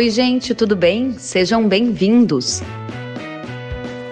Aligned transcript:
Oi, 0.00 0.08
gente, 0.08 0.54
tudo 0.54 0.74
bem? 0.74 1.12
Sejam 1.18 1.68
bem-vindos. 1.68 2.62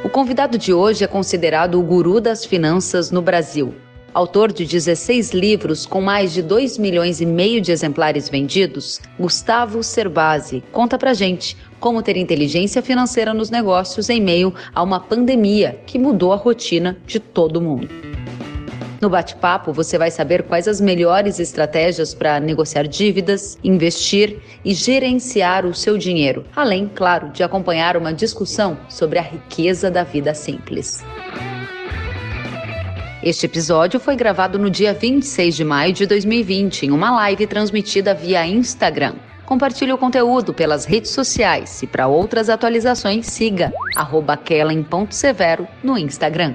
O 0.04 0.08
convidado 0.10 0.58
de 0.58 0.70
hoje 0.70 1.02
é 1.02 1.06
considerado 1.06 1.80
o 1.80 1.82
guru 1.82 2.20
das 2.20 2.44
finanças 2.44 3.10
no 3.10 3.22
Brasil. 3.22 3.74
Autor 4.12 4.52
de 4.52 4.66
16 4.66 5.30
livros 5.30 5.86
com 5.86 6.02
mais 6.02 6.34
de 6.34 6.42
2 6.42 6.76
milhões 6.76 7.22
e 7.22 7.26
meio 7.26 7.62
de 7.62 7.72
exemplares 7.72 8.28
vendidos, 8.28 9.00
Gustavo 9.18 9.82
Cerbasi 9.82 10.62
conta 10.72 10.98
pra 10.98 11.14
gente 11.14 11.56
como 11.80 12.02
ter 12.02 12.18
inteligência 12.18 12.82
financeira 12.82 13.32
nos 13.32 13.48
negócios 13.48 14.10
em 14.10 14.20
meio 14.20 14.52
a 14.74 14.82
uma 14.82 15.00
pandemia 15.00 15.80
que 15.86 15.98
mudou 15.98 16.34
a 16.34 16.36
rotina 16.36 16.98
de 17.06 17.18
todo 17.18 17.62
mundo. 17.62 17.88
No 19.00 19.08
bate-papo, 19.08 19.72
você 19.72 19.96
vai 19.96 20.10
saber 20.10 20.42
quais 20.42 20.66
as 20.66 20.80
melhores 20.80 21.38
estratégias 21.38 22.14
para 22.14 22.40
negociar 22.40 22.82
dívidas, 22.82 23.56
investir 23.62 24.40
e 24.64 24.74
gerenciar 24.74 25.64
o 25.64 25.72
seu 25.72 25.96
dinheiro, 25.96 26.44
além, 26.54 26.90
claro, 26.92 27.28
de 27.30 27.44
acompanhar 27.44 27.96
uma 27.96 28.12
discussão 28.12 28.76
sobre 28.88 29.20
a 29.20 29.22
riqueza 29.22 29.88
da 29.88 30.02
vida 30.02 30.34
simples. 30.34 31.04
Este 33.22 33.46
episódio 33.46 34.00
foi 34.00 34.16
gravado 34.16 34.58
no 34.58 34.68
dia 34.68 34.92
26 34.92 35.54
de 35.54 35.64
maio 35.64 35.92
de 35.92 36.04
2020, 36.04 36.86
em 36.86 36.90
uma 36.90 37.12
live 37.12 37.46
transmitida 37.46 38.14
via 38.14 38.46
Instagram. 38.46 39.14
Compartilhe 39.44 39.92
o 39.92 39.98
conteúdo 39.98 40.52
pelas 40.52 40.84
redes 40.84 41.12
sociais 41.12 41.82
e 41.82 41.86
para 41.86 42.08
outras 42.08 42.48
atualizações 42.50 43.26
siga 43.26 43.72
kellen.severo 44.44 45.68
no 45.82 45.96
Instagram. 45.96 46.54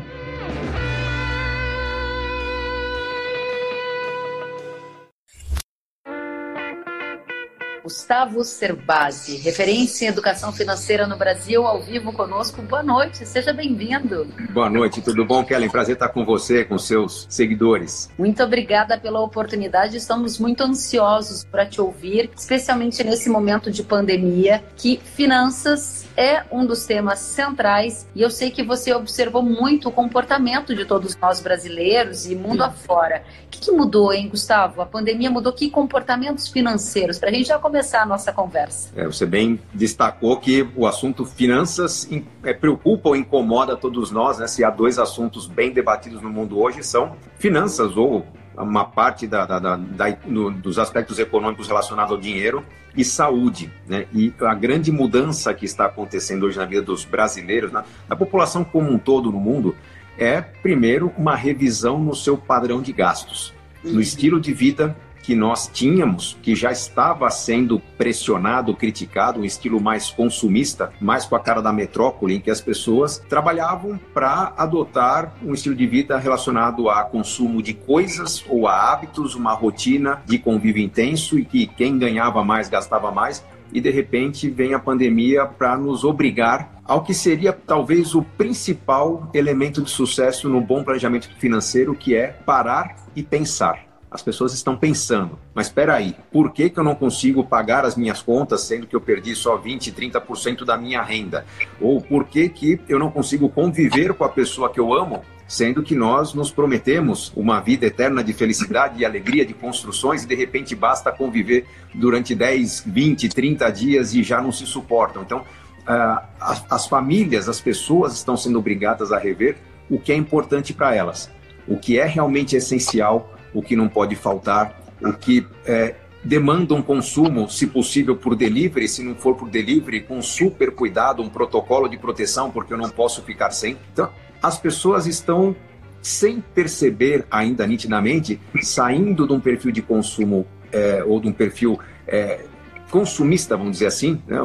Gustavo 7.83 8.45
Cerbasi, 8.45 9.35
referência 9.35 10.05
em 10.05 10.07
educação 10.07 10.53
financeira 10.53 11.05
no 11.05 11.17
Brasil, 11.17 11.67
ao 11.67 11.81
vivo 11.81 12.13
conosco. 12.13 12.61
Boa 12.61 12.81
noite, 12.81 13.25
seja 13.25 13.51
bem-vindo. 13.51 14.25
Boa 14.51 14.69
noite, 14.69 15.01
tudo 15.01 15.25
bom, 15.25 15.43
Kellen? 15.43 15.69
Prazer 15.69 15.95
estar 15.95 16.07
com 16.07 16.23
você, 16.23 16.63
com 16.63 16.77
seus 16.77 17.27
seguidores. 17.29 18.09
Muito 18.17 18.41
obrigada 18.41 18.97
pela 18.97 19.19
oportunidade. 19.19 19.97
Estamos 19.97 20.39
muito 20.39 20.63
ansiosos 20.63 21.43
para 21.43 21.65
te 21.65 21.81
ouvir, 21.81 22.31
especialmente 22.33 23.03
nesse 23.03 23.29
momento 23.29 23.69
de 23.69 23.83
pandemia, 23.83 24.63
que 24.77 25.01
finanças 25.03 26.05
é 26.15 26.43
um 26.49 26.65
dos 26.65 26.85
temas 26.85 27.19
centrais 27.19 28.07
e 28.15 28.21
eu 28.21 28.29
sei 28.29 28.49
que 28.49 28.63
você 28.63 28.93
observou 28.93 29.41
muito 29.41 29.89
o 29.89 29.91
comportamento 29.91 30.73
de 30.73 30.85
todos 30.85 31.17
nós 31.17 31.41
brasileiros 31.41 32.27
e 32.27 32.35
mundo 32.35 32.63
Sim. 32.63 32.69
afora. 32.69 33.23
O 33.45 33.49
que, 33.49 33.59
que, 33.59 33.71
mudou, 33.71 34.13
hein, 34.13 34.29
Gustavo? 34.29 34.81
A 34.81 34.85
pandemia 34.85 35.29
mudou 35.29 35.51
que 35.51 35.69
comportamentos 35.69 36.47
financeiros? 36.47 37.19
Para 37.19 37.29
a 37.29 37.33
gente 37.33 37.47
já 37.47 37.59
começar 37.59 37.72
a 38.01 38.05
nossa 38.05 38.31
conversa. 38.31 38.89
É, 38.95 39.05
você 39.05 39.25
bem 39.25 39.59
destacou 39.73 40.37
que 40.37 40.67
o 40.75 40.85
assunto 40.85 41.25
finanças 41.25 42.07
é, 42.43 42.53
preocupa 42.53 43.09
ou 43.09 43.15
incomoda 43.15 43.75
todos 43.75 44.11
nós, 44.11 44.39
né? 44.39 44.47
Se 44.47 44.63
há 44.63 44.69
dois 44.69 44.99
assuntos 44.99 45.47
bem 45.47 45.71
debatidos 45.71 46.21
no 46.21 46.29
mundo 46.29 46.59
hoje 46.59 46.83
são 46.83 47.15
finanças 47.37 47.97
ou 47.97 48.25
uma 48.55 48.85
parte 48.85 49.25
da, 49.25 49.45
da, 49.45 49.59
da, 49.59 49.75
da 49.75 50.17
no, 50.25 50.51
dos 50.51 50.77
aspectos 50.77 51.17
econômicos 51.17 51.67
relacionados 51.67 52.11
ao 52.11 52.17
dinheiro 52.17 52.63
e 52.95 53.03
saúde. 53.03 53.71
Né? 53.87 54.05
E 54.13 54.31
a 54.41 54.53
grande 54.53 54.91
mudança 54.91 55.53
que 55.53 55.65
está 55.65 55.85
acontecendo 55.85 56.45
hoje 56.45 56.57
na 56.57 56.65
vida 56.65 56.81
dos 56.81 57.05
brasileiros, 57.05 57.71
na, 57.71 57.83
na 58.07 58.15
população 58.15 58.63
como 58.63 58.91
um 58.91 58.99
todo 58.99 59.31
no 59.31 59.39
mundo, 59.39 59.75
é, 60.17 60.41
primeiro, 60.41 61.11
uma 61.17 61.35
revisão 61.35 61.99
no 61.99 62.15
seu 62.15 62.37
padrão 62.37 62.81
de 62.81 62.93
gastos, 62.93 63.53
no 63.83 63.99
estilo 63.99 64.39
de 64.39 64.53
vida 64.53 64.95
que 65.23 65.33
nós 65.33 65.69
tínhamos, 65.73 66.37
que 66.41 66.53
já 66.53 66.71
estava 66.71 67.29
sendo 67.31 67.81
pressionado, 67.97 68.75
criticado, 68.75 69.39
um 69.39 69.45
estilo 69.45 69.79
mais 69.79 70.11
consumista, 70.11 70.91
mais 70.99 71.25
com 71.25 71.35
a 71.35 71.39
cara 71.39 71.61
da 71.61 71.71
metrópole, 71.71 72.35
em 72.35 72.41
que 72.41 72.51
as 72.51 72.59
pessoas 72.59 73.23
trabalhavam 73.29 73.97
para 74.13 74.53
adotar 74.57 75.33
um 75.41 75.53
estilo 75.53 75.73
de 75.73 75.87
vida 75.87 76.17
relacionado 76.17 76.89
a 76.89 77.03
consumo 77.03 77.63
de 77.63 77.73
coisas 77.73 78.43
ou 78.49 78.67
a 78.67 78.91
hábitos, 78.91 79.33
uma 79.33 79.53
rotina 79.53 80.21
de 80.25 80.37
convívio 80.37 80.83
intenso 80.83 81.39
e 81.39 81.45
que 81.45 81.67
quem 81.67 81.97
ganhava 81.97 82.43
mais 82.43 82.67
gastava 82.67 83.09
mais. 83.09 83.43
E 83.71 83.79
de 83.79 83.89
repente 83.89 84.49
vem 84.49 84.73
a 84.73 84.79
pandemia 84.79 85.45
para 85.45 85.77
nos 85.77 86.03
obrigar 86.03 86.81
ao 86.83 87.01
que 87.01 87.13
seria 87.13 87.53
talvez 87.53 88.13
o 88.13 88.21
principal 88.21 89.31
elemento 89.33 89.81
de 89.81 89.89
sucesso 89.89 90.49
no 90.49 90.59
bom 90.59 90.83
planejamento 90.83 91.29
financeiro, 91.39 91.95
que 91.95 92.13
é 92.13 92.27
parar 92.27 92.97
e 93.15 93.23
pensar 93.23 93.92
as 94.13 94.21
pessoas 94.21 94.53
estão 94.53 94.77
pensando, 94.77 95.39
mas 95.55 95.67
espera 95.67 95.95
aí, 95.95 96.15
por 96.31 96.51
que, 96.51 96.69
que 96.69 96.79
eu 96.79 96.83
não 96.83 96.93
consigo 96.93 97.43
pagar 97.43 97.83
as 97.83 97.95
minhas 97.95 98.21
contas 98.21 98.61
sendo 98.61 98.85
que 98.85 98.95
eu 98.95 99.01
perdi 99.01 99.35
só 99.35 99.57
20, 99.57 99.91
30% 99.91 100.63
da 100.63 100.77
minha 100.77 101.01
renda? 101.01 101.45
Ou 101.81 101.99
por 101.99 102.25
que, 102.25 102.47
que 102.47 102.79
eu 102.87 102.99
não 102.99 103.09
consigo 103.09 103.49
conviver 103.49 104.13
com 104.13 104.23
a 104.23 104.29
pessoa 104.29 104.69
que 104.69 104.79
eu 104.79 104.93
amo 104.93 105.23
sendo 105.47 105.83
que 105.83 105.95
nós 105.95 106.33
nos 106.33 106.51
prometemos 106.51 107.31
uma 107.35 107.59
vida 107.59 107.85
eterna 107.85 108.23
de 108.23 108.33
felicidade 108.33 108.99
e 108.99 109.05
alegria 109.05 109.45
de 109.45 109.53
construções 109.53 110.23
e 110.23 110.27
de 110.27 110.35
repente 110.35 110.75
basta 110.75 111.11
conviver 111.11 111.65
durante 111.93 112.33
10, 112.33 112.85
20, 112.87 113.29
30 113.29 113.69
dias 113.71 114.13
e 114.13 114.23
já 114.23 114.41
não 114.41 114.51
se 114.51 114.65
suportam. 114.65 115.21
Então, 115.21 115.39
uh, 115.39 116.23
as, 116.39 116.63
as 116.69 116.87
famílias, 116.87 117.49
as 117.49 117.59
pessoas 117.59 118.13
estão 118.13 118.37
sendo 118.37 118.57
obrigadas 118.57 119.11
a 119.11 119.19
rever 119.19 119.57
o 119.89 119.99
que 119.99 120.11
é 120.11 120.15
importante 120.15 120.73
para 120.73 120.95
elas, 120.95 121.29
o 121.67 121.77
que 121.77 121.99
é 121.99 122.05
realmente 122.05 122.55
essencial 122.55 123.32
o 123.53 123.61
que 123.61 123.75
não 123.75 123.87
pode 123.87 124.15
faltar, 124.15 124.81
o 125.01 125.13
que 125.13 125.45
é, 125.65 125.95
demanda 126.23 126.73
um 126.73 126.81
consumo, 126.81 127.49
se 127.49 127.67
possível, 127.67 128.15
por 128.15 128.35
delivery, 128.35 128.87
se 128.87 129.03
não 129.03 129.15
for 129.15 129.35
por 129.35 129.49
delivery, 129.49 130.01
com 130.01 130.21
super 130.21 130.71
cuidado, 130.71 131.21
um 131.21 131.29
protocolo 131.29 131.87
de 131.89 131.97
proteção, 131.97 132.49
porque 132.49 132.73
eu 132.73 132.77
não 132.77 132.89
posso 132.89 133.21
ficar 133.23 133.51
sem. 133.51 133.77
Então, 133.91 134.09
as 134.41 134.57
pessoas 134.57 135.05
estão, 135.05 135.55
sem 136.01 136.41
perceber 136.53 137.25
ainda 137.29 137.67
nitidamente, 137.67 138.39
saindo 138.61 139.27
de 139.27 139.33
um 139.33 139.39
perfil 139.39 139.71
de 139.71 139.81
consumo 139.81 140.45
é, 140.71 141.03
ou 141.05 141.19
de 141.19 141.27
um 141.27 141.33
perfil 141.33 141.79
é, 142.07 142.45
consumista, 142.89 143.57
vamos 143.57 143.73
dizer 143.73 143.87
assim, 143.87 144.21
né, 144.27 144.37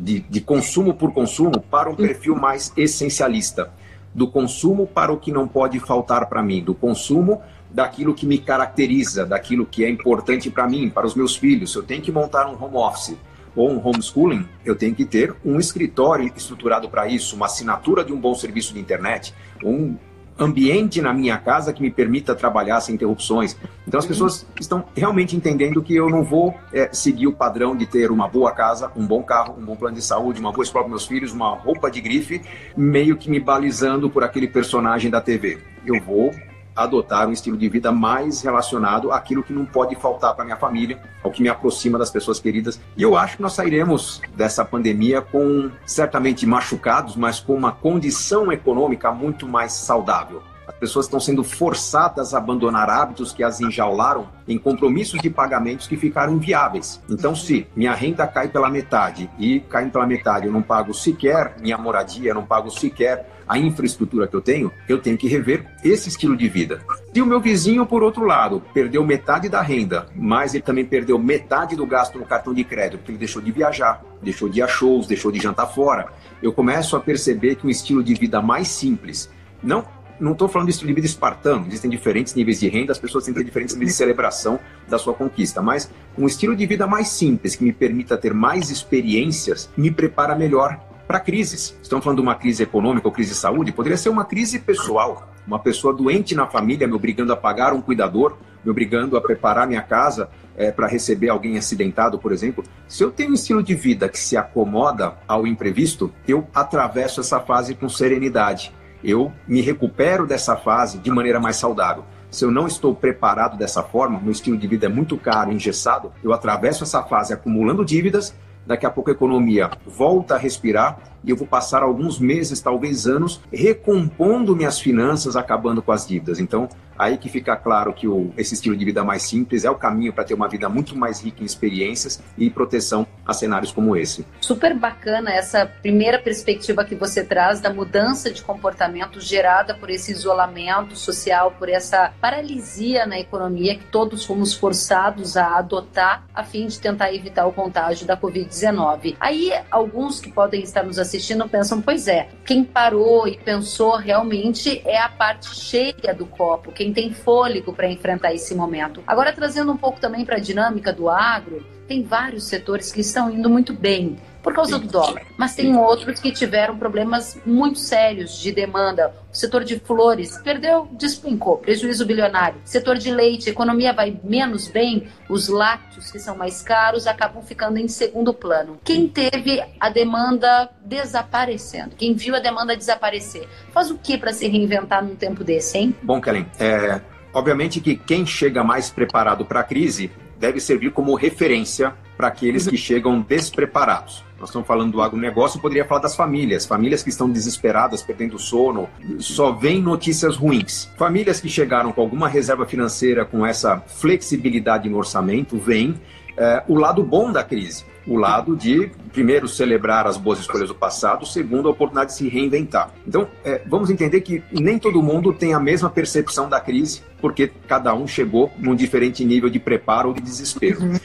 de, 0.00 0.20
de 0.20 0.40
consumo 0.40 0.94
por 0.94 1.12
consumo, 1.12 1.60
para 1.60 1.90
um 1.90 1.94
perfil 1.94 2.34
mais 2.34 2.72
essencialista. 2.76 3.70
Do 4.14 4.28
consumo 4.28 4.86
para 4.86 5.12
o 5.12 5.18
que 5.18 5.30
não 5.30 5.46
pode 5.46 5.78
faltar 5.78 6.26
para 6.26 6.42
mim, 6.42 6.62
do 6.62 6.74
consumo 6.74 7.42
daquilo 7.76 8.14
que 8.14 8.24
me 8.24 8.38
caracteriza, 8.38 9.26
daquilo 9.26 9.66
que 9.66 9.84
é 9.84 9.90
importante 9.90 10.50
para 10.50 10.66
mim, 10.66 10.88
para 10.88 11.06
os 11.06 11.14
meus 11.14 11.36
filhos. 11.36 11.74
Eu 11.74 11.82
tenho 11.82 12.00
que 12.00 12.10
montar 12.10 12.48
um 12.48 12.54
home 12.54 12.76
office 12.76 13.14
ou 13.54 13.70
um 13.70 13.86
homeschooling, 13.86 14.48
eu 14.64 14.74
tenho 14.74 14.94
que 14.94 15.04
ter 15.04 15.34
um 15.44 15.58
escritório 15.58 16.32
estruturado 16.34 16.88
para 16.88 17.06
isso, 17.06 17.36
uma 17.36 17.44
assinatura 17.44 18.02
de 18.02 18.14
um 18.14 18.18
bom 18.18 18.34
serviço 18.34 18.72
de 18.72 18.80
internet, 18.80 19.34
um 19.62 19.94
ambiente 20.38 21.02
na 21.02 21.12
minha 21.12 21.36
casa 21.36 21.70
que 21.70 21.82
me 21.82 21.90
permita 21.90 22.34
trabalhar 22.34 22.80
sem 22.80 22.94
interrupções. 22.94 23.54
Então 23.86 24.00
as 24.00 24.06
pessoas 24.06 24.46
estão 24.58 24.82
realmente 24.94 25.36
entendendo 25.36 25.82
que 25.82 25.94
eu 25.94 26.08
não 26.08 26.24
vou 26.24 26.54
é, 26.72 26.88
seguir 26.94 27.26
o 27.26 27.32
padrão 27.32 27.76
de 27.76 27.84
ter 27.84 28.10
uma 28.10 28.26
boa 28.26 28.52
casa, 28.52 28.90
um 28.96 29.06
bom 29.06 29.22
carro, 29.22 29.54
um 29.58 29.64
bom 29.64 29.76
plano 29.76 29.96
de 29.96 30.02
saúde, 30.02 30.40
uma 30.40 30.52
boa 30.52 30.64
escola 30.64 30.84
para 30.84 30.90
meus 30.90 31.06
filhos, 31.06 31.30
uma 31.30 31.54
roupa 31.54 31.90
de 31.90 32.00
grife, 32.00 32.40
meio 32.74 33.18
que 33.18 33.30
me 33.30 33.38
balizando 33.38 34.08
por 34.08 34.24
aquele 34.24 34.48
personagem 34.48 35.10
da 35.10 35.20
TV. 35.20 35.58
Eu 35.84 36.00
vou 36.00 36.32
adotar 36.76 37.26
um 37.26 37.32
estilo 37.32 37.56
de 37.56 37.68
vida 37.68 37.90
mais 37.90 38.42
relacionado 38.42 39.10
àquilo 39.10 39.42
que 39.42 39.52
não 39.52 39.64
pode 39.64 39.96
faltar 39.96 40.34
para 40.34 40.44
minha 40.44 40.56
família, 40.56 41.00
ao 41.22 41.30
que 41.30 41.42
me 41.42 41.48
aproxima 41.48 41.98
das 41.98 42.10
pessoas 42.10 42.38
queridas. 42.38 42.78
E 42.96 43.02
eu 43.02 43.16
acho 43.16 43.36
que 43.36 43.42
nós 43.42 43.54
sairemos 43.54 44.20
dessa 44.36 44.64
pandemia 44.64 45.22
com 45.22 45.70
certamente 45.86 46.46
machucados, 46.46 47.16
mas 47.16 47.40
com 47.40 47.54
uma 47.54 47.72
condição 47.72 48.52
econômica 48.52 49.10
muito 49.10 49.48
mais 49.48 49.72
saudável. 49.72 50.42
As 50.76 50.80
pessoas 50.80 51.06
estão 51.06 51.18
sendo 51.18 51.42
forçadas 51.42 52.34
a 52.34 52.38
abandonar 52.38 52.90
hábitos 52.90 53.32
que 53.32 53.42
as 53.42 53.62
enjaularam 53.62 54.28
em 54.46 54.58
compromissos 54.58 55.22
de 55.22 55.30
pagamentos 55.30 55.86
que 55.86 55.96
ficaram 55.96 56.34
inviáveis. 56.34 57.00
Então, 57.08 57.34
se 57.34 57.66
minha 57.74 57.94
renda 57.94 58.26
cai 58.26 58.48
pela 58.48 58.68
metade 58.68 59.30
e 59.38 59.60
caindo 59.60 59.92
pela 59.92 60.06
metade 60.06 60.46
eu 60.46 60.52
não 60.52 60.60
pago 60.60 60.92
sequer 60.92 61.56
minha 61.60 61.78
moradia, 61.78 62.30
eu 62.30 62.34
não 62.34 62.44
pago 62.44 62.70
sequer 62.70 63.26
a 63.48 63.58
infraestrutura 63.58 64.26
que 64.26 64.36
eu 64.36 64.42
tenho, 64.42 64.70
eu 64.86 64.98
tenho 64.98 65.16
que 65.16 65.28
rever 65.28 65.64
esse 65.82 66.10
estilo 66.10 66.36
de 66.36 66.46
vida. 66.48 66.80
Se 67.14 67.22
o 67.22 67.26
meu 67.26 67.40
vizinho, 67.40 67.86
por 67.86 68.02
outro 68.02 68.26
lado, 68.26 68.62
perdeu 68.74 69.02
metade 69.04 69.48
da 69.48 69.62
renda, 69.62 70.06
mas 70.14 70.52
ele 70.52 70.62
também 70.62 70.84
perdeu 70.84 71.18
metade 71.18 71.74
do 71.74 71.86
gasto 71.86 72.18
no 72.18 72.26
cartão 72.26 72.52
de 72.52 72.64
crédito, 72.64 72.98
porque 72.98 73.12
ele 73.12 73.18
deixou 73.18 73.40
de 73.40 73.50
viajar, 73.50 74.04
deixou 74.20 74.48
de 74.48 74.58
ir 74.58 74.62
a 74.62 74.68
shows, 74.68 75.06
deixou 75.06 75.32
de 75.32 75.40
jantar 75.40 75.66
fora, 75.66 76.08
eu 76.42 76.52
começo 76.52 76.96
a 76.96 77.00
perceber 77.00 77.54
que 77.54 77.66
um 77.66 77.70
estilo 77.70 78.02
de 78.02 78.14
vida 78.14 78.42
mais 78.42 78.68
simples, 78.68 79.30
não 79.62 79.82
não 80.18 80.32
estou 80.32 80.48
falando 80.48 80.70
de 80.70 80.76
de 80.76 80.92
vida 80.92 81.06
espartano, 81.06 81.66
existem 81.66 81.90
diferentes 81.90 82.34
níveis 82.34 82.60
de 82.60 82.68
renda, 82.68 82.92
as 82.92 82.98
pessoas 82.98 83.24
têm 83.24 83.34
diferentes 83.34 83.74
níveis 83.74 83.92
de 83.92 83.96
celebração 83.96 84.58
da 84.88 84.98
sua 84.98 85.14
conquista, 85.14 85.60
mas 85.60 85.90
um 86.16 86.26
estilo 86.26 86.54
de 86.54 86.66
vida 86.66 86.86
mais 86.86 87.08
simples, 87.08 87.56
que 87.56 87.64
me 87.64 87.72
permita 87.72 88.16
ter 88.16 88.32
mais 88.32 88.70
experiências, 88.70 89.68
me 89.76 89.90
prepara 89.90 90.34
melhor 90.34 90.78
para 91.06 91.20
crises. 91.20 91.76
Estamos 91.82 92.04
falando 92.04 92.18
de 92.18 92.22
uma 92.22 92.34
crise 92.34 92.62
econômica 92.62 93.06
ou 93.06 93.12
crise 93.12 93.30
de 93.30 93.36
saúde, 93.36 93.72
poderia 93.72 93.96
ser 93.96 94.08
uma 94.08 94.24
crise 94.24 94.58
pessoal. 94.58 95.32
Uma 95.46 95.58
pessoa 95.58 95.94
doente 95.94 96.34
na 96.34 96.46
família 96.46 96.86
me 96.88 96.94
obrigando 96.94 97.32
a 97.32 97.36
pagar 97.36 97.72
um 97.72 97.80
cuidador, 97.80 98.36
me 98.64 98.70
obrigando 98.70 99.16
a 99.16 99.20
preparar 99.20 99.66
minha 99.66 99.82
casa 99.82 100.28
é, 100.56 100.72
para 100.72 100.88
receber 100.88 101.28
alguém 101.28 101.56
acidentado, 101.56 102.18
por 102.18 102.32
exemplo. 102.32 102.64
Se 102.88 103.04
eu 103.04 103.12
tenho 103.12 103.30
um 103.30 103.34
estilo 103.34 103.62
de 103.62 103.74
vida 103.74 104.08
que 104.08 104.18
se 104.18 104.36
acomoda 104.36 105.16
ao 105.28 105.46
imprevisto, 105.46 106.12
eu 106.26 106.48
atravesso 106.52 107.20
essa 107.20 107.38
fase 107.38 107.76
com 107.76 107.88
serenidade. 107.88 108.72
Eu 109.06 109.30
me 109.46 109.60
recupero 109.60 110.26
dessa 110.26 110.56
fase 110.56 110.98
de 110.98 111.12
maneira 111.12 111.38
mais 111.38 111.54
saudável. 111.54 112.04
Se 112.28 112.44
eu 112.44 112.50
não 112.50 112.66
estou 112.66 112.92
preparado 112.92 113.56
dessa 113.56 113.80
forma, 113.80 114.18
meu 114.20 114.32
estilo 114.32 114.56
de 114.56 114.66
vida 114.66 114.86
é 114.86 114.88
muito 114.88 115.16
caro, 115.16 115.52
engessado, 115.52 116.12
eu 116.24 116.32
atravesso 116.32 116.82
essa 116.82 117.00
fase 117.04 117.32
acumulando 117.32 117.84
dívidas 117.84 118.34
daqui 118.66 118.84
a 118.84 118.90
pouco 118.90 119.08
a 119.08 119.12
economia 119.12 119.70
volta 119.86 120.34
a 120.34 120.38
respirar 120.38 120.98
e 121.26 121.30
eu 121.30 121.36
vou 121.36 121.46
passar 121.46 121.82
alguns 121.82 122.20
meses, 122.20 122.60
talvez 122.60 123.06
anos, 123.06 123.40
recompondo 123.52 124.54
minhas 124.54 124.78
finanças, 124.78 125.34
acabando 125.34 125.82
com 125.82 125.90
as 125.90 126.06
dívidas. 126.06 126.38
Então, 126.38 126.68
aí 126.96 127.18
que 127.18 127.28
fica 127.28 127.56
claro 127.56 127.92
que 127.92 128.06
o, 128.06 128.32
esse 128.38 128.54
estilo 128.54 128.76
de 128.76 128.84
vida 128.84 129.02
mais 129.02 129.22
simples 129.22 129.64
é 129.64 129.70
o 129.70 129.74
caminho 129.74 130.12
para 130.12 130.24
ter 130.24 130.34
uma 130.34 130.48
vida 130.48 130.68
muito 130.68 130.96
mais 130.96 131.20
rica 131.20 131.42
em 131.42 131.44
experiências 131.44 132.22
e 132.38 132.48
proteção 132.48 133.06
a 133.26 133.34
cenários 133.34 133.72
como 133.72 133.96
esse. 133.96 134.24
Super 134.40 134.74
bacana 134.78 135.32
essa 135.32 135.66
primeira 135.66 136.18
perspectiva 136.18 136.84
que 136.84 136.94
você 136.94 137.24
traz 137.24 137.60
da 137.60 137.74
mudança 137.74 138.30
de 138.30 138.40
comportamento 138.40 139.20
gerada 139.20 139.74
por 139.74 139.90
esse 139.90 140.12
isolamento 140.12 140.96
social, 140.96 141.50
por 141.58 141.68
essa 141.68 142.12
paralisia 142.20 143.04
na 143.04 143.18
economia 143.18 143.76
que 143.76 143.84
todos 143.86 144.24
fomos 144.24 144.54
forçados 144.54 145.36
a 145.36 145.58
adotar 145.58 146.24
a 146.32 146.44
fim 146.44 146.68
de 146.68 146.78
tentar 146.78 147.12
evitar 147.12 147.46
o 147.46 147.52
contágio 147.52 148.06
da 148.06 148.16
Covid-19. 148.16 149.16
Aí, 149.18 149.52
alguns 149.70 150.20
que 150.20 150.30
podem 150.30 150.62
estar 150.62 150.84
nos 150.84 150.98
assistindo 150.98 151.15
assistindo 151.16 151.48
pensam, 151.48 151.80
pois 151.80 152.06
é, 152.06 152.28
quem 152.44 152.62
parou 152.62 153.26
e 153.26 153.36
pensou 153.38 153.96
realmente 153.96 154.82
é 154.84 154.98
a 154.98 155.08
parte 155.08 155.54
cheia 155.54 156.14
do 156.14 156.26
copo, 156.26 156.70
quem 156.70 156.92
tem 156.92 157.12
fôlego 157.12 157.72
para 157.72 157.90
enfrentar 157.90 158.34
esse 158.34 158.54
momento. 158.54 159.02
Agora, 159.06 159.32
trazendo 159.32 159.72
um 159.72 159.76
pouco 159.76 159.98
também 159.98 160.24
para 160.24 160.36
a 160.36 160.40
dinâmica 160.40 160.92
do 160.92 161.08
agro, 161.08 161.66
tem 161.88 162.02
vários 162.02 162.44
setores 162.44 162.92
que 162.92 163.00
estão 163.00 163.30
indo 163.30 163.48
muito 163.48 163.72
bem 163.72 164.16
por 164.46 164.54
causa 164.54 164.78
do 164.78 164.86
dólar, 164.86 165.22
mas 165.36 165.56
tem 165.56 165.76
outros 165.76 166.20
que 166.20 166.30
tiveram 166.30 166.78
problemas 166.78 167.36
muito 167.44 167.80
sérios 167.80 168.38
de 168.38 168.52
demanda. 168.52 169.12
O 169.32 169.36
setor 169.36 169.64
de 169.64 169.76
flores 169.80 170.38
perdeu, 170.38 170.86
despencou, 170.92 171.56
prejuízo 171.56 172.06
bilionário. 172.06 172.60
Setor 172.64 172.96
de 172.96 173.10
leite, 173.10 173.50
economia 173.50 173.92
vai 173.92 174.16
menos 174.22 174.68
bem, 174.68 175.08
os 175.28 175.48
lácteos, 175.48 176.12
que 176.12 176.20
são 176.20 176.36
mais 176.36 176.62
caros, 176.62 177.08
acabam 177.08 177.42
ficando 177.42 177.78
em 177.78 177.88
segundo 177.88 178.32
plano. 178.32 178.78
Quem 178.84 179.08
teve 179.08 179.60
a 179.80 179.88
demanda 179.88 180.70
desaparecendo, 180.80 181.96
quem 181.96 182.14
viu 182.14 182.36
a 182.36 182.38
demanda 182.38 182.76
desaparecer, 182.76 183.48
faz 183.72 183.90
o 183.90 183.98
que 183.98 184.16
para 184.16 184.32
se 184.32 184.46
reinventar 184.46 185.04
num 185.04 185.16
tempo 185.16 185.42
desse, 185.42 185.76
hein? 185.76 185.92
Bom, 186.04 186.20
Kellen, 186.20 186.46
é, 186.60 187.00
obviamente 187.34 187.80
que 187.80 187.96
quem 187.96 188.24
chega 188.24 188.62
mais 188.62 188.90
preparado 188.90 189.44
para 189.44 189.58
a 189.58 189.64
crise 189.64 190.08
deve 190.38 190.60
servir 190.60 190.92
como 190.92 191.16
referência 191.16 191.92
para 192.16 192.28
aqueles 192.28 192.68
que 192.68 192.76
chegam 192.76 193.20
despreparados. 193.20 194.24
Nós 194.38 194.50
estamos 194.50 194.68
falando 194.68 194.92
do 194.92 195.00
agronegócio, 195.00 195.60
poderia 195.60 195.84
falar 195.84 196.00
das 196.00 196.14
famílias. 196.14 196.66
Famílias 196.66 197.02
que 197.02 197.08
estão 197.08 197.28
desesperadas, 197.28 198.02
perdendo 198.02 198.38
sono, 198.38 198.88
só 199.18 199.52
vem 199.52 199.80
notícias 199.80 200.36
ruins. 200.36 200.90
Famílias 200.96 201.40
que 201.40 201.48
chegaram 201.48 201.90
com 201.90 202.02
alguma 202.02 202.28
reserva 202.28 202.66
financeira, 202.66 203.24
com 203.24 203.46
essa 203.46 203.80
flexibilidade 203.80 204.90
no 204.90 204.98
orçamento, 204.98 205.56
vem 205.56 205.94
é, 206.36 206.62
o 206.68 206.74
lado 206.74 207.02
bom 207.02 207.32
da 207.32 207.42
crise. 207.42 207.84
O 208.06 208.16
lado 208.16 208.54
de, 208.54 208.88
primeiro, 209.10 209.48
celebrar 209.48 210.06
as 210.06 210.16
boas 210.16 210.38
escolhas 210.38 210.68
do 210.68 210.74
passado, 210.74 211.26
segundo, 211.26 211.66
a 211.66 211.72
oportunidade 211.72 212.12
de 212.12 212.18
se 212.18 212.28
reinventar. 212.28 212.90
Então, 213.06 213.26
é, 213.42 213.62
vamos 213.66 213.90
entender 213.90 214.20
que 214.20 214.44
nem 214.52 214.78
todo 214.78 215.02
mundo 215.02 215.32
tem 215.32 215.54
a 215.54 215.58
mesma 215.58 215.90
percepção 215.90 216.48
da 216.48 216.60
crise, 216.60 217.02
porque 217.20 217.50
cada 217.66 217.92
um 217.94 218.06
chegou 218.06 218.52
num 218.58 218.76
diferente 218.76 219.24
nível 219.24 219.50
de 219.50 219.58
preparo 219.58 220.10
ou 220.10 220.14
de 220.14 220.20
desespero. 220.20 220.82
Uhum. 220.82 221.00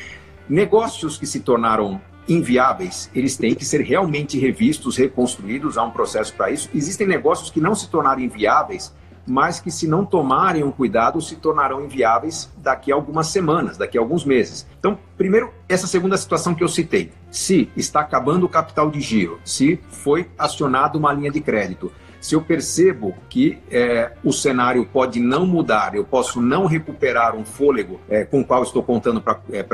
Negócios 0.47 1.17
que 1.17 1.25
se 1.25 1.39
tornaram 1.39 1.99
inviáveis, 2.27 3.09
eles 3.13 3.37
têm 3.37 3.55
que 3.55 3.65
ser 3.65 3.81
realmente 3.81 4.39
revistos, 4.39 4.97
reconstruídos, 4.97 5.77
há 5.77 5.83
um 5.83 5.91
processo 5.91 6.33
para 6.33 6.51
isso. 6.51 6.69
Existem 6.73 7.07
negócios 7.07 7.49
que 7.49 7.59
não 7.59 7.75
se 7.75 7.89
tornaram 7.89 8.21
inviáveis, 8.21 8.93
mas 9.25 9.59
que 9.59 9.71
se 9.71 9.87
não 9.87 10.05
tomarem 10.05 10.63
um 10.63 10.71
cuidado 10.71 11.21
se 11.21 11.35
tornarão 11.35 11.83
inviáveis 11.83 12.51
daqui 12.57 12.91
a 12.91 12.95
algumas 12.95 13.27
semanas, 13.27 13.77
daqui 13.77 13.97
a 13.97 14.01
alguns 14.01 14.25
meses. 14.25 14.65
Então, 14.79 14.97
primeiro, 15.17 15.53
essa 15.69 15.87
segunda 15.87 16.17
situação 16.17 16.55
que 16.55 16.63
eu 16.63 16.67
citei. 16.67 17.11
Se 17.29 17.69
está 17.77 18.01
acabando 18.01 18.45
o 18.45 18.49
capital 18.49 18.89
de 18.89 18.99
giro, 18.99 19.39
se 19.43 19.79
foi 19.89 20.29
acionada 20.37 20.97
uma 20.97 21.13
linha 21.13 21.31
de 21.31 21.39
crédito, 21.39 21.91
se 22.21 22.35
eu 22.35 22.41
percebo 22.41 23.15
que 23.27 23.57
é, 23.71 24.11
o 24.23 24.31
cenário 24.31 24.85
pode 24.85 25.19
não 25.19 25.45
mudar, 25.45 25.95
eu 25.95 26.05
posso 26.05 26.39
não 26.39 26.67
recuperar 26.67 27.35
um 27.35 27.43
fôlego 27.43 27.99
é, 28.07 28.23
com 28.23 28.41
o 28.41 28.45
qual 28.45 28.61
estou 28.61 28.83
contando 28.83 29.19
para 29.19 29.39
é, 29.51 29.65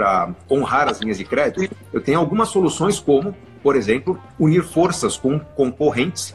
honrar 0.49 0.87
as 0.87 1.01
linhas 1.01 1.17
de 1.17 1.25
crédito, 1.25 1.75
eu 1.91 2.01
tenho 2.01 2.17
algumas 2.17 2.47
soluções 2.47 2.99
como, 2.99 3.35
por 3.61 3.75
exemplo, 3.75 4.17
unir 4.39 4.63
forças 4.63 5.17
com 5.17 5.37
concorrentes. 5.37 6.33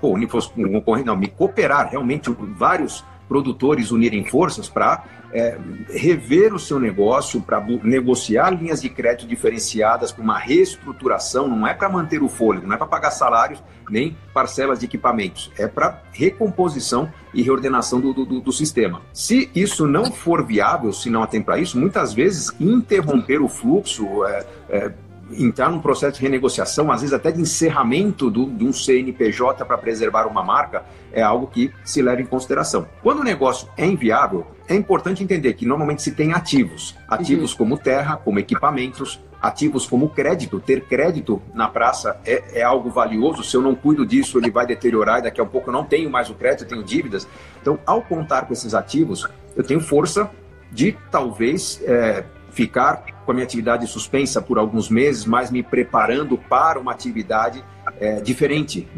Pô, 0.00 0.10
unir 0.10 0.28
forças 0.28 0.50
com 0.52 0.62
concorrentes, 0.62 1.06
não, 1.06 1.16
me 1.16 1.26
cooperar 1.26 1.90
realmente 1.90 2.30
vários 2.56 3.04
produtores 3.28 3.90
unirem 3.90 4.24
forças 4.24 4.68
para 4.68 5.04
é, 5.32 5.58
rever 5.90 6.54
o 6.54 6.58
seu 6.58 6.80
negócio, 6.80 7.40
para 7.40 7.60
negociar 7.82 8.50
linhas 8.50 8.80
de 8.80 8.88
crédito 8.88 9.26
diferenciadas 9.26 10.10
para 10.12 10.22
uma 10.22 10.38
reestruturação, 10.38 11.48
não 11.48 11.66
é 11.66 11.74
para 11.74 11.88
manter 11.88 12.22
o 12.22 12.28
fôlego, 12.28 12.66
não 12.66 12.74
é 12.74 12.78
para 12.78 12.86
pagar 12.86 13.10
salários 13.10 13.62
nem 13.90 14.16
parcelas 14.34 14.80
de 14.80 14.86
equipamentos, 14.86 15.50
é 15.58 15.66
para 15.66 16.02
recomposição 16.12 17.10
e 17.32 17.42
reordenação 17.42 18.00
do, 18.00 18.12
do, 18.12 18.40
do, 18.40 18.52
sistema. 18.52 19.00
Se 19.12 19.50
isso 19.54 19.86
não 19.86 20.12
for 20.12 20.44
viável, 20.44 20.92
se 20.92 21.08
não 21.08 21.26
tempo 21.26 21.46
para 21.46 21.58
isso, 21.58 21.78
muitas 21.78 22.12
vezes 22.12 22.52
interromper 22.60 23.40
o 23.40 23.48
fluxo, 23.48 24.24
é, 24.26 24.46
é, 24.68 24.92
entrar 25.32 25.70
num 25.70 25.80
processo 25.80 26.18
de 26.18 26.22
renegociação, 26.22 26.90
às 26.90 27.00
vezes 27.00 27.14
até 27.14 27.30
de 27.30 27.40
encerramento 27.40 28.30
do, 28.30 28.46
de 28.46 28.64
um 28.64 28.72
CNPJ 28.72 29.64
para 29.64 29.78
preservar 29.78 30.26
uma 30.26 30.42
marca, 30.42 30.84
é 31.12 31.22
algo 31.22 31.46
que 31.46 31.72
se 31.84 32.02
leva 32.02 32.20
em 32.20 32.26
consideração. 32.26 32.86
Quando 33.02 33.20
o 33.20 33.24
negócio 33.24 33.68
é 33.76 33.86
inviável, 33.86 34.46
é 34.68 34.74
importante 34.74 35.22
entender 35.24 35.54
que 35.54 35.64
normalmente 35.64 36.02
se 36.02 36.12
tem 36.12 36.32
ativos. 36.32 36.94
Ativos 37.08 37.52
uhum. 37.52 37.58
como 37.58 37.78
terra, 37.78 38.16
como 38.16 38.38
equipamentos, 38.38 39.18
ativos 39.40 39.86
como 39.86 40.10
crédito. 40.10 40.60
Ter 40.60 40.82
crédito 40.82 41.40
na 41.54 41.68
praça 41.68 42.20
é, 42.24 42.60
é, 42.60 42.62
algo 42.62 42.90
valioso. 42.90 43.42
Se 43.42 43.56
eu 43.56 43.62
não 43.62 43.74
cuido 43.74 44.04
disso, 44.04 44.38
ele 44.38 44.50
vai 44.50 44.66
deteriorar 44.66 45.20
e 45.20 45.22
daqui 45.22 45.40
a 45.40 45.46
pouco 45.46 45.70
eu 45.70 45.72
não 45.72 45.84
tenho 45.84 46.10
mais 46.10 46.28
o 46.28 46.34
crédito, 46.34 46.64
eu 46.64 46.68
tenho 46.68 46.84
dívidas. 46.84 47.26
Então, 47.60 47.78
ao 47.86 48.02
contar 48.02 48.42
com 48.42 48.52
esses 48.52 48.74
ativos, 48.74 49.26
eu 49.56 49.64
tenho 49.64 49.80
força 49.80 50.30
de 50.70 50.94
talvez 51.10 51.80
é, 51.84 52.24
ficar 52.50 53.04
com 53.24 53.30
a 53.30 53.34
minha 53.34 53.44
atividade 53.44 53.86
suspensa 53.86 54.40
por 54.42 54.58
alguns 54.58 54.88
meses, 54.88 55.24
mas 55.24 55.50
me 55.50 55.62
preparando 55.62 56.36
para 56.36 56.78
uma 56.78 56.92
atividade 56.92 57.64
é, 58.00 58.20
diferente, 58.20 58.88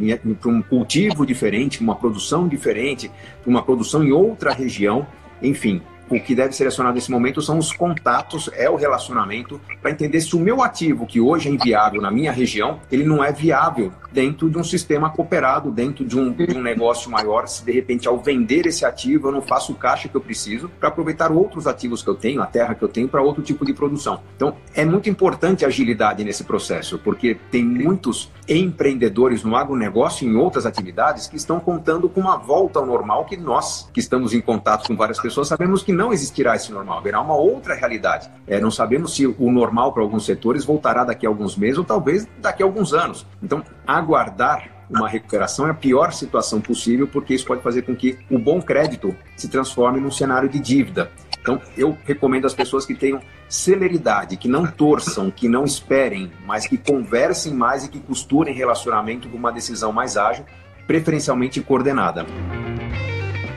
para 0.41 0.51
um 0.51 0.63
cultivo 0.63 1.27
diferente, 1.27 1.81
uma 1.81 1.95
produção 1.95 2.49
diferente, 2.49 3.11
uma 3.47 3.63
produção 3.63 4.03
em 4.03 4.13
outra 4.13 4.53
região, 4.53 5.07
enfim 5.43 5.81
o 6.11 6.21
que 6.21 6.35
deve 6.35 6.53
ser 6.55 6.67
acionado 6.67 6.97
nesse 6.97 7.11
momento 7.11 7.41
são 7.41 7.57
os 7.57 7.73
contatos, 7.73 8.51
é 8.55 8.69
o 8.69 8.75
relacionamento, 8.75 9.61
para 9.81 9.93
entender 9.93 10.21
se 10.21 10.35
o 10.35 10.41
meu 10.41 10.61
ativo, 10.63 11.07
que 11.07 11.21
hoje 11.21 11.49
é 11.49 11.53
inviável 11.53 12.03
na 12.03 12.11
minha 12.11 12.33
região, 12.33 12.81
ele 12.91 13.05
não 13.05 13.23
é 13.23 13.33
viável 13.33 13.93
dentro 14.13 14.51
de 14.51 14.59
um 14.59 14.65
sistema 14.65 15.11
cooperado, 15.11 15.71
dentro 15.71 16.05
de 16.05 16.19
um, 16.19 16.33
de 16.33 16.57
um 16.57 16.61
negócio 16.61 17.11
maior, 17.11 17.47
se 17.47 17.65
de 17.65 17.71
repente 17.71 18.09
ao 18.09 18.19
vender 18.19 18.67
esse 18.67 18.85
ativo 18.85 19.29
eu 19.29 19.33
não 19.33 19.41
faço 19.41 19.73
o 19.73 19.77
caixa 19.77 20.09
que 20.09 20.17
eu 20.17 20.21
preciso 20.21 20.69
para 20.81 20.89
aproveitar 20.89 21.31
outros 21.31 21.67
ativos 21.67 22.03
que 22.03 22.11
eu 22.11 22.17
tenho, 22.17 22.43
a 22.43 22.47
terra 22.47 22.75
que 22.75 22.83
eu 22.83 22.89
tenho, 22.89 23.09
para 23.09 23.23
outro 23.23 23.43
tipo 23.43 23.65
de 23.65 23.73
produção. 23.73 24.21
Então, 24.35 24.57
é 24.75 24.85
muito 24.85 25.09
importante 25.09 25.65
a 25.65 25.69
agilidade 25.69 26.25
nesse 26.25 26.43
processo, 26.43 26.99
porque 26.99 27.37
tem 27.51 27.65
muitos 27.65 28.31
empreendedores 28.49 29.45
no 29.45 29.55
agronegócio 29.55 30.27
e 30.27 30.31
em 30.31 30.37
outras 30.37 30.67
atividades 30.67 31.29
que 31.29 31.37
estão 31.37 31.61
contando 31.61 32.09
com 32.09 32.21
uma 32.21 32.37
volta 32.37 32.81
ao 32.81 32.87
normal 32.87 33.25
que 33.25 33.37
nós, 33.37 33.89
que 33.93 34.01
estamos 34.01 34.35
em 34.35 34.41
contato 34.41 34.89
com 34.89 34.97
várias 34.97 35.21
pessoas, 35.21 35.47
sabemos 35.47 35.83
que 35.83 35.93
não 36.01 36.15
existirá 36.15 36.57
esse 36.57 36.73
normal, 36.73 36.97
haverá 36.97 37.21
uma 37.21 37.35
outra 37.35 37.75
realidade. 37.75 38.31
É, 38.47 38.59
não 38.59 38.71
sabemos 38.71 39.15
se 39.15 39.27
o 39.27 39.53
normal 39.53 39.93
para 39.93 40.03
alguns 40.03 40.25
setores 40.25 40.65
voltará 40.65 41.05
daqui 41.05 41.27
a 41.27 41.29
alguns 41.29 41.57
meses 41.57 41.77
ou 41.77 41.85
talvez 41.85 42.27
daqui 42.39 42.63
a 42.63 42.67
alguns 42.67 42.95
anos. 42.95 43.27
Então, 43.43 43.63
aguardar 43.87 44.71
uma 44.89 45.07
recuperação 45.07 45.69
é 45.69 45.71
a 45.71 45.75
pior 45.75 46.11
situação 46.15 46.59
possível, 46.59 47.07
porque 47.07 47.35
isso 47.35 47.45
pode 47.45 47.63
fazer 47.63 47.83
com 47.83 47.95
que 47.95 48.19
o 48.31 48.39
bom 48.39 48.63
crédito 48.63 49.15
se 49.37 49.47
transforme 49.47 50.01
num 50.01 50.11
cenário 50.11 50.49
de 50.49 50.59
dívida. 50.59 51.11
Então, 51.39 51.61
eu 51.77 51.97
recomendo 52.07 52.47
às 52.47 52.55
pessoas 52.55 52.87
que 52.87 52.95
tenham 52.95 53.21
celeridade, 53.47 54.39
que 54.39 54.49
não 54.49 54.67
torçam, 54.67 55.31
que 55.31 55.49
não 55.49 55.65
esperem, 55.65 56.33
mas 56.47 56.67
que 56.67 56.79
conversem 56.79 57.53
mais 57.53 57.85
e 57.85 57.91
que 57.91 58.01
costurem 58.01 58.55
relacionamento 58.55 59.29
com 59.29 59.37
uma 59.37 59.53
decisão 59.53 59.93
mais 59.93 60.17
ágil, 60.17 60.47
preferencialmente 60.87 61.61
coordenada. 61.61 62.25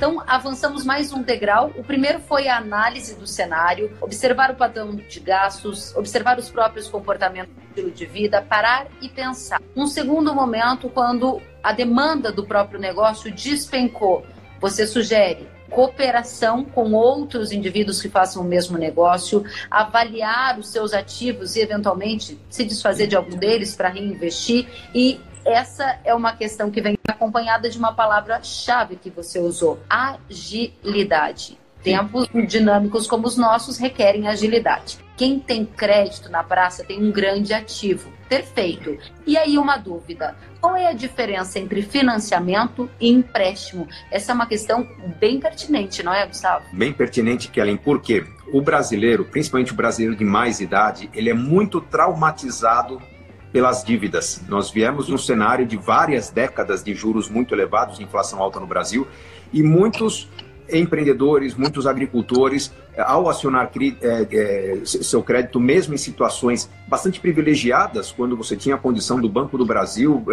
Então, 0.04 0.22
avançamos 0.28 0.84
mais 0.84 1.14
um 1.14 1.22
degrau. 1.22 1.72
O 1.78 1.82
primeiro 1.82 2.20
foi 2.20 2.50
a 2.50 2.58
análise 2.58 3.16
do 3.16 3.26
cenário, 3.26 3.90
observar 4.02 4.52
o 4.52 4.56
padrão 4.56 4.94
de 4.94 5.20
gastos, 5.22 5.96
observar 5.96 6.38
os 6.38 6.50
próprios 6.50 6.90
comportamentos 6.90 7.54
estilo 7.70 7.90
de 7.90 8.06
vida, 8.06 8.42
parar 8.42 8.88
e 9.02 9.08
pensar. 9.08 9.62
Um 9.74 9.88
segundo 9.88 10.36
momento, 10.36 10.90
quando 10.90 11.42
a 11.64 11.72
demanda 11.72 12.34
do 12.34 12.46
próprio 12.46 12.82
negócio 12.82 13.32
despencou, 13.32 14.26
você 14.60 14.86
sugere 14.86 15.48
cooperação 15.70 16.66
com 16.66 16.92
outros 16.92 17.54
indivíduos 17.54 18.02
que 18.02 18.10
façam 18.10 18.44
o 18.44 18.46
mesmo 18.46 18.78
negócio, 18.78 19.46
avaliar 19.72 20.60
os 20.60 20.68
seus 20.68 20.94
ativos 20.94 21.56
e, 21.56 21.62
eventualmente, 21.62 22.38
se 22.50 22.66
desfazer 22.66 23.08
de 23.08 23.16
algum 23.16 23.38
deles 23.38 23.74
para 23.74 23.88
reinvestir. 23.88 24.68
E 24.94 25.20
essa 25.46 26.00
é 26.04 26.14
uma 26.14 26.36
questão 26.36 26.72
que 26.72 26.82
vem 26.82 26.98
acompanhada 27.08 27.70
de 27.70 27.78
uma 27.78 27.94
palavra-chave 27.94 28.96
que 28.96 29.10
você 29.10 29.40
usou: 29.40 29.80
agilidade. 29.90 31.58
Tempos 31.84 32.30
dinâmicos 32.48 33.06
como 33.06 33.28
os 33.28 33.36
nossos 33.36 33.78
requerem 33.78 34.28
agilidade. 34.28 34.98
Quem 35.18 35.38
tem 35.38 35.66
crédito 35.66 36.32
na 36.32 36.42
praça 36.42 36.84
tem 36.84 37.04
um 37.04 37.12
grande 37.12 37.54
ativo. 37.54 38.10
Perfeito. 38.30 38.98
E 39.28 39.38
aí 39.38 39.58
uma 39.58 39.78
dúvida: 39.78 40.36
qual 40.62 40.78
é 40.78 40.88
a 40.88 40.94
diferença 40.94 41.60
entre 41.60 41.82
financiamento 41.82 42.90
e 43.00 43.10
empréstimo? 43.10 43.88
Essa 44.10 44.32
é 44.32 44.36
uma 44.36 44.46
questão 44.46 44.88
bem 45.20 45.40
pertinente, 45.40 46.02
não 46.02 46.14
é, 46.14 46.26
Gustavo? 46.26 46.66
Bem 46.74 46.94
pertinente, 46.94 47.50
Kellen, 47.50 47.78
porque 47.78 48.26
o 48.54 48.62
brasileiro, 48.62 49.26
principalmente 49.26 49.74
o 49.74 49.76
brasileiro 49.76 50.16
de 50.16 50.24
mais 50.24 50.62
idade, 50.62 51.10
ele 51.14 51.30
é 51.30 51.34
muito 51.34 51.82
traumatizado 51.82 53.02
pelas 53.54 53.84
dívidas. 53.84 54.42
Nós 54.50 54.72
viemos 54.72 55.08
num 55.08 55.18
cenário 55.18 55.66
de 55.66 55.78
várias 55.78 56.32
décadas 56.32 56.84
de 56.84 56.96
juros 56.96 57.30
muito 57.30 57.54
elevados, 57.54 58.00
inflação 58.00 58.42
alta 58.42 58.60
no 58.60 58.66
Brasil, 58.66 59.08
e 59.54 59.62
muitos 59.62 60.28
empreendedores, 60.72 61.56
muitos 61.56 61.88
agricultores, 61.88 62.72
eh, 62.96 63.02
ao 63.02 63.30
acionar 63.30 63.72
é, 64.02 64.28
é, 64.32 64.82
seu 64.84 65.24
crédito, 65.24 65.60
mesmo 65.60 65.94
em 65.94 65.98
situações 65.98 66.70
bastante 66.88 67.20
privilegiadas, 67.20 68.12
quando 68.12 68.38
você 68.38 68.56
tinha 68.56 68.76
a 68.76 68.78
condição 68.78 69.20
do 69.20 69.28
Banco 69.28 69.58
do 69.58 69.66
Brasil, 69.66 70.24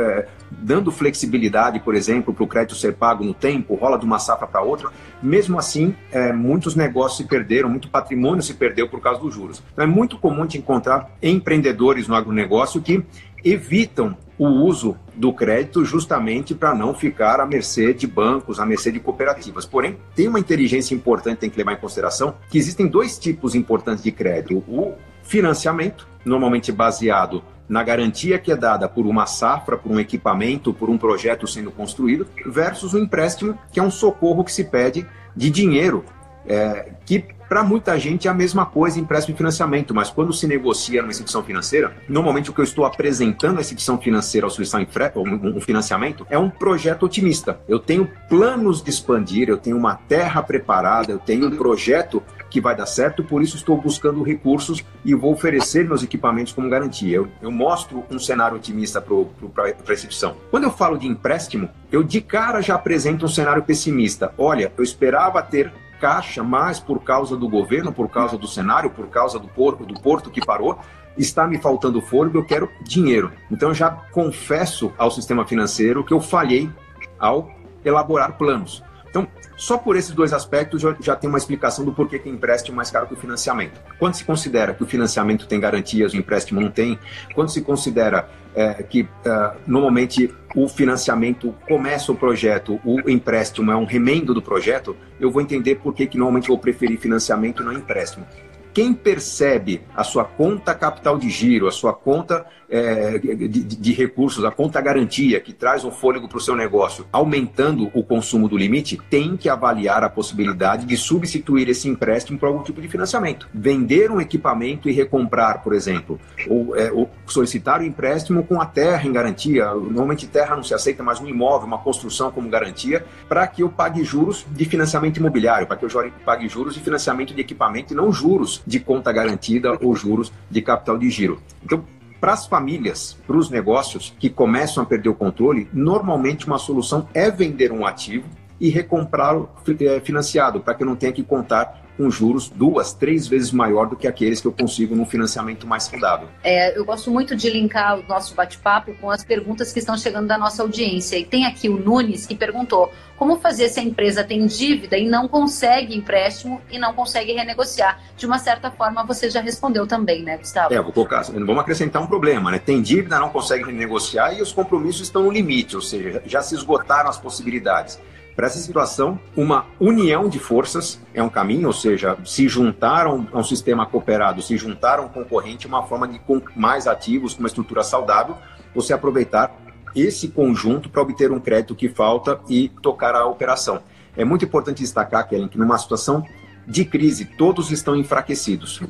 dando 0.50 0.92
flexibilidade, 0.92 1.80
por 1.80 1.94
exemplo, 1.94 2.34
para 2.34 2.44
o 2.44 2.46
crédito 2.46 2.74
ser 2.74 2.94
pago 2.94 3.24
no 3.24 3.32
tempo, 3.32 3.74
rola 3.74 3.98
de 3.98 4.04
uma 4.04 4.18
safra 4.18 4.46
para 4.46 4.60
outra, 4.60 4.90
mesmo 5.22 5.58
assim, 5.58 5.94
muitos 6.34 6.74
negócios 6.74 7.16
se 7.16 7.24
perderam, 7.24 7.70
muito 7.70 7.88
patrimônio 7.88 8.42
se 8.42 8.52
perdeu 8.52 8.86
por 8.88 9.00
causa 9.00 9.20
dos 9.20 9.34
juros. 9.34 9.62
Então, 9.72 9.84
é 9.84 9.86
muito 9.86 10.18
comum 10.18 10.46
te 10.46 10.58
encontrar 10.58 11.10
empreendedores 11.22 12.06
no 12.06 12.14
agronegócio 12.14 12.82
que 12.82 13.02
evitam 13.44 14.16
o 14.38 14.46
uso 14.46 14.96
do 15.14 15.34
crédito 15.34 15.84
justamente 15.84 16.54
para 16.54 16.74
não 16.74 16.94
ficar 16.94 17.40
à 17.40 17.46
mercê 17.46 17.92
de 17.92 18.06
bancos, 18.06 18.58
à 18.58 18.64
mercê 18.64 18.90
de 18.90 18.98
cooperativas. 18.98 19.66
Porém, 19.66 19.98
tem 20.14 20.28
uma 20.28 20.40
inteligência 20.40 20.94
importante 20.94 21.34
que 21.34 21.40
tem 21.42 21.50
que 21.50 21.58
levar 21.58 21.74
em 21.74 21.76
consideração 21.76 22.34
que 22.48 22.56
existem 22.56 22.86
dois 22.86 23.18
tipos 23.18 23.54
importantes 23.54 24.02
de 24.02 24.10
crédito: 24.10 24.64
o 24.66 24.94
financiamento, 25.22 26.08
normalmente 26.24 26.72
baseado 26.72 27.42
na 27.68 27.84
garantia 27.84 28.38
que 28.38 28.50
é 28.50 28.56
dada 28.56 28.88
por 28.88 29.06
uma 29.06 29.26
safra, 29.26 29.76
por 29.76 29.92
um 29.92 30.00
equipamento, 30.00 30.72
por 30.74 30.90
um 30.90 30.98
projeto 30.98 31.46
sendo 31.46 31.70
construído, 31.70 32.26
versus 32.44 32.94
o 32.94 32.98
empréstimo, 32.98 33.56
que 33.70 33.78
é 33.78 33.82
um 33.82 33.90
socorro 33.90 34.42
que 34.42 34.50
se 34.50 34.64
pede 34.64 35.06
de 35.36 35.50
dinheiro, 35.50 36.04
é, 36.50 36.88
que 37.06 37.24
para 37.48 37.62
muita 37.62 37.98
gente 37.98 38.28
é 38.28 38.30
a 38.30 38.34
mesma 38.34 38.64
coisa 38.66 39.00
empréstimo 39.00 39.34
e 39.34 39.36
financiamento, 39.36 39.94
mas 39.94 40.10
quando 40.10 40.32
se 40.32 40.46
negocia 40.46 41.00
numa 41.00 41.10
instituição 41.10 41.42
financeira, 41.42 41.96
normalmente 42.08 42.50
o 42.50 42.52
que 42.52 42.60
eu 42.60 42.64
estou 42.64 42.84
apresentando 42.84 43.58
à 43.58 43.60
instituição 43.60 43.98
financeira 43.98 44.46
ao 44.46 44.50
solicitar 44.50 44.80
um 45.16 45.60
financiamento 45.60 46.24
é 46.30 46.38
um 46.38 46.48
projeto 46.48 47.04
otimista. 47.04 47.60
Eu 47.68 47.80
tenho 47.80 48.08
planos 48.28 48.82
de 48.82 48.90
expandir, 48.90 49.48
eu 49.48 49.56
tenho 49.56 49.76
uma 49.76 49.94
terra 49.96 50.42
preparada, 50.42 51.10
eu 51.10 51.18
tenho 51.18 51.48
um 51.48 51.56
projeto 51.56 52.22
que 52.48 52.60
vai 52.60 52.76
dar 52.76 52.86
certo, 52.86 53.24
por 53.24 53.42
isso 53.42 53.56
estou 53.56 53.80
buscando 53.80 54.22
recursos 54.22 54.84
e 55.04 55.14
vou 55.14 55.32
oferecer 55.32 55.86
meus 55.86 56.02
equipamentos 56.02 56.52
como 56.52 56.68
garantia. 56.68 57.16
Eu, 57.16 57.28
eu 57.40 57.50
mostro 57.50 58.04
um 58.10 58.18
cenário 58.18 58.56
otimista 58.56 59.00
para 59.00 59.64
a 59.64 59.92
instituição. 59.92 60.36
Quando 60.50 60.64
eu 60.64 60.70
falo 60.70 60.98
de 60.98 61.06
empréstimo, 61.06 61.68
eu 61.90 62.02
de 62.02 62.20
cara 62.20 62.60
já 62.60 62.74
apresento 62.74 63.24
um 63.24 63.28
cenário 63.28 63.62
pessimista. 63.62 64.32
Olha, 64.36 64.72
eu 64.76 64.84
esperava 64.84 65.42
ter 65.42 65.72
caixa, 66.00 66.42
mas 66.42 66.80
por 66.80 67.02
causa 67.02 67.36
do 67.36 67.48
governo, 67.48 67.92
por 67.92 68.08
causa 68.08 68.38
do 68.38 68.48
cenário, 68.48 68.90
por 68.90 69.08
causa 69.08 69.38
do 69.38 69.46
do 69.84 70.00
porto 70.00 70.30
que 70.30 70.44
parou, 70.44 70.78
está 71.16 71.46
me 71.46 71.58
faltando 71.58 72.00
fôlego, 72.00 72.38
eu 72.38 72.44
quero 72.44 72.70
dinheiro. 72.82 73.30
Então 73.50 73.68
eu 73.68 73.74
já 73.74 73.90
confesso 73.90 74.92
ao 74.96 75.10
sistema 75.10 75.46
financeiro 75.46 76.02
que 76.02 76.12
eu 76.12 76.20
falhei 76.20 76.70
ao 77.18 77.50
elaborar 77.84 78.38
planos. 78.38 78.82
Então, 79.10 79.26
só 79.56 79.76
por 79.76 79.96
esses 79.96 80.12
dois 80.12 80.32
aspectos 80.32 80.80
já, 80.80 80.96
já 81.00 81.16
tem 81.16 81.28
uma 81.28 81.38
explicação 81.38 81.84
do 81.84 81.92
porquê 81.92 82.18
que 82.18 82.28
empréstimo 82.28 82.76
é 82.76 82.78
mais 82.78 82.90
caro 82.90 83.06
que 83.06 83.14
o 83.14 83.16
financiamento. 83.16 83.80
Quando 83.98 84.14
se 84.14 84.24
considera 84.24 84.72
que 84.72 84.82
o 84.82 84.86
financiamento 84.86 85.46
tem 85.46 85.60
garantias, 85.60 86.14
o 86.14 86.16
empréstimo 86.16 86.60
não 86.60 86.70
tem, 86.70 86.98
quando 87.34 87.50
se 87.50 87.60
considera 87.60 88.28
é, 88.54 88.82
que 88.82 89.02
uh, 89.02 89.56
normalmente 89.66 90.34
o 90.54 90.68
financiamento 90.68 91.54
começa 91.68 92.10
o 92.10 92.16
projeto, 92.16 92.80
o 92.84 93.08
empréstimo 93.10 93.70
é 93.70 93.76
um 93.76 93.84
remendo 93.84 94.32
do 94.32 94.40
projeto, 94.40 94.96
eu 95.20 95.30
vou 95.30 95.42
entender 95.42 95.76
por 95.76 95.94
que, 95.94 96.08
normalmente 96.16 96.48
vou 96.48 96.58
preferir 96.58 96.98
financiamento 96.98 97.62
e 97.62 97.66
não 97.66 97.72
empréstimo. 97.72 98.26
Quem 98.72 98.92
percebe 98.92 99.82
a 99.96 100.04
sua 100.04 100.24
conta 100.24 100.74
capital 100.74 101.18
de 101.18 101.28
giro, 101.28 101.66
a 101.66 101.72
sua 101.72 101.92
conta 101.92 102.46
é, 102.70 103.18
de, 103.18 103.48
de, 103.48 103.92
recursos, 103.92 104.44
a 104.44 104.50
conta 104.50 104.80
garantia 104.80 105.40
que 105.40 105.52
traz 105.52 105.84
um 105.84 105.90
fôlego 105.90 106.28
para 106.28 106.38
o 106.38 106.40
seu 106.40 106.54
negócio, 106.54 107.04
aumentando 107.12 107.90
o 107.92 108.02
consumo 108.02 108.48
do 108.48 108.56
limite, 108.56 108.98
tem 109.10 109.36
que 109.36 109.48
avaliar 109.48 110.04
a 110.04 110.08
possibilidade 110.08 110.86
de 110.86 110.96
substituir 110.96 111.68
esse 111.68 111.88
empréstimo 111.88 112.38
por 112.38 112.46
algum 112.46 112.62
tipo 112.62 112.80
de 112.80 112.88
financiamento. 112.88 113.48
Vender 113.52 114.10
um 114.10 114.20
equipamento 114.20 114.88
e 114.88 114.92
recomprar, 114.92 115.62
por 115.62 115.74
exemplo, 115.74 116.20
ou, 116.48 116.76
é, 116.76 116.92
ou 116.92 117.10
solicitar 117.26 117.80
o 117.80 117.82
um 117.82 117.86
empréstimo 117.86 118.44
com 118.44 118.60
a 118.60 118.66
terra 118.66 119.06
em 119.06 119.12
garantia. 119.12 119.66
Normalmente 119.74 120.26
terra 120.28 120.54
não 120.54 120.62
se 120.62 120.72
aceita, 120.72 121.02
mas 121.02 121.20
um 121.20 121.26
imóvel, 121.26 121.66
uma 121.66 121.78
construção 121.78 122.30
como 122.30 122.48
garantia, 122.48 123.04
para 123.28 123.46
que 123.46 123.62
eu 123.62 123.68
pague 123.68 124.04
juros 124.04 124.46
de 124.48 124.64
financiamento 124.64 125.16
imobiliário, 125.16 125.66
para 125.66 125.76
que 125.76 125.84
eu 125.84 126.12
pague 126.24 126.48
juros 126.48 126.74
de 126.74 126.80
financiamento 126.80 127.34
de 127.34 127.40
equipamento 127.40 127.92
e 127.92 127.96
não 127.96 128.12
juros 128.12 128.62
de 128.66 128.78
conta 128.78 129.12
garantida 129.12 129.76
ou 129.82 129.94
juros 129.96 130.32
de 130.48 130.62
capital 130.62 130.96
de 130.96 131.10
giro. 131.10 131.40
Então, 131.64 131.84
para 132.20 132.32
as 132.32 132.46
famílias, 132.46 133.16
para 133.26 133.36
os 133.36 133.48
negócios 133.48 134.14
que 134.18 134.28
começam 134.28 134.82
a 134.82 134.86
perder 134.86 135.08
o 135.08 135.14
controle, 135.14 135.68
normalmente 135.72 136.46
uma 136.46 136.58
solução 136.58 137.08
é 137.14 137.30
vender 137.30 137.72
um 137.72 137.86
ativo 137.86 138.28
e 138.60 138.68
recomprá-lo 138.68 139.48
eh, 139.80 140.00
financiado, 140.00 140.60
para 140.60 140.74
que 140.74 140.82
eu 140.82 140.86
não 140.86 140.94
tenha 140.94 141.12
que 141.12 141.22
contar 141.22 141.80
com 142.00 142.10
juros 142.10 142.48
duas, 142.48 142.94
três 142.94 143.28
vezes 143.28 143.52
maior 143.52 143.86
do 143.86 143.94
que 143.94 144.08
aqueles 144.08 144.40
que 144.40 144.46
eu 144.46 144.52
consigo 144.52 144.96
num 144.96 145.04
financiamento 145.04 145.66
mais 145.66 145.82
saudável. 145.82 146.28
É, 146.42 146.78
eu 146.78 146.82
gosto 146.82 147.10
muito 147.10 147.36
de 147.36 147.50
linkar 147.50 147.98
o 147.98 148.02
nosso 148.08 148.34
bate-papo 148.34 148.94
com 148.94 149.10
as 149.10 149.22
perguntas 149.22 149.70
que 149.70 149.80
estão 149.80 149.98
chegando 149.98 150.26
da 150.26 150.38
nossa 150.38 150.62
audiência. 150.62 151.18
E 151.18 151.26
tem 151.26 151.44
aqui 151.44 151.68
o 151.68 151.76
Nunes 151.78 152.24
que 152.24 152.34
perguntou 152.34 152.90
como 153.18 153.36
fazer 153.36 153.68
se 153.68 153.80
a 153.80 153.82
empresa 153.82 154.24
tem 154.24 154.46
dívida 154.46 154.96
e 154.96 155.06
não 155.06 155.28
consegue 155.28 155.94
empréstimo 155.94 156.62
e 156.70 156.78
não 156.78 156.94
consegue 156.94 157.34
renegociar. 157.34 158.00
De 158.16 158.24
uma 158.24 158.38
certa 158.38 158.70
forma, 158.70 159.04
você 159.04 159.28
já 159.28 159.42
respondeu 159.42 159.86
também, 159.86 160.22
né, 160.22 160.38
Gustavo? 160.38 160.72
É, 160.72 160.80
vou 160.80 160.92
colocar, 160.92 161.24
vamos 161.24 161.58
acrescentar 161.58 162.00
um 162.00 162.06
problema, 162.06 162.50
né? 162.50 162.58
Tem 162.58 162.80
dívida, 162.80 163.18
não 163.18 163.28
consegue 163.28 163.64
renegociar 163.64 164.34
e 164.38 164.40
os 164.40 164.52
compromissos 164.52 165.02
estão 165.02 165.24
no 165.24 165.30
limite, 165.30 165.76
ou 165.76 165.82
seja, 165.82 166.22
já 166.24 166.40
se 166.40 166.54
esgotaram 166.54 167.10
as 167.10 167.18
possibilidades. 167.18 168.00
Para 168.40 168.46
essa 168.46 168.58
situação, 168.58 169.20
uma 169.36 169.66
união 169.78 170.26
de 170.26 170.38
forças 170.38 170.98
é 171.12 171.22
um 171.22 171.28
caminho, 171.28 171.66
ou 171.66 171.74
seja, 171.74 172.16
se 172.24 172.48
juntaram 172.48 173.28
a 173.34 173.38
um 173.38 173.44
sistema 173.44 173.84
cooperado, 173.84 174.40
se 174.40 174.56
juntaram 174.56 175.04
um 175.04 175.08
concorrente, 175.10 175.66
uma 175.66 175.82
forma 175.82 176.08
de 176.08 176.18
com 176.20 176.40
mais 176.56 176.86
ativos, 176.86 177.34
com 177.34 177.40
uma 177.40 177.48
estrutura 177.48 177.82
saudável, 177.82 178.38
você 178.74 178.94
aproveitar 178.94 179.54
esse 179.94 180.28
conjunto 180.28 180.88
para 180.88 181.02
obter 181.02 181.30
um 181.30 181.38
crédito 181.38 181.74
que 181.74 181.90
falta 181.90 182.40
e 182.48 182.70
tocar 182.80 183.14
a 183.14 183.26
operação. 183.26 183.82
É 184.16 184.24
muito 184.24 184.46
importante 184.46 184.78
destacar, 184.78 185.28
Kellen, 185.28 185.46
que 185.46 185.58
numa 185.58 185.76
situação 185.76 186.24
de 186.66 186.86
crise, 186.86 187.26
todos 187.26 187.70
estão 187.70 187.94
enfraquecidos. 187.94 188.80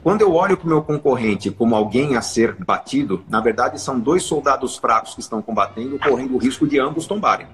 Quando 0.00 0.20
eu 0.20 0.32
olho 0.32 0.56
para 0.56 0.66
o 0.66 0.68
meu 0.68 0.82
concorrente 0.82 1.50
como 1.50 1.74
alguém 1.74 2.14
a 2.14 2.22
ser 2.22 2.54
batido, 2.54 3.24
na 3.28 3.40
verdade 3.40 3.80
são 3.80 3.98
dois 3.98 4.22
soldados 4.22 4.76
fracos 4.76 5.12
que 5.12 5.20
estão 5.20 5.42
combatendo, 5.42 5.98
correndo 5.98 6.36
o 6.36 6.38
risco 6.38 6.68
de 6.68 6.78
ambos 6.78 7.04
tombarem. 7.04 7.48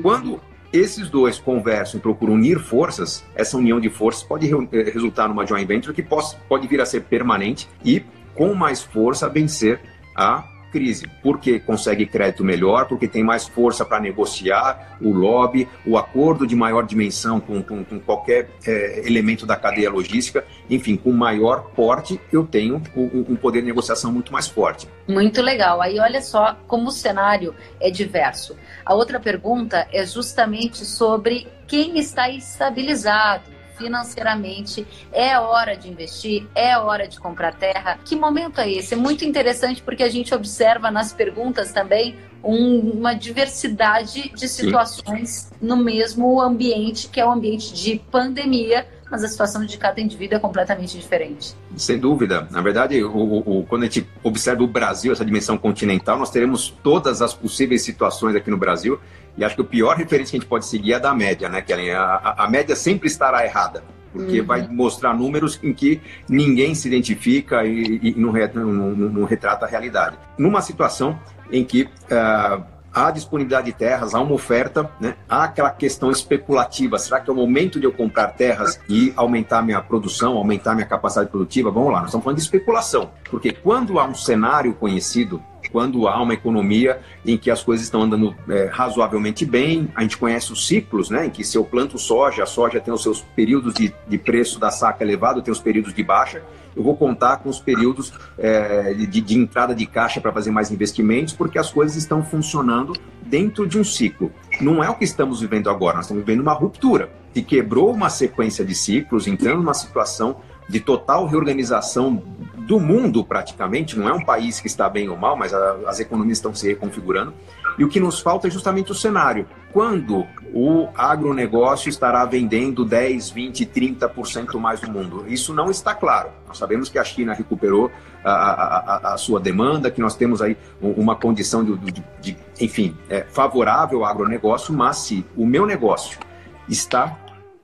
Quando 0.00 0.40
esses 0.72 1.08
dois 1.08 1.38
conversam 1.38 1.98
e 1.98 2.02
procuram 2.02 2.34
unir 2.34 2.58
forças, 2.58 3.24
essa 3.34 3.56
união 3.56 3.80
de 3.80 3.88
forças 3.88 4.22
pode 4.22 4.50
eh, 4.50 4.90
resultar 4.90 5.28
numa 5.28 5.46
joint 5.46 5.66
venture 5.66 5.94
que 5.94 6.02
pode, 6.02 6.36
pode 6.48 6.66
vir 6.66 6.80
a 6.80 6.86
ser 6.86 7.02
permanente 7.02 7.68
e, 7.84 8.04
com 8.34 8.54
mais 8.54 8.82
força, 8.82 9.28
vencer 9.28 9.80
a 10.14 10.44
crise, 10.76 11.06
porque 11.22 11.58
consegue 11.58 12.04
crédito 12.04 12.44
melhor, 12.44 12.86
porque 12.86 13.08
tem 13.08 13.24
mais 13.24 13.48
força 13.48 13.82
para 13.82 13.98
negociar 13.98 14.98
o 15.00 15.10
lobby, 15.10 15.66
o 15.86 15.96
acordo 15.96 16.46
de 16.46 16.54
maior 16.54 16.84
dimensão 16.84 17.40
com, 17.40 17.62
com, 17.62 17.82
com 17.82 17.98
qualquer 17.98 18.50
é, 18.66 19.06
elemento 19.06 19.46
da 19.46 19.56
cadeia 19.56 19.90
logística, 19.90 20.44
enfim, 20.68 20.94
com 20.94 21.12
maior 21.12 21.70
porte, 21.74 22.20
eu 22.30 22.46
tenho 22.46 22.82
um, 22.94 23.24
um 23.30 23.36
poder 23.36 23.62
de 23.62 23.68
negociação 23.68 24.12
muito 24.12 24.30
mais 24.30 24.46
forte. 24.46 24.86
Muito 25.08 25.40
legal. 25.40 25.80
Aí 25.80 25.98
olha 25.98 26.20
só 26.20 26.54
como 26.66 26.88
o 26.88 26.92
cenário 26.92 27.54
é 27.80 27.90
diverso. 27.90 28.54
A 28.84 28.92
outra 28.92 29.18
pergunta 29.18 29.88
é 29.90 30.04
justamente 30.04 30.84
sobre 30.84 31.48
quem 31.66 31.98
está 31.98 32.28
estabilizado 32.28 33.55
financeiramente, 33.76 34.86
é 35.12 35.38
hora 35.38 35.76
de 35.76 35.88
investir, 35.88 36.46
é 36.54 36.76
hora 36.76 37.06
de 37.06 37.18
comprar 37.18 37.54
terra. 37.54 37.98
Que 38.04 38.16
momento 38.16 38.60
é 38.60 38.70
esse? 38.70 38.94
É 38.94 38.96
muito 38.96 39.24
interessante 39.24 39.82
porque 39.82 40.02
a 40.02 40.08
gente 40.08 40.34
observa 40.34 40.90
nas 40.90 41.12
perguntas 41.12 41.72
também 41.72 42.16
um, 42.42 42.90
uma 42.90 43.14
diversidade 43.14 44.30
de 44.34 44.48
situações 44.48 45.50
no 45.60 45.76
mesmo 45.76 46.40
ambiente, 46.40 47.08
que 47.08 47.20
é 47.20 47.26
o 47.26 47.30
ambiente 47.30 47.72
de 47.72 47.98
pandemia, 48.10 48.86
mas 49.10 49.22
a 49.22 49.28
situação 49.28 49.64
de 49.64 49.78
cada 49.78 50.00
indivíduo 50.00 50.36
é 50.36 50.40
completamente 50.40 50.98
diferente. 50.98 51.54
Sem 51.76 51.98
dúvida. 51.98 52.48
Na 52.50 52.60
verdade, 52.60 53.02
o, 53.02 53.60
o, 53.60 53.66
quando 53.66 53.82
a 53.82 53.86
gente 53.86 54.08
observa 54.22 54.62
o 54.62 54.66
Brasil, 54.66 55.12
essa 55.12 55.24
dimensão 55.24 55.56
continental, 55.56 56.18
nós 56.18 56.30
teremos 56.30 56.70
todas 56.82 57.22
as 57.22 57.32
possíveis 57.32 57.82
situações 57.82 58.34
aqui 58.34 58.50
no 58.50 58.56
Brasil. 58.56 58.98
E 59.36 59.44
acho 59.44 59.54
que 59.54 59.60
o 59.60 59.64
pior 59.64 59.96
referência 59.96 60.32
que 60.32 60.36
a 60.36 60.40
gente 60.40 60.48
pode 60.48 60.66
seguir 60.66 60.92
é 60.92 60.96
a 60.96 60.98
da 60.98 61.14
média, 61.14 61.48
né, 61.48 61.62
Kellen? 61.62 61.92
A, 61.92 62.02
a, 62.02 62.44
a 62.44 62.50
média 62.50 62.74
sempre 62.74 63.06
estará 63.06 63.44
errada 63.44 63.82
porque 64.12 64.40
uhum. 64.40 64.46
vai 64.46 64.66
mostrar 64.66 65.14
números 65.14 65.60
em 65.62 65.74
que 65.74 66.00
ninguém 66.26 66.74
se 66.74 66.88
identifica 66.88 67.64
e, 67.66 68.00
e 68.02 68.14
não, 68.16 68.32
não, 68.54 68.94
não, 68.94 69.24
retrata 69.24 69.66
a 69.66 69.68
realidade. 69.68 70.16
Numa 70.38 70.62
situação 70.62 71.18
em 71.52 71.62
que 71.62 71.82
uh, 71.82 72.64
há 72.96 73.10
disponibilidade 73.10 73.66
de 73.66 73.72
terras, 73.74 74.14
há 74.14 74.20
uma 74.20 74.32
oferta, 74.32 74.90
né? 74.98 75.16
há 75.28 75.44
aquela 75.44 75.70
questão 75.70 76.10
especulativa. 76.10 76.98
Será 76.98 77.20
que 77.20 77.28
é 77.28 77.32
o 77.32 77.36
momento 77.36 77.78
de 77.78 77.84
eu 77.84 77.92
comprar 77.92 78.28
terras 78.28 78.80
e 78.88 79.12
aumentar 79.14 79.60
minha 79.60 79.82
produção, 79.82 80.34
aumentar 80.34 80.74
minha 80.74 80.86
capacidade 80.86 81.28
produtiva? 81.28 81.70
Vamos 81.70 81.92
lá, 81.92 81.98
nós 81.98 82.08
estamos 82.08 82.24
falando 82.24 82.38
de 82.38 82.42
especulação. 82.42 83.10
Porque 83.30 83.52
quando 83.52 83.98
há 83.98 84.06
um 84.06 84.14
cenário 84.14 84.72
conhecido, 84.72 85.42
quando 85.70 86.08
há 86.08 86.22
uma 86.22 86.32
economia 86.32 87.00
em 87.26 87.36
que 87.36 87.50
as 87.50 87.62
coisas 87.62 87.84
estão 87.84 88.00
andando 88.00 88.34
é, 88.48 88.70
razoavelmente 88.72 89.44
bem, 89.44 89.90
a 89.94 90.00
gente 90.00 90.16
conhece 90.16 90.50
os 90.50 90.66
ciclos, 90.66 91.10
né, 91.10 91.26
em 91.26 91.30
que 91.30 91.44
se 91.44 91.58
eu 91.58 91.64
planto 91.64 91.98
soja, 91.98 92.44
a 92.44 92.46
soja 92.46 92.80
tem 92.80 92.94
os 92.94 93.02
seus 93.02 93.20
períodos 93.20 93.74
de, 93.74 93.92
de 94.08 94.16
preço 94.16 94.58
da 94.58 94.70
saca 94.70 95.04
elevado, 95.04 95.42
tem 95.42 95.52
os 95.52 95.60
períodos 95.60 95.92
de 95.92 96.02
baixa, 96.02 96.42
eu 96.76 96.82
vou 96.82 96.96
contar 96.96 97.38
com 97.38 97.48
os 97.48 97.58
períodos 97.58 98.12
é, 98.38 98.92
de, 98.92 99.20
de 99.20 99.38
entrada 99.38 99.74
de 99.74 99.86
caixa 99.86 100.20
para 100.20 100.30
fazer 100.32 100.50
mais 100.50 100.70
investimentos, 100.70 101.32
porque 101.32 101.58
as 101.58 101.70
coisas 101.70 101.96
estão 101.96 102.22
funcionando 102.22 102.92
dentro 103.22 103.66
de 103.66 103.78
um 103.78 103.84
ciclo. 103.84 104.30
Não 104.60 104.84
é 104.84 104.90
o 104.90 104.94
que 104.94 105.04
estamos 105.04 105.40
vivendo 105.40 105.70
agora, 105.70 105.96
nós 105.96 106.04
estamos 106.04 106.24
vivendo 106.24 106.40
uma 106.40 106.52
ruptura 106.52 107.10
que 107.32 107.42
quebrou 107.42 107.90
uma 107.92 108.08
sequência 108.08 108.64
de 108.64 108.74
ciclos, 108.74 109.26
entrando 109.26 109.58
numa 109.58 109.74
situação 109.74 110.36
de 110.68 110.80
total 110.80 111.26
reorganização 111.26 112.22
do 112.58 112.80
mundo 112.80 113.24
praticamente, 113.24 113.96
não 113.96 114.08
é 114.08 114.12
um 114.12 114.24
país 114.24 114.58
que 114.58 114.66
está 114.66 114.88
bem 114.88 115.08
ou 115.08 115.16
mal, 115.16 115.36
mas 115.36 115.54
a, 115.54 115.76
as 115.86 116.00
economias 116.00 116.38
estão 116.38 116.54
se 116.54 116.66
reconfigurando. 116.66 117.32
E 117.78 117.84
o 117.84 117.88
que 117.88 118.00
nos 118.00 118.20
falta 118.20 118.48
é 118.48 118.50
justamente 118.50 118.90
o 118.90 118.94
cenário. 118.94 119.46
Quando 119.76 120.26
o 120.54 120.88
agronegócio 120.94 121.90
estará 121.90 122.24
vendendo 122.24 122.82
10, 122.82 123.28
20, 123.28 123.66
30% 123.66 124.58
mais 124.58 124.80
no 124.80 124.90
mundo? 124.90 125.26
Isso 125.28 125.52
não 125.52 125.70
está 125.70 125.94
claro. 125.94 126.30
Nós 126.48 126.56
sabemos 126.56 126.88
que 126.88 126.98
a 126.98 127.04
China 127.04 127.34
recuperou 127.34 127.90
a, 128.24 128.30
a, 128.30 129.12
a 129.12 129.18
sua 129.18 129.38
demanda, 129.38 129.90
que 129.90 130.00
nós 130.00 130.16
temos 130.16 130.40
aí 130.40 130.56
uma 130.80 131.14
condição 131.14 131.62
de, 131.62 131.92
de, 131.92 132.04
de 132.22 132.36
enfim, 132.58 132.96
é, 133.10 133.26
favorável 133.28 134.02
ao 134.02 134.10
agronegócio, 134.10 134.72
mas 134.72 134.96
se 134.96 135.26
o 135.36 135.44
meu 135.44 135.66
negócio 135.66 136.18
está 136.66 137.14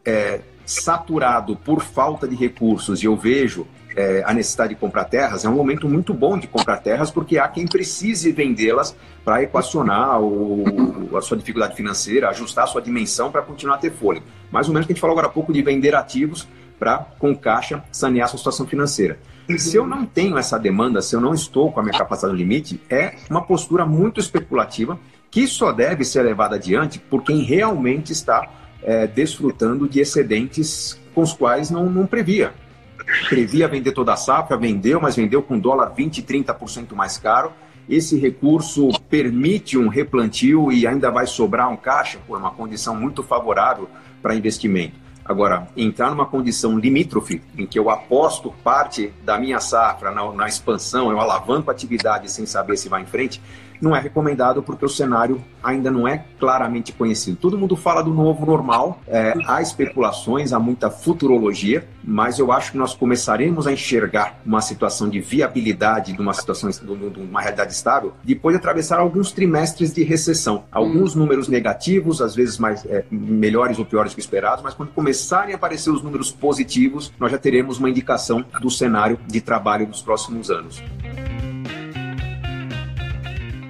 é, 0.05 0.43
saturado 0.67 1.57
por 1.57 1.81
falta 1.81 2.29
de 2.29 2.37
recursos 2.37 3.03
e 3.03 3.07
eu 3.07 3.17
vejo 3.17 3.67
é, 3.97 4.23
a 4.25 4.33
necessidade 4.33 4.75
de 4.75 4.81
comprar 4.81 5.05
terras, 5.05 5.45
é 5.45 5.49
um 5.49 5.55
momento 5.55 5.89
muito 5.89 6.15
bom 6.15 6.39
de 6.39 6.47
comprar 6.47 6.79
terras, 6.79 7.11
porque 7.11 7.39
há 7.39 7.49
quem 7.49 7.67
precise 7.67 8.33
vendê-las 8.33 8.97
para 9.25 9.43
equacionar 9.43 10.21
o, 10.21 11.17
a 11.17 11.21
sua 11.21 11.37
dificuldade 11.37 11.77
financeira, 11.77 12.29
ajustar 12.29 12.65
a 12.65 12.67
sua 12.67 12.83
dimensão 12.83 13.31
para 13.31 13.43
continuar 13.43 13.77
a 13.77 13.79
ter 13.79 13.93
fôlego. 13.93 14.27
Mais 14.51 14.69
ou 14.69 14.75
menos 14.75 14.87
que 14.87 14.93
a 14.93 14.95
gente 14.95 15.01
falou 15.01 15.15
agora 15.15 15.29
há 15.29 15.31
pouco 15.31 15.53
de 15.53 15.63
vender 15.63 15.95
ativos 15.95 16.49
para, 16.79 16.99
com 17.19 17.35
caixa, 17.35 17.83
sanear 17.93 18.25
a 18.25 18.29
sua 18.29 18.39
situação 18.39 18.67
financeira. 18.67 19.19
E 19.49 19.59
se 19.59 19.77
eu 19.77 19.87
não 19.87 20.05
tenho 20.05 20.39
essa 20.39 20.59
demanda, 20.59 21.03
se 21.03 21.15
eu 21.15 21.21
não 21.21 21.35
estou 21.35 21.71
com 21.71 21.81
a 21.81 21.83
minha 21.83 21.97
capacidade 21.97 22.33
no 22.33 22.39
limite, 22.39 22.81
é 22.89 23.15
uma 23.29 23.43
postura 23.43 23.85
muito 23.85 24.21
especulativa 24.21 24.99
que 25.31 25.47
só 25.47 25.73
deve 25.73 26.05
ser 26.05 26.23
levada 26.23 26.57
adiante 26.57 26.99
por 26.99 27.23
quem 27.23 27.43
realmente 27.43 28.13
está 28.13 28.49
é, 28.83 29.07
desfrutando 29.07 29.89
de 29.89 30.01
excedentes 30.01 31.01
com 31.15 31.23
os 31.23 31.33
quais 31.33 31.71
não, 31.71 31.87
não 31.89 32.07
previa 32.07 32.53
previa 33.29 33.69
vender 33.69 33.93
toda 33.93 34.13
a 34.13 34.17
safra, 34.17 34.57
vendeu, 34.57 35.01
mas 35.01 35.17
vendeu 35.17 35.43
com 35.43 35.59
dólar 35.59 35.93
20, 35.95 36.23
30% 36.23 36.95
mais 36.95 37.19
caro. 37.19 37.53
Esse 37.89 38.19
recurso 38.19 38.89
permite 39.11 39.77
um 39.77 39.89
replantio 39.89 40.71
e 40.71 40.87
ainda 40.87 41.11
vai 41.11 41.27
sobrar 41.27 41.69
um 41.69 41.77
caixa, 41.77 42.19
por 42.27 42.39
uma 42.39 42.51
condição 42.51 42.95
muito 42.95 43.23
favorável 43.23 43.89
para 44.23 44.35
investimento. 44.35 45.03
Agora, 45.25 45.69
entrar 45.77 46.11
numa 46.11 46.27
condição 46.27 46.77
limítrofe, 46.77 47.41
em 47.57 47.65
que 47.65 47.79
eu 47.79 47.89
aposto 47.91 48.53
parte 48.65 49.13
da 49.25 49.39
minha 49.39 49.61
safra 49.61 50.11
na, 50.11 50.33
na 50.33 50.49
expansão, 50.49 51.11
eu 51.11 51.21
alavanco 51.21 51.71
a 51.71 51.73
atividade 51.73 52.31
sem 52.31 52.45
saber 52.45 52.77
se 52.77 52.89
vai 52.89 53.03
em 53.03 53.07
frente, 53.07 53.41
não 53.83 53.95
é 53.95 54.01
recomendado 54.01 54.63
porque 54.63 54.85
o 54.85 54.89
cenário 54.89 55.43
ainda 55.63 55.91
não 55.91 56.07
é 56.07 56.25
claramente 56.39 56.93
conhecido. 56.93 57.37
Todo 57.37 57.59
mundo 57.59 57.77
fala 57.77 58.03
do 58.03 58.15
novo 58.15 58.47
normal, 58.47 59.01
é, 59.07 59.35
há 59.47 59.61
especulações, 59.61 60.53
há 60.53 60.59
muita 60.59 60.91
futurologia, 60.91 61.87
mas 62.05 62.39
eu 62.39 62.53
acho 62.53 62.73
que 62.73 62.79
nós 62.79 62.95
começaremos 62.95 63.67
a 63.67 63.73
enxergar 63.73 64.41
uma 64.45 64.61
situação 64.61 65.09
de 65.09 65.21
viabilidade 65.21 66.13
de 66.13 66.21
uma 66.21 66.33
situação, 66.33 66.71
de 66.71 67.21
uma 67.21 67.41
realidade 67.41 67.73
estável, 67.73 68.13
depois 68.23 68.55
de 68.55 68.59
atravessar 68.59 68.99
alguns 68.99 69.33
trimestres 69.33 69.93
de 69.93 70.03
recessão. 70.03 70.65
Alguns 70.71 71.15
hum. 71.15 71.21
números 71.21 71.49
negativos, 71.49 72.21
às 72.21 72.35
vezes 72.35 72.59
mais 72.59 72.85
é, 72.87 73.05
melhores 73.11 73.79
ou 73.79 73.85
piores 73.85 74.15
que 74.15 74.21
esperados, 74.21 74.63
mas 74.63 74.75
quando 74.75 74.91
começarem 74.91 75.53
a 75.53 75.57
aparecer 75.57 75.91
os 75.91 76.03
números 76.03 76.31
positivos, 76.31 77.13
nós 77.19 77.33
já 77.33 77.39
teremos 77.39 77.79
uma 77.79 77.91
indicação 77.91 78.45
do 78.61 78.71
cenário 78.71 79.19
de 79.27 79.41
trabalho 79.41 79.87
dos 79.87 80.03
próximos 80.03 80.51
anos. 80.51 80.83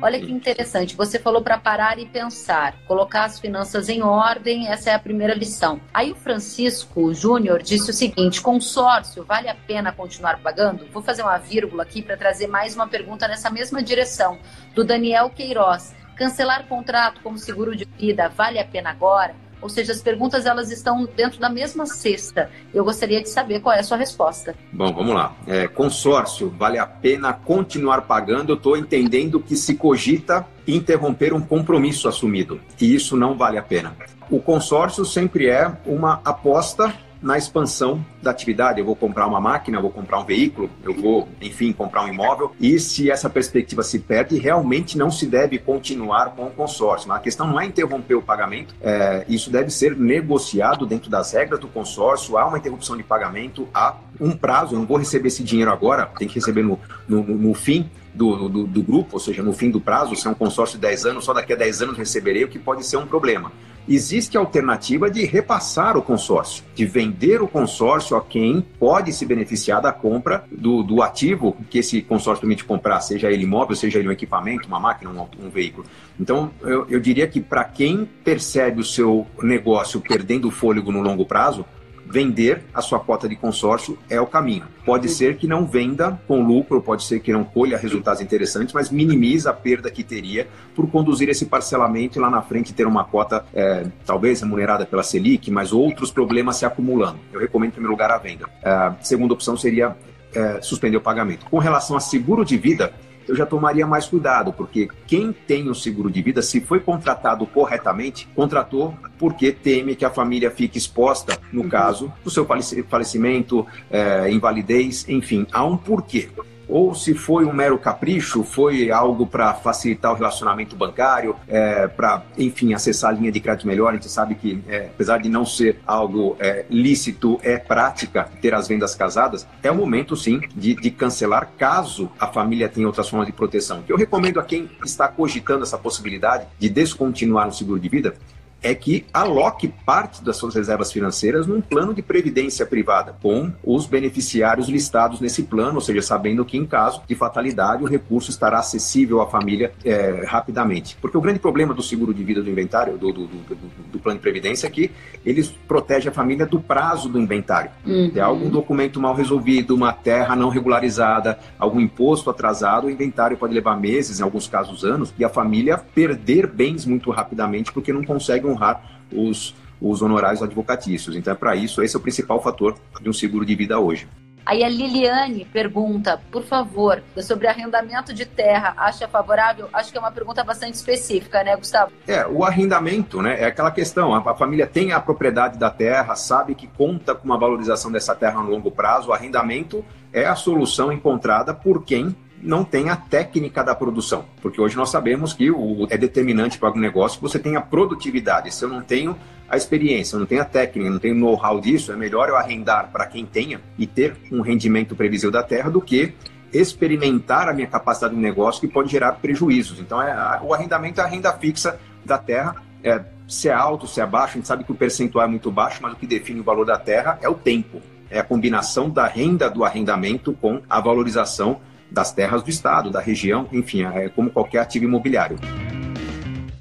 Olha 0.02 0.18
que 0.18 0.32
interessante. 0.32 0.96
Você 0.96 1.16
falou 1.16 1.42
para 1.42 1.56
parar 1.56 1.96
e 1.96 2.06
pensar, 2.06 2.74
colocar 2.88 3.22
as 3.22 3.38
finanças 3.38 3.88
em 3.88 4.02
ordem, 4.02 4.66
essa 4.66 4.90
é 4.90 4.94
a 4.94 4.98
primeira 4.98 5.32
lição. 5.32 5.80
Aí 5.94 6.10
o 6.10 6.16
Francisco 6.16 7.14
Júnior 7.14 7.62
disse 7.62 7.90
o 7.90 7.94
seguinte: 7.94 8.42
consórcio, 8.42 9.22
vale 9.22 9.48
a 9.48 9.54
pena 9.54 9.92
continuar 9.92 10.42
pagando? 10.42 10.88
Vou 10.92 11.04
fazer 11.04 11.22
uma 11.22 11.38
vírgula 11.38 11.84
aqui 11.84 12.02
para 12.02 12.16
trazer 12.16 12.48
mais 12.48 12.74
uma 12.74 12.88
pergunta 12.88 13.28
nessa 13.28 13.48
mesma 13.48 13.80
direção, 13.80 14.40
do 14.74 14.82
Daniel 14.82 15.30
Queiroz. 15.30 15.94
Cancelar 16.16 16.66
contrato 16.66 17.20
como 17.22 17.38
seguro 17.38 17.76
de 17.76 17.84
vida 17.84 18.28
vale 18.28 18.58
a 18.58 18.64
pena 18.64 18.90
agora? 18.90 19.41
Ou 19.62 19.68
seja, 19.68 19.92
as 19.92 20.02
perguntas 20.02 20.44
elas 20.44 20.70
estão 20.70 21.08
dentro 21.16 21.38
da 21.40 21.48
mesma 21.48 21.86
cesta. 21.86 22.50
Eu 22.74 22.84
gostaria 22.84 23.22
de 23.22 23.28
saber 23.28 23.60
qual 23.60 23.74
é 23.74 23.78
a 23.78 23.84
sua 23.84 23.96
resposta. 23.96 24.54
Bom, 24.72 24.92
vamos 24.92 25.14
lá. 25.14 25.34
É, 25.46 25.68
consórcio, 25.68 26.50
vale 26.50 26.78
a 26.78 26.86
pena 26.86 27.32
continuar 27.32 28.02
pagando? 28.02 28.50
Eu 28.52 28.56
estou 28.56 28.76
entendendo 28.76 29.40
que 29.40 29.56
se 29.56 29.76
cogita 29.76 30.46
interromper 30.66 31.32
um 31.32 31.40
compromisso 31.40 32.08
assumido. 32.08 32.60
E 32.80 32.94
isso 32.94 33.16
não 33.16 33.36
vale 33.36 33.56
a 33.56 33.62
pena. 33.62 33.96
O 34.28 34.40
consórcio 34.40 35.04
sempre 35.04 35.48
é 35.48 35.72
uma 35.86 36.20
aposta 36.24 36.92
na 37.22 37.38
expansão 37.38 38.04
da 38.20 38.30
atividade. 38.30 38.80
Eu 38.80 38.86
vou 38.86 38.96
comprar 38.96 39.26
uma 39.26 39.40
máquina, 39.40 39.80
vou 39.80 39.90
comprar 39.90 40.18
um 40.18 40.24
veículo, 40.24 40.68
eu 40.82 40.92
vou, 40.94 41.28
enfim, 41.40 41.72
comprar 41.72 42.04
um 42.04 42.08
imóvel. 42.08 42.52
E 42.60 42.78
se 42.78 43.10
essa 43.10 43.30
perspectiva 43.30 43.82
se 43.82 43.98
perde, 43.98 44.38
realmente 44.38 44.98
não 44.98 45.10
se 45.10 45.26
deve 45.26 45.58
continuar 45.58 46.34
com 46.34 46.46
o 46.46 46.50
consórcio. 46.50 47.08
Mas 47.08 47.18
a 47.18 47.20
questão 47.20 47.46
não 47.46 47.60
é 47.60 47.64
interromper 47.64 48.14
o 48.14 48.22
pagamento, 48.22 48.74
é, 48.80 49.24
isso 49.28 49.50
deve 49.50 49.70
ser 49.70 49.96
negociado 49.96 50.84
dentro 50.84 51.10
das 51.10 51.32
regras 51.32 51.60
do 51.60 51.68
consórcio. 51.68 52.36
Há 52.36 52.46
uma 52.46 52.58
interrupção 52.58 52.96
de 52.96 53.02
pagamento, 53.02 53.68
há 53.72 53.94
um 54.20 54.32
prazo. 54.36 54.74
Eu 54.74 54.80
não 54.80 54.86
vou 54.86 54.98
receber 54.98 55.28
esse 55.28 55.42
dinheiro 55.42 55.70
agora, 55.70 56.06
tem 56.18 56.28
que 56.28 56.34
receber 56.34 56.62
no, 56.62 56.78
no, 57.08 57.22
no 57.22 57.54
fim 57.54 57.88
do, 58.14 58.48
do, 58.48 58.66
do, 58.66 58.82
grupo, 58.82 59.10
ou 59.14 59.20
seja, 59.20 59.42
no 59.42 59.52
fim 59.52 59.70
do 59.70 59.80
prazo, 59.80 60.14
se 60.14 60.26
é 60.26 60.30
um 60.30 60.34
consórcio 60.34 60.76
de 60.76 60.82
10 60.82 61.06
anos, 61.06 61.24
só 61.24 61.32
daqui 61.32 61.52
a 61.52 61.56
10 61.56 61.82
anos 61.82 61.98
receberei, 61.98 62.44
o 62.44 62.48
que 62.48 62.58
pode 62.58 62.84
ser 62.84 62.96
um 62.96 63.06
problema 63.06 63.52
existe 63.88 64.36
a 64.36 64.40
alternativa 64.40 65.10
de 65.10 65.24
repassar 65.24 65.96
o 65.96 66.02
consórcio, 66.02 66.64
de 66.74 66.84
vender 66.86 67.42
o 67.42 67.48
consórcio 67.48 68.16
a 68.16 68.22
quem 68.22 68.64
pode 68.78 69.12
se 69.12 69.26
beneficiar 69.26 69.80
da 69.80 69.92
compra 69.92 70.44
do, 70.50 70.82
do 70.82 71.02
ativo 71.02 71.56
que 71.68 71.78
esse 71.78 72.00
consórcio 72.02 72.42
permite 72.42 72.64
comprar, 72.64 73.00
seja 73.00 73.30
ele 73.30 73.44
imóvel, 73.44 73.74
seja 73.76 73.98
ele 73.98 74.08
um 74.08 74.12
equipamento, 74.12 74.68
uma 74.68 74.78
máquina, 74.78 75.10
um, 75.10 75.46
um 75.46 75.50
veículo. 75.50 75.86
Então, 76.18 76.50
eu, 76.62 76.86
eu 76.88 77.00
diria 77.00 77.26
que 77.26 77.40
para 77.40 77.64
quem 77.64 78.08
percebe 78.24 78.80
o 78.80 78.84
seu 78.84 79.26
negócio 79.42 80.00
perdendo 80.00 80.50
fôlego 80.50 80.92
no 80.92 81.02
longo 81.02 81.26
prazo, 81.26 81.64
vender 82.12 82.64
a 82.74 82.82
sua 82.82 83.00
cota 83.00 83.26
de 83.26 83.34
consórcio 83.34 83.98
é 84.10 84.20
o 84.20 84.26
caminho. 84.26 84.64
Pode 84.84 85.08
ser 85.08 85.38
que 85.38 85.46
não 85.46 85.66
venda 85.66 86.20
com 86.28 86.42
lucro, 86.42 86.82
pode 86.82 87.04
ser 87.04 87.20
que 87.20 87.32
não 87.32 87.42
colha 87.42 87.78
resultados 87.78 88.20
interessantes, 88.20 88.74
mas 88.74 88.90
minimiza 88.90 89.48
a 89.48 89.52
perda 89.54 89.90
que 89.90 90.04
teria 90.04 90.46
por 90.74 90.90
conduzir 90.90 91.30
esse 91.30 91.46
parcelamento 91.46 92.18
e 92.18 92.20
lá 92.20 92.28
na 92.28 92.42
frente 92.42 92.74
ter 92.74 92.86
uma 92.86 93.02
cota 93.02 93.46
é, 93.54 93.86
talvez 94.04 94.42
remunerada 94.42 94.84
pela 94.84 95.02
Selic, 95.02 95.50
mas 95.50 95.72
outros 95.72 96.10
problemas 96.10 96.56
se 96.56 96.66
acumulando. 96.66 97.18
Eu 97.32 97.40
recomendo 97.40 97.70
em 97.70 97.72
primeiro 97.72 97.92
lugar 97.92 98.10
a 98.10 98.18
venda. 98.18 98.46
A 98.62 98.94
segunda 99.00 99.32
opção 99.32 99.56
seria 99.56 99.96
é, 100.34 100.60
suspender 100.60 100.98
o 100.98 101.00
pagamento. 101.00 101.46
Com 101.46 101.58
relação 101.58 101.96
a 101.96 102.00
seguro 102.00 102.44
de 102.44 102.58
vida, 102.58 102.92
eu 103.28 103.34
já 103.34 103.46
tomaria 103.46 103.86
mais 103.86 104.06
cuidado, 104.06 104.52
porque 104.52 104.88
quem 105.06 105.32
tem 105.32 105.68
o 105.68 105.74
seguro 105.74 106.10
de 106.10 106.22
vida, 106.22 106.42
se 106.42 106.60
foi 106.60 106.80
contratado 106.80 107.46
corretamente, 107.46 108.28
contratou 108.34 108.94
porque 109.18 109.52
teme 109.52 109.94
que 109.94 110.04
a 110.04 110.10
família 110.10 110.50
fique 110.50 110.78
exposta, 110.78 111.38
no 111.52 111.62
uhum. 111.62 111.68
caso 111.68 112.12
do 112.24 112.30
seu 112.30 112.46
falecimento, 112.88 113.66
é, 113.90 114.30
invalidez, 114.30 115.08
enfim, 115.08 115.46
há 115.52 115.64
um 115.64 115.76
porquê 115.76 116.28
ou 116.72 116.94
se 116.94 117.14
foi 117.14 117.44
um 117.44 117.52
mero 117.52 117.78
capricho, 117.78 118.42
foi 118.42 118.90
algo 118.90 119.26
para 119.26 119.52
facilitar 119.52 120.12
o 120.12 120.14
relacionamento 120.14 120.74
bancário, 120.74 121.36
é, 121.46 121.86
para, 121.86 122.22
enfim, 122.38 122.72
acessar 122.72 123.10
a 123.10 123.12
linha 123.12 123.30
de 123.30 123.40
crédito 123.40 123.66
melhor. 123.66 123.90
A 123.90 123.92
gente 123.92 124.08
sabe 124.08 124.34
que, 124.34 124.62
é, 124.66 124.86
apesar 124.86 125.18
de 125.18 125.28
não 125.28 125.44
ser 125.44 125.80
algo 125.86 126.34
é, 126.40 126.64
lícito, 126.70 127.38
é 127.42 127.58
prática 127.58 128.28
ter 128.40 128.54
as 128.54 128.66
vendas 128.66 128.94
casadas, 128.94 129.46
é 129.62 129.70
o 129.70 129.74
momento, 129.74 130.16
sim, 130.16 130.40
de, 130.56 130.74
de 130.74 130.90
cancelar 130.90 131.50
caso 131.58 132.10
a 132.18 132.26
família 132.26 132.68
tenha 132.68 132.86
outras 132.86 133.08
formas 133.08 133.26
de 133.26 133.32
proteção. 133.32 133.84
Eu 133.86 133.96
recomendo 133.96 134.40
a 134.40 134.42
quem 134.42 134.70
está 134.82 135.08
cogitando 135.08 135.64
essa 135.64 135.76
possibilidade 135.76 136.46
de 136.58 136.70
descontinuar 136.70 137.48
o 137.48 137.52
seguro 137.52 137.78
de 137.78 137.88
vida, 137.88 138.14
é 138.62 138.74
que 138.74 139.04
aloque 139.12 139.68
parte 139.84 140.22
das 140.22 140.36
suas 140.36 140.54
reservas 140.54 140.92
financeiras 140.92 141.46
num 141.46 141.60
plano 141.60 141.92
de 141.92 142.00
previdência 142.00 142.64
privada, 142.64 143.16
com 143.20 143.52
os 143.64 143.86
beneficiários 143.86 144.68
listados 144.68 145.20
nesse 145.20 145.42
plano, 145.42 145.76
ou 145.76 145.80
seja, 145.80 146.00
sabendo 146.00 146.44
que 146.44 146.56
em 146.56 146.64
caso 146.64 147.02
de 147.06 147.14
fatalidade 147.14 147.82
o 147.82 147.86
recurso 147.86 148.30
estará 148.30 148.58
acessível 148.58 149.20
à 149.20 149.26
família 149.26 149.72
é, 149.84 150.24
rapidamente. 150.26 150.96
Porque 151.00 151.16
o 151.16 151.20
grande 151.20 151.40
problema 151.40 151.74
do 151.74 151.82
seguro 151.82 152.14
de 152.14 152.22
vida 152.22 152.42
do 152.42 152.48
inventário, 152.48 152.96
do, 152.96 153.12
do, 153.12 153.26
do, 153.26 153.56
do 153.92 153.98
plano 153.98 154.18
de 154.18 154.22
previdência, 154.22 154.66
é 154.66 154.70
que 154.70 154.90
ele 155.24 155.42
protege 155.66 156.08
a 156.08 156.12
família 156.12 156.46
do 156.46 156.60
prazo 156.60 157.08
do 157.08 157.18
inventário. 157.18 157.70
Uhum. 157.84 158.12
É 158.14 158.20
algum 158.20 158.48
documento 158.48 159.00
mal 159.00 159.14
resolvido, 159.14 159.74
uma 159.74 159.92
terra 159.92 160.36
não 160.36 160.48
regularizada, 160.48 161.38
algum 161.58 161.80
imposto 161.80 162.30
atrasado, 162.30 162.86
o 162.86 162.90
inventário 162.90 163.36
pode 163.36 163.52
levar 163.52 163.76
meses, 163.76 164.20
em 164.20 164.22
alguns 164.22 164.46
casos 164.46 164.84
anos, 164.84 165.12
e 165.18 165.24
a 165.24 165.28
família 165.28 165.78
perder 165.78 166.46
bens 166.46 166.86
muito 166.86 167.10
rapidamente 167.10 167.72
porque 167.72 167.92
não 167.92 168.04
consegue 168.04 168.46
honrar 168.52 169.00
os, 169.12 169.54
os 169.80 170.02
honorários 170.02 170.42
advocatícios. 170.42 171.16
Então, 171.16 171.32
é 171.32 171.36
para 171.36 171.56
isso, 171.56 171.82
esse 171.82 171.96
é 171.96 171.98
o 171.98 172.02
principal 172.02 172.42
fator 172.42 172.76
de 173.00 173.08
um 173.08 173.12
seguro 173.12 173.44
de 173.44 173.54
vida 173.54 173.78
hoje. 173.78 174.08
Aí 174.44 174.64
a 174.64 174.68
Liliane 174.68 175.44
pergunta, 175.44 176.20
por 176.30 176.42
favor, 176.42 177.00
sobre 177.18 177.46
arrendamento 177.46 178.12
de 178.12 178.26
terra, 178.26 178.74
acha 178.76 179.06
favorável? 179.06 179.68
Acho 179.72 179.92
que 179.92 179.96
é 179.96 180.00
uma 180.00 180.10
pergunta 180.10 180.42
bastante 180.42 180.74
específica, 180.74 181.44
né, 181.44 181.56
Gustavo? 181.56 181.92
É, 182.08 182.26
o 182.26 182.44
arrendamento, 182.44 183.22
né, 183.22 183.40
é 183.40 183.46
aquela 183.46 183.70
questão, 183.70 184.12
a, 184.12 184.18
a 184.18 184.34
família 184.34 184.66
tem 184.66 184.92
a 184.92 185.00
propriedade 185.00 185.58
da 185.58 185.70
terra, 185.70 186.16
sabe 186.16 186.56
que 186.56 186.66
conta 186.66 187.14
com 187.14 187.24
uma 187.24 187.38
valorização 187.38 187.92
dessa 187.92 188.16
terra 188.16 188.42
no 188.42 188.50
longo 188.50 188.70
prazo, 188.70 189.10
o 189.10 189.12
arrendamento 189.12 189.84
é 190.12 190.26
a 190.26 190.34
solução 190.34 190.92
encontrada 190.92 191.54
por 191.54 191.84
quem 191.84 192.14
não 192.42 192.64
tem 192.64 192.90
a 192.90 192.96
técnica 192.96 193.62
da 193.62 193.74
produção. 193.74 194.24
Porque 194.40 194.60
hoje 194.60 194.76
nós 194.76 194.90
sabemos 194.90 195.32
que 195.32 195.50
o, 195.50 195.86
é 195.88 195.96
determinante 195.96 196.58
para 196.58 196.72
o 196.72 196.78
negócio 196.78 197.18
que 197.18 197.22
você 197.22 197.38
tenha 197.38 197.60
produtividade. 197.60 198.52
Se 198.52 198.64
eu 198.64 198.68
não 198.68 198.82
tenho 198.82 199.16
a 199.48 199.56
experiência, 199.56 200.16
eu 200.16 200.20
não 200.20 200.26
tenho 200.26 200.42
a 200.42 200.44
técnica, 200.44 200.90
não 200.90 200.98
tenho 200.98 201.14
know-how 201.14 201.60
disso, 201.60 201.92
é 201.92 201.96
melhor 201.96 202.28
eu 202.28 202.36
arrendar 202.36 202.90
para 202.90 203.06
quem 203.06 203.24
tenha 203.24 203.60
e 203.78 203.86
ter 203.86 204.16
um 204.30 204.40
rendimento 204.40 204.96
previsível 204.96 205.30
da 205.30 205.42
terra 205.42 205.70
do 205.70 205.80
que 205.80 206.14
experimentar 206.52 207.48
a 207.48 207.52
minha 207.52 207.66
capacidade 207.66 208.14
de 208.14 208.20
negócio 208.20 208.60
que 208.60 208.68
pode 208.68 208.90
gerar 208.90 209.12
prejuízos. 209.12 209.78
Então, 209.78 210.02
é, 210.02 210.40
o 210.42 210.52
arrendamento 210.52 211.00
é 211.00 211.04
a 211.04 211.06
renda 211.06 211.32
fixa 211.32 211.78
da 212.04 212.18
terra. 212.18 212.56
É, 212.82 213.02
se 213.28 213.48
é 213.48 213.52
alto, 213.52 213.86
se 213.86 214.00
é 214.00 214.06
baixo, 214.06 214.32
a 214.32 214.36
gente 214.36 214.48
sabe 214.48 214.64
que 214.64 214.72
o 214.72 214.74
percentual 214.74 215.24
é 215.24 215.28
muito 215.28 215.50
baixo, 215.50 215.78
mas 215.80 215.92
o 215.92 215.96
que 215.96 216.06
define 216.06 216.40
o 216.40 216.44
valor 216.44 216.66
da 216.66 216.78
terra 216.78 217.18
é 217.22 217.28
o 217.28 217.34
tempo. 217.34 217.80
É 218.10 218.18
a 218.18 218.24
combinação 218.24 218.90
da 218.90 219.06
renda 219.06 219.48
do 219.48 219.64
arrendamento 219.64 220.34
com 220.34 220.60
a 220.68 220.80
valorização 220.80 221.60
das 221.92 222.12
terras 222.12 222.42
do 222.42 222.50
Estado, 222.50 222.90
da 222.90 223.00
região, 223.00 223.48
enfim, 223.52 223.84
é 223.84 224.08
como 224.08 224.30
qualquer 224.30 224.58
ativo 224.58 224.86
imobiliário. 224.86 225.38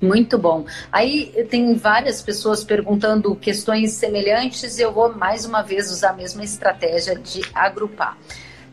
Muito 0.02 0.38
bom. 0.38 0.66
Aí 0.92 1.46
tem 1.50 1.76
várias 1.76 2.22
pessoas 2.22 2.64
perguntando 2.64 3.36
questões 3.36 3.92
semelhantes 3.94 4.80
e 4.80 4.82
eu 4.82 4.92
vou 4.92 5.16
mais 5.16 5.46
uma 5.46 5.62
vez 5.62 5.92
usar 5.92 6.10
a 6.10 6.14
mesma 6.14 6.44
estratégia 6.44 7.16
de 7.16 7.42
agrupar. 7.54 8.18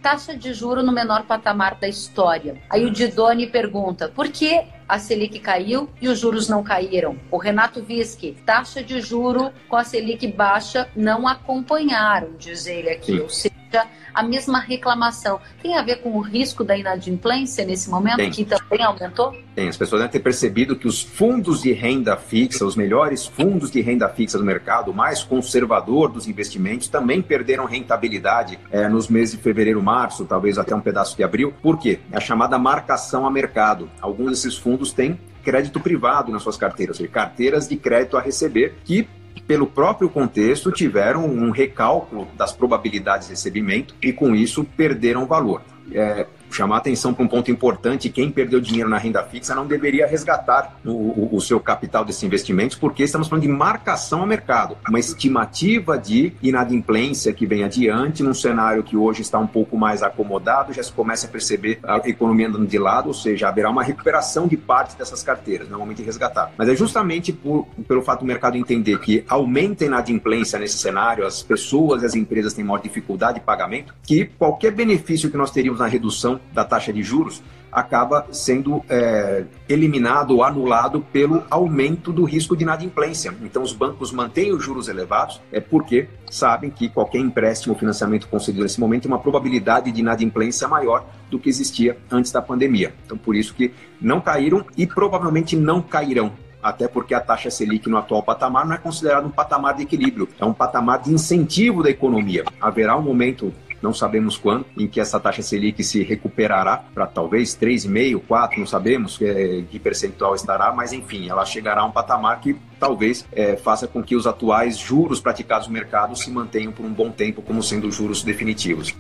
Taxa 0.01 0.35
de 0.35 0.55
juro 0.55 0.83
no 0.83 0.93
menor 0.93 1.27
patamar 1.27 1.75
da 1.75 1.89
história. 1.89 2.57
Aí 2.71 2.87
o 2.87 2.91
Didone 2.91 3.47
pergunta: 3.49 4.09
por 4.09 4.29
que 4.29 4.63
a 4.89 4.99
Selic 4.99 5.39
caiu 5.41 5.91
e 6.01 6.09
os 6.09 6.19
juros 6.19 6.49
não 6.49 6.63
caíram? 6.63 7.19
O 7.31 7.37
Renato 7.37 7.83
Visque, 7.83 8.37
taxa 8.47 8.83
de 8.83 9.01
juro 9.01 9.53
com 9.69 9.77
a 9.77 9.85
Selic 9.85 10.27
baixa 10.29 10.89
não 10.97 11.27
acompanharam, 11.29 12.37
diz 12.39 12.67
ele 12.67 12.89
aqui. 12.89 13.13
Sim. 13.13 13.21
Ou 13.21 13.29
seja, 13.29 13.87
a 14.19 14.23
mesma 14.25 14.59
reclamação. 14.59 15.41
Tem 15.63 15.79
a 15.79 15.83
ver 15.83 16.03
com 16.03 16.11
o 16.17 16.21
risco 16.21 16.65
da 16.65 16.77
inadimplência 16.77 17.65
nesse 17.65 17.89
momento, 17.89 18.17
Tem. 18.17 18.31
que 18.33 18.45
também 18.45 18.83
aumentou? 18.83 19.33
Tem. 19.55 19.69
As 19.69 19.77
pessoas 19.77 20.01
devem 20.01 20.11
ter 20.11 20.19
percebido 20.19 20.75
que 20.75 20.89
os 20.89 21.01
fundos 21.01 21.63
de 21.63 21.73
renda 21.73 22.17
fixa, 22.17 22.65
os 22.65 22.75
melhores 22.75 23.27
fundos 23.27 23.71
de 23.71 23.81
renda 23.81 24.09
fixa 24.09 24.37
do 24.37 24.45
mercado, 24.45 24.91
o 24.91 24.95
mais 24.95 25.23
conservador 25.23 26.11
dos 26.11 26.27
investimentos, 26.27 26.89
também 26.89 27.23
perderam 27.23 27.65
rentabilidade 27.65 28.59
é, 28.73 28.89
nos 28.89 29.07
meses 29.07 29.37
de 29.37 29.41
fevereiro, 29.41 29.81
março, 29.81 30.25
talvez 30.25 30.59
até 30.59 30.75
um 30.75 30.81
pedaço 30.81 31.17
de 31.17 31.23
abril. 31.23 31.55
Por 31.63 31.79
quê? 31.79 32.01
É 32.11 32.17
a 32.17 32.21
chamada 32.21 32.59
marcação 32.59 33.25
a 33.25 33.31
mercado. 33.31 33.89
Alguns 34.01 34.31
desses 34.31 34.57
fundos 34.57 34.93
têm 34.93 35.17
crédito 35.45 35.79
privado 35.79 36.33
nas 36.33 36.43
suas 36.43 36.57
carteiras, 36.57 36.97
ou 36.97 36.99
seja, 36.99 37.11
carteiras 37.11 37.69
de 37.69 37.77
crédito 37.77 38.17
a 38.17 38.21
receber, 38.21 38.75
que 38.85 39.09
pelo 39.49 39.67
próprio 39.67 40.11
contexto, 40.11 40.71
tiveram 40.71 41.25
um 41.25 41.51
recálculo 41.51 42.29
das 42.37 42.53
probabilidades 42.53 43.29
de 43.29 43.33
recebimento 43.33 43.95
e, 44.03 44.13
com 44.13 44.35
isso, 44.35 44.63
perderam 44.63 45.27
valor. 45.27 45.63
É, 45.91 46.27
chamar 46.51 46.79
atenção 46.79 47.15
para 47.15 47.25
um 47.25 47.29
ponto 47.29 47.51
importante: 47.51 48.09
quem 48.09 48.31
perdeu 48.31 48.61
dinheiro 48.61 48.89
na 48.89 48.99
renda 48.99 49.23
fixa 49.23 49.55
não 49.55 49.67
deveria 49.67 50.07
resgatar 50.07 50.79
o, 50.85 50.91
o, 50.91 51.37
o, 51.37 51.41
seu 51.41 51.61
capital 51.61 52.05
desses 52.05 52.23
investimentos, 52.23 52.77
porque 52.77 53.03
estamos 53.03 53.29
falando 53.29 53.43
de 53.43 53.49
marcação 53.49 54.23
a 54.23 54.27
mercado, 54.27 54.77
uma 54.89 54.99
estimativa 54.99 55.99
de 55.99 56.33
inadimplência 56.43 57.33
que 57.33 57.47
vem 57.47 57.65
adiante, 57.65 58.23
num 58.23 58.35
cenário 58.35 58.83
que 58.83 58.97
hoje 58.97 59.23
está 59.23 59.39
um 59.39 59.47
pouco 59.47 59.77
mais 59.77 60.03
acomodado, 60.03 60.73
já 60.73 60.83
se 60.83 60.93
começa 60.93 61.27
a 61.27 61.31
perceber 61.31 61.79
a 61.83 61.97
economia 62.09 62.49
andando 62.49 62.67
de 62.67 62.79
lado, 62.79 63.09
ou 63.09 63.15
seja, 63.15 63.49
haverá 63.49 63.71
uma 63.71 63.83
recuperação 63.83 64.47
de 64.47 64.57
parte 64.57 64.97
dessas 64.97 65.23
carteiras, 65.23 65.69
normalmente 65.69 66.03
resgatar. 66.03 66.53
Mas 66.57 66.69
é 66.69 66.75
justamente 66.75 67.33
por, 67.33 67.67
pelo 67.87 68.03
fato 68.03 68.21
do 68.21 68.27
mercado 68.27 68.57
entender 68.57 68.99
que 68.99 69.25
aumenta 69.29 69.85
a 69.85 69.87
inadimplência 69.87 70.59
nesse 70.59 70.79
cenário, 70.79 71.27
as 71.27 71.43
pessoas 71.43 72.03
e 72.03 72.07
as 72.07 72.15
empresas 72.15 72.55
têm 72.55 72.65
maior 72.65 72.81
dificuldade 72.81 73.39
de 73.39 73.45
pagamento, 73.45 73.95
que 74.03 74.27
qualquer 74.39 74.73
benefício 74.73 75.31
que 75.31 75.37
nós 75.37 75.51
teríamos 75.51 75.81
na 75.81 75.87
redução 75.87 76.38
da 76.53 76.65
taxa 76.65 76.93
de 76.93 77.03
juros 77.03 77.43
acaba 77.71 78.27
sendo 78.33 78.83
é, 78.89 79.45
eliminado 79.69 80.37
ou 80.37 80.43
anulado 80.43 81.01
pelo 81.13 81.45
aumento 81.51 82.13
do 82.13 82.25
risco 82.25 82.57
de 82.57 82.63
inadimplência. 82.63 83.35
Então, 83.43 83.63
os 83.63 83.73
bancos 83.73 84.11
mantêm 84.11 84.53
os 84.53 84.65
juros 84.65 84.89
elevados 84.89 85.41
é 85.53 85.61
porque 85.61 86.09
sabem 86.31 86.71
que 86.71 86.89
qualquer 86.89 87.19
empréstimo 87.19 87.75
ou 87.75 87.79
financiamento 87.79 88.27
concedido 88.29 88.63
nesse 88.63 88.81
momento 88.81 89.03
tem 89.03 89.13
uma 89.13 89.19
probabilidade 89.19 89.93
de 89.93 90.01
inadimplência 90.01 90.67
maior 90.67 91.05
do 91.31 91.39
que 91.39 91.49
existia 91.49 91.99
antes 92.11 92.33
da 92.33 92.41
pandemia. 92.41 92.95
Então, 93.05 93.19
por 93.19 93.37
isso 93.37 93.55
que 93.55 93.73
não 94.01 94.21
caíram 94.21 94.65
e 94.77 94.87
provavelmente 94.87 95.57
não 95.57 95.83
cairão 95.83 96.33
até 96.61 96.89
porque 96.89 97.15
a 97.15 97.21
taxa 97.21 97.51
Selic 97.51 97.89
no 97.89 97.97
atual 97.97 98.23
patamar 98.23 98.67
não 98.67 98.75
é 98.75 98.79
considerado 98.79 99.27
um 99.27 99.31
patamar 99.31 99.75
de 99.75 99.85
equilíbrio, 99.85 100.29
é 100.41 100.45
um 100.45 100.53
patamar 100.53 101.01
de 101.01 101.13
incentivo 101.13 101.85
da 101.85 101.91
economia. 101.91 102.45
Haverá 102.61 102.97
um 102.97 103.03
momento 103.03 103.53
não 103.83 103.95
sabemos 103.95 104.37
quando, 104.37 104.67
em 104.77 104.87
que 104.87 105.01
essa 105.01 105.21
taxa 105.21 105.43
Selic 105.43 105.83
se 105.85 106.03
recuperará 106.03 106.77
para 106.95 107.07
talvez 107.07 107.57
3,5%, 107.57 108.23
4%, 108.29 108.59
não 108.59 108.67
sabemos 108.67 109.19
que, 109.19 109.25
é, 109.25 109.63
que 109.63 109.79
percentual 109.79 110.35
estará, 110.35 110.73
mas 110.73 110.93
enfim, 110.93 111.29
ela 111.29 111.45
chegará 111.45 111.83
a 111.83 111.85
um 111.85 111.91
patamar 111.91 112.41
que 112.41 112.57
talvez 112.79 113.27
é, 113.33 113.57
faça 113.57 113.87
com 113.87 114.03
que 114.03 114.17
os 114.17 114.27
atuais 114.27 114.79
juros 114.79 115.21
praticados 115.21 115.67
no 115.67 115.73
mercado 115.73 116.17
se 116.17 116.31
mantenham 116.31 116.73
por 116.73 116.85
um 116.85 116.93
bom 116.93 117.11
tempo 117.11 117.43
como 117.43 117.63
sendo 117.63 117.91
juros 117.91 118.23
definitivos 118.23 118.95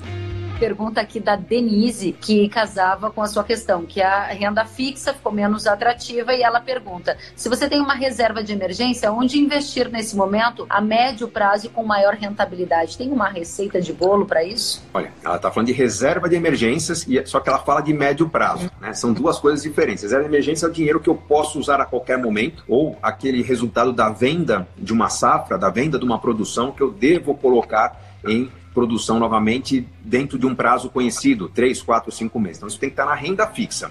pergunta 0.58 1.00
aqui 1.00 1.20
da 1.20 1.36
Denise, 1.36 2.12
que 2.12 2.48
casava 2.48 3.10
com 3.10 3.22
a 3.22 3.26
sua 3.26 3.44
questão, 3.44 3.86
que 3.86 4.02
a 4.02 4.24
renda 4.24 4.64
fixa 4.64 5.14
ficou 5.14 5.32
menos 5.32 5.66
atrativa 5.66 6.34
e 6.34 6.42
ela 6.42 6.60
pergunta: 6.60 7.16
se 7.36 7.48
você 7.48 7.68
tem 7.68 7.80
uma 7.80 7.94
reserva 7.94 8.42
de 8.42 8.52
emergência, 8.52 9.10
onde 9.12 9.38
investir 9.38 9.88
nesse 9.88 10.16
momento 10.16 10.66
a 10.68 10.80
médio 10.80 11.28
prazo 11.28 11.66
e 11.66 11.68
com 11.68 11.84
maior 11.84 12.14
rentabilidade? 12.14 12.98
Tem 12.98 13.10
uma 13.10 13.28
receita 13.28 13.80
de 13.80 13.92
bolo 13.92 14.26
para 14.26 14.44
isso? 14.44 14.82
Olha, 14.92 15.12
ela 15.24 15.36
está 15.36 15.50
falando 15.50 15.68
de 15.68 15.72
reserva 15.72 16.28
de 16.28 16.34
emergências, 16.34 17.06
e 17.06 17.24
só 17.26 17.40
que 17.40 17.48
ela 17.48 17.60
fala 17.60 17.80
de 17.80 17.92
médio 17.92 18.28
prazo. 18.28 18.70
Né? 18.80 18.92
São 18.92 19.12
duas 19.12 19.38
coisas 19.38 19.62
diferentes. 19.62 20.02
Reserva 20.02 20.24
de 20.24 20.30
emergência 20.30 20.66
é 20.66 20.68
o 20.68 20.72
dinheiro 20.72 21.00
que 21.00 21.08
eu 21.08 21.14
posso 21.14 21.58
usar 21.58 21.80
a 21.80 21.86
qualquer 21.86 22.18
momento, 22.18 22.64
ou 22.66 22.98
aquele 23.02 23.42
resultado 23.42 23.92
da 23.92 24.10
venda 24.10 24.66
de 24.76 24.92
uma 24.92 25.08
safra, 25.08 25.56
da 25.56 25.70
venda 25.70 25.98
de 25.98 26.04
uma 26.04 26.18
produção 26.18 26.72
que 26.72 26.82
eu 26.82 26.90
devo 26.90 27.34
colocar 27.34 27.96
em 28.26 28.50
produção 28.78 29.18
novamente 29.18 29.84
dentro 30.04 30.38
de 30.38 30.46
um 30.46 30.54
prazo 30.54 30.88
conhecido, 30.88 31.48
3, 31.48 31.82
4, 31.82 32.12
5 32.12 32.38
meses. 32.38 32.58
Então 32.58 32.68
isso 32.68 32.78
tem 32.78 32.88
que 32.88 32.92
estar 32.92 33.06
na 33.06 33.14
renda 33.14 33.44
fixa. 33.44 33.90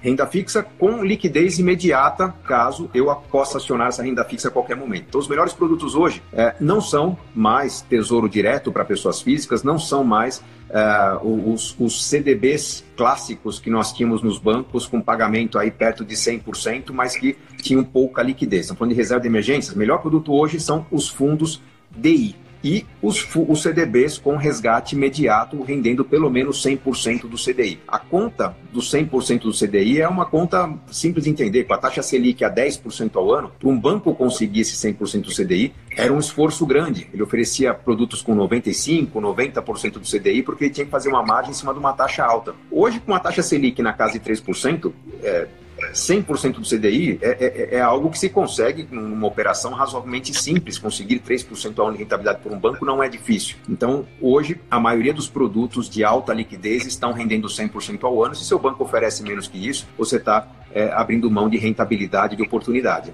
renda 0.00 0.24
fixa 0.28 0.62
com 0.62 1.02
liquidez 1.02 1.58
imediata, 1.58 2.32
caso 2.46 2.88
eu 2.94 3.12
possa 3.32 3.58
acionar 3.58 3.88
essa 3.88 4.00
renda 4.00 4.24
fixa 4.24 4.46
a 4.46 4.50
qualquer 4.52 4.76
momento. 4.76 5.06
Então, 5.08 5.20
os 5.20 5.26
melhores 5.26 5.52
produtos 5.52 5.96
hoje 5.96 6.22
é, 6.32 6.54
não 6.60 6.80
são 6.80 7.18
mais 7.34 7.80
tesouro 7.80 8.28
direto 8.28 8.70
para 8.70 8.84
pessoas 8.84 9.20
físicas, 9.20 9.64
não 9.64 9.76
são 9.76 10.04
mais 10.04 10.40
é, 10.70 11.18
os, 11.20 11.74
os, 11.80 12.06
CDBs 12.06 12.84
clássicos 12.96 13.58
que 13.58 13.68
nós 13.68 13.92
tínhamos 13.92 14.22
nos 14.22 14.38
bancos 14.38 14.86
com 14.86 15.00
pagamento 15.00 15.58
aí 15.58 15.72
perto 15.72 16.04
de 16.04 16.14
100%, 16.14 16.92
mas 16.92 17.16
que 17.16 17.36
tinham 17.60 17.82
pouca 17.82 18.22
liquidez. 18.22 18.66
Estamos 18.66 18.78
falando 18.78 18.92
de 18.92 18.96
reserva 18.96 19.20
de 19.20 19.26
emergências. 19.26 19.74
O 19.74 19.78
melhor 19.78 19.98
produto 19.98 20.32
hoje 20.32 20.60
são 20.60 20.86
os 20.92 21.08
fundos 21.08 21.60
DI 21.90 22.36
e 22.62 22.84
os, 23.02 23.26
os 23.34 23.62
CDBs 23.62 24.18
com 24.18 24.36
resgate 24.36 24.94
imediato, 24.94 25.62
rendendo 25.62 26.04
pelo 26.04 26.30
menos 26.30 26.62
100% 26.64 27.28
do 27.28 27.36
CDI. 27.36 27.80
A 27.86 27.98
conta 27.98 28.56
do 28.72 28.80
100% 28.80 29.42
do 29.42 29.52
CDI 29.52 30.00
é 30.00 30.08
uma 30.08 30.26
conta 30.26 30.72
simples 30.90 31.24
de 31.24 31.30
entender. 31.30 31.64
Com 31.64 31.74
a 31.74 31.78
taxa 31.78 32.02
Selic 32.02 32.44
a 32.44 32.50
10% 32.52 33.16
ao 33.16 33.32
ano, 33.32 33.52
para 33.58 33.68
um 33.68 33.78
banco 33.78 34.14
conseguir 34.14 34.60
esse 34.60 34.76
100% 34.76 35.22
do 35.22 35.34
CDI, 35.34 35.72
era 35.96 36.12
um 36.12 36.18
esforço 36.18 36.66
grande. 36.66 37.08
Ele 37.12 37.22
oferecia 37.22 37.72
produtos 37.74 38.22
com 38.22 38.36
95%, 38.36 39.10
90% 39.12 39.92
do 39.92 40.00
CDI, 40.00 40.42
porque 40.42 40.64
ele 40.64 40.74
tinha 40.74 40.84
que 40.84 40.90
fazer 40.90 41.08
uma 41.08 41.22
margem 41.22 41.50
em 41.50 41.54
cima 41.54 41.72
de 41.72 41.78
uma 41.78 41.92
taxa 41.92 42.24
alta. 42.24 42.54
Hoje, 42.70 43.00
com 43.00 43.14
a 43.14 43.20
taxa 43.20 43.42
Selic 43.42 43.80
na 43.82 43.92
casa 43.92 44.12
de 44.14 44.20
3%, 44.20 44.92
é, 45.22 45.48
100% 45.92 46.54
do 46.54 46.62
CDI 46.62 47.18
é, 47.22 47.28
é, 47.28 47.76
é, 47.76 47.80
algo 47.80 48.10
que 48.10 48.18
se 48.18 48.28
consegue 48.28 48.86
numa 48.90 49.26
operação 49.26 49.72
razoavelmente 49.72 50.34
simples. 50.34 50.78
Conseguir 50.78 51.20
3% 51.20 51.78
ao 51.78 51.86
ano 51.86 51.96
de 51.96 52.02
rentabilidade 52.02 52.40
por 52.42 52.52
um 52.52 52.58
banco 52.58 52.84
não 52.84 53.02
é 53.02 53.08
difícil. 53.08 53.56
Então, 53.68 54.06
hoje, 54.20 54.60
a 54.70 54.78
maioria 54.78 55.14
dos 55.14 55.28
produtos 55.28 55.88
de 55.88 56.04
alta 56.04 56.32
liquidez 56.32 56.86
estão 56.86 57.12
rendendo 57.12 57.48
100% 57.48 58.04
ao 58.04 58.24
ano. 58.24 58.34
Se 58.34 58.44
seu 58.44 58.58
banco 58.58 58.82
oferece 58.82 59.22
menos 59.22 59.48
que 59.48 59.68
isso, 59.68 59.86
você 59.96 60.16
está 60.16 60.48
é, 60.72 60.90
abrindo 60.92 61.30
mão 61.30 61.48
de 61.48 61.56
rentabilidade, 61.56 62.36
de 62.36 62.42
oportunidade. 62.42 63.12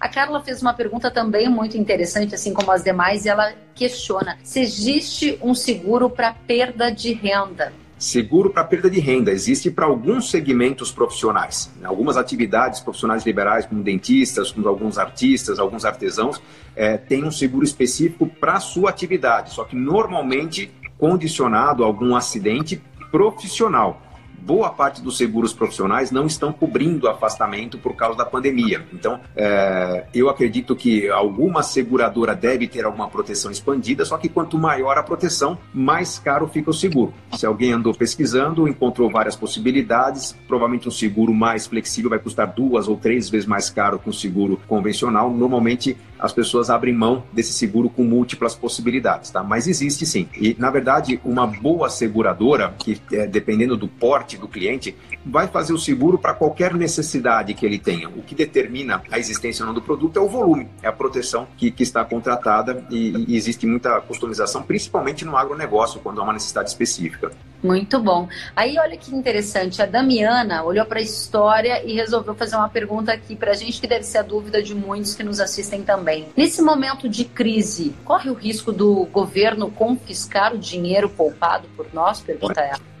A 0.00 0.08
Carla 0.08 0.42
fez 0.42 0.60
uma 0.60 0.74
pergunta 0.74 1.12
também 1.12 1.48
muito 1.48 1.76
interessante, 1.76 2.34
assim 2.34 2.52
como 2.52 2.72
as 2.72 2.82
demais, 2.82 3.24
e 3.24 3.28
ela 3.28 3.54
questiona 3.72 4.36
se 4.42 4.58
existe 4.58 5.38
um 5.40 5.54
seguro 5.54 6.10
para 6.10 6.32
perda 6.32 6.90
de 6.90 7.12
renda. 7.12 7.72
Seguro 8.02 8.50
para 8.50 8.64
perda 8.64 8.90
de 8.90 8.98
renda. 8.98 9.30
Existe 9.30 9.70
para 9.70 9.86
alguns 9.86 10.28
segmentos 10.28 10.90
profissionais. 10.90 11.70
Algumas 11.84 12.16
atividades 12.16 12.80
profissionais 12.80 13.24
liberais, 13.24 13.64
como 13.64 13.80
dentistas, 13.80 14.50
como 14.50 14.66
alguns 14.66 14.98
artistas, 14.98 15.60
alguns 15.60 15.84
artesãos, 15.84 16.42
é, 16.74 17.00
um 17.24 17.30
seguro 17.30 17.64
específico 17.64 18.26
para 18.26 18.54
a 18.54 18.60
sua 18.60 18.90
atividade, 18.90 19.50
só 19.50 19.62
que 19.62 19.76
normalmente 19.76 20.72
condicionado 20.98 21.84
a 21.84 21.86
algum 21.86 22.16
acidente 22.16 22.82
profissional 23.12 24.02
boa 24.44 24.70
parte 24.70 25.00
dos 25.00 25.16
seguros 25.16 25.52
profissionais 25.52 26.10
não 26.10 26.26
estão 26.26 26.52
cobrindo 26.52 27.08
afastamento 27.08 27.78
por 27.78 27.94
causa 27.94 28.18
da 28.18 28.24
pandemia. 28.24 28.84
Então, 28.92 29.20
é, 29.36 30.06
eu 30.12 30.28
acredito 30.28 30.74
que 30.74 31.08
alguma 31.08 31.62
seguradora 31.62 32.34
deve 32.34 32.66
ter 32.66 32.84
alguma 32.84 33.08
proteção 33.08 33.50
expandida, 33.50 34.04
só 34.04 34.16
que 34.18 34.28
quanto 34.28 34.58
maior 34.58 34.98
a 34.98 35.02
proteção, 35.02 35.58
mais 35.72 36.18
caro 36.18 36.48
fica 36.48 36.70
o 36.70 36.74
seguro. 36.74 37.14
Se 37.36 37.46
alguém 37.46 37.72
andou 37.72 37.94
pesquisando, 37.94 38.66
encontrou 38.66 39.10
várias 39.10 39.36
possibilidades, 39.36 40.36
provavelmente 40.46 40.88
um 40.88 40.92
seguro 40.92 41.32
mais 41.32 41.66
flexível 41.66 42.10
vai 42.10 42.18
custar 42.18 42.52
duas 42.52 42.88
ou 42.88 42.96
três 42.96 43.28
vezes 43.28 43.46
mais 43.46 43.70
caro 43.70 43.98
que 43.98 44.08
um 44.08 44.12
seguro 44.12 44.60
convencional. 44.66 45.30
Normalmente, 45.30 45.96
as 46.22 46.32
pessoas 46.32 46.70
abrem 46.70 46.94
mão 46.94 47.24
desse 47.32 47.52
seguro 47.52 47.90
com 47.90 48.04
múltiplas 48.04 48.54
possibilidades, 48.54 49.30
tá? 49.30 49.42
Mas 49.42 49.66
existe 49.66 50.06
sim. 50.06 50.28
E, 50.36 50.54
na 50.56 50.70
verdade, 50.70 51.20
uma 51.24 51.46
boa 51.46 51.90
seguradora, 51.90 52.74
que 52.78 53.00
é, 53.12 53.26
dependendo 53.26 53.76
do 53.76 53.88
porte 53.88 54.36
do 54.36 54.46
cliente, 54.46 54.94
vai 55.26 55.48
fazer 55.48 55.72
o 55.72 55.78
seguro 55.78 56.16
para 56.16 56.32
qualquer 56.32 56.74
necessidade 56.74 57.54
que 57.54 57.66
ele 57.66 57.78
tenha. 57.78 58.08
O 58.08 58.22
que 58.22 58.36
determina 58.36 59.02
a 59.10 59.18
existência 59.18 59.64
ou 59.64 59.66
não 59.66 59.74
do 59.74 59.82
produto 59.82 60.16
é 60.16 60.22
o 60.22 60.28
volume, 60.28 60.68
é 60.80 60.86
a 60.86 60.92
proteção 60.92 61.48
que, 61.56 61.70
que 61.72 61.82
está 61.82 62.04
contratada 62.04 62.86
e, 62.88 63.32
e 63.32 63.36
existe 63.36 63.66
muita 63.66 64.00
customização, 64.00 64.62
principalmente 64.62 65.24
no 65.24 65.36
agronegócio, 65.36 66.00
quando 66.00 66.20
há 66.20 66.24
uma 66.24 66.32
necessidade 66.32 66.70
específica. 66.70 67.32
Muito 67.62 68.00
bom. 68.00 68.28
Aí 68.56 68.76
olha 68.78 68.96
que 68.96 69.14
interessante, 69.14 69.80
a 69.80 69.86
Damiana 69.86 70.64
olhou 70.64 70.84
para 70.84 70.98
a 70.98 71.02
história 71.02 71.84
e 71.84 71.94
resolveu 71.94 72.34
fazer 72.34 72.56
uma 72.56 72.68
pergunta 72.68 73.12
aqui 73.12 73.36
para 73.36 73.52
a 73.52 73.54
gente 73.54 73.80
que 73.80 73.86
deve 73.86 74.04
ser 74.04 74.18
a 74.18 74.22
dúvida 74.22 74.62
de 74.62 74.74
muitos 74.74 75.14
que 75.14 75.22
nos 75.22 75.38
assistem 75.38 75.82
também. 75.82 76.28
Nesse 76.36 76.60
momento 76.60 77.08
de 77.08 77.24
crise, 77.24 77.94
corre 78.04 78.30
o 78.30 78.34
risco 78.34 78.72
do 78.72 79.06
governo 79.06 79.70
confiscar 79.70 80.54
o 80.54 80.58
dinheiro 80.58 81.08
poupado 81.08 81.68
por 81.76 81.86
nós? 81.92 82.20
Pergunta 82.20 82.60
ela. 82.60 82.91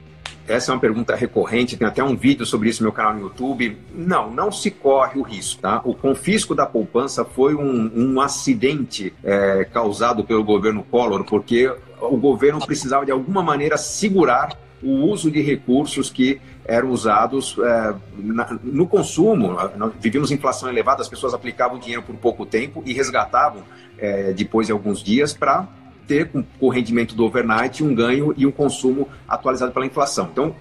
Essa 0.46 0.72
é 0.72 0.74
uma 0.74 0.80
pergunta 0.80 1.14
recorrente, 1.14 1.76
tem 1.76 1.86
até 1.86 2.02
um 2.02 2.16
vídeo 2.16 2.44
sobre 2.44 2.68
isso 2.68 2.82
no 2.82 2.86
meu 2.86 2.92
canal 2.92 3.14
no 3.14 3.20
YouTube. 3.20 3.78
Não, 3.94 4.30
não 4.30 4.50
se 4.50 4.70
corre 4.70 5.18
o 5.18 5.22
risco. 5.22 5.62
Tá? 5.62 5.80
O 5.84 5.94
confisco 5.94 6.54
da 6.54 6.66
poupança 6.66 7.24
foi 7.24 7.54
um, 7.54 7.90
um 7.94 8.20
acidente 8.20 9.14
é, 9.22 9.64
causado 9.64 10.24
pelo 10.24 10.42
governo 10.42 10.82
Collor, 10.82 11.24
porque 11.24 11.72
o 12.00 12.16
governo 12.16 12.64
precisava 12.64 13.04
de 13.04 13.12
alguma 13.12 13.42
maneira 13.42 13.76
segurar 13.76 14.58
o 14.82 15.06
uso 15.06 15.30
de 15.30 15.40
recursos 15.40 16.10
que 16.10 16.40
eram 16.64 16.90
usados 16.90 17.56
é, 17.58 17.94
na, 18.16 18.58
no 18.64 18.86
consumo. 18.86 19.56
Nós 19.76 19.92
vivíamos 20.00 20.32
inflação 20.32 20.68
elevada, 20.68 21.02
as 21.02 21.08
pessoas 21.08 21.34
aplicavam 21.34 21.78
dinheiro 21.78 22.02
por 22.02 22.16
pouco 22.16 22.44
tempo 22.44 22.82
e 22.84 22.92
resgatavam 22.92 23.62
é, 23.96 24.32
depois 24.32 24.66
de 24.66 24.72
alguns 24.72 25.02
dias 25.02 25.32
para 25.32 25.68
ter, 26.06 26.28
com 26.28 26.44
o 26.60 26.68
rendimento 26.68 27.14
do 27.14 27.24
overnight, 27.24 27.82
um 27.82 27.94
ganho 27.94 28.34
e 28.36 28.46
um 28.46 28.50
consumo 28.50 29.08
atualizado 29.28 29.72
pela 29.72 29.86
inflação. 29.86 30.28
Então, 30.30 30.54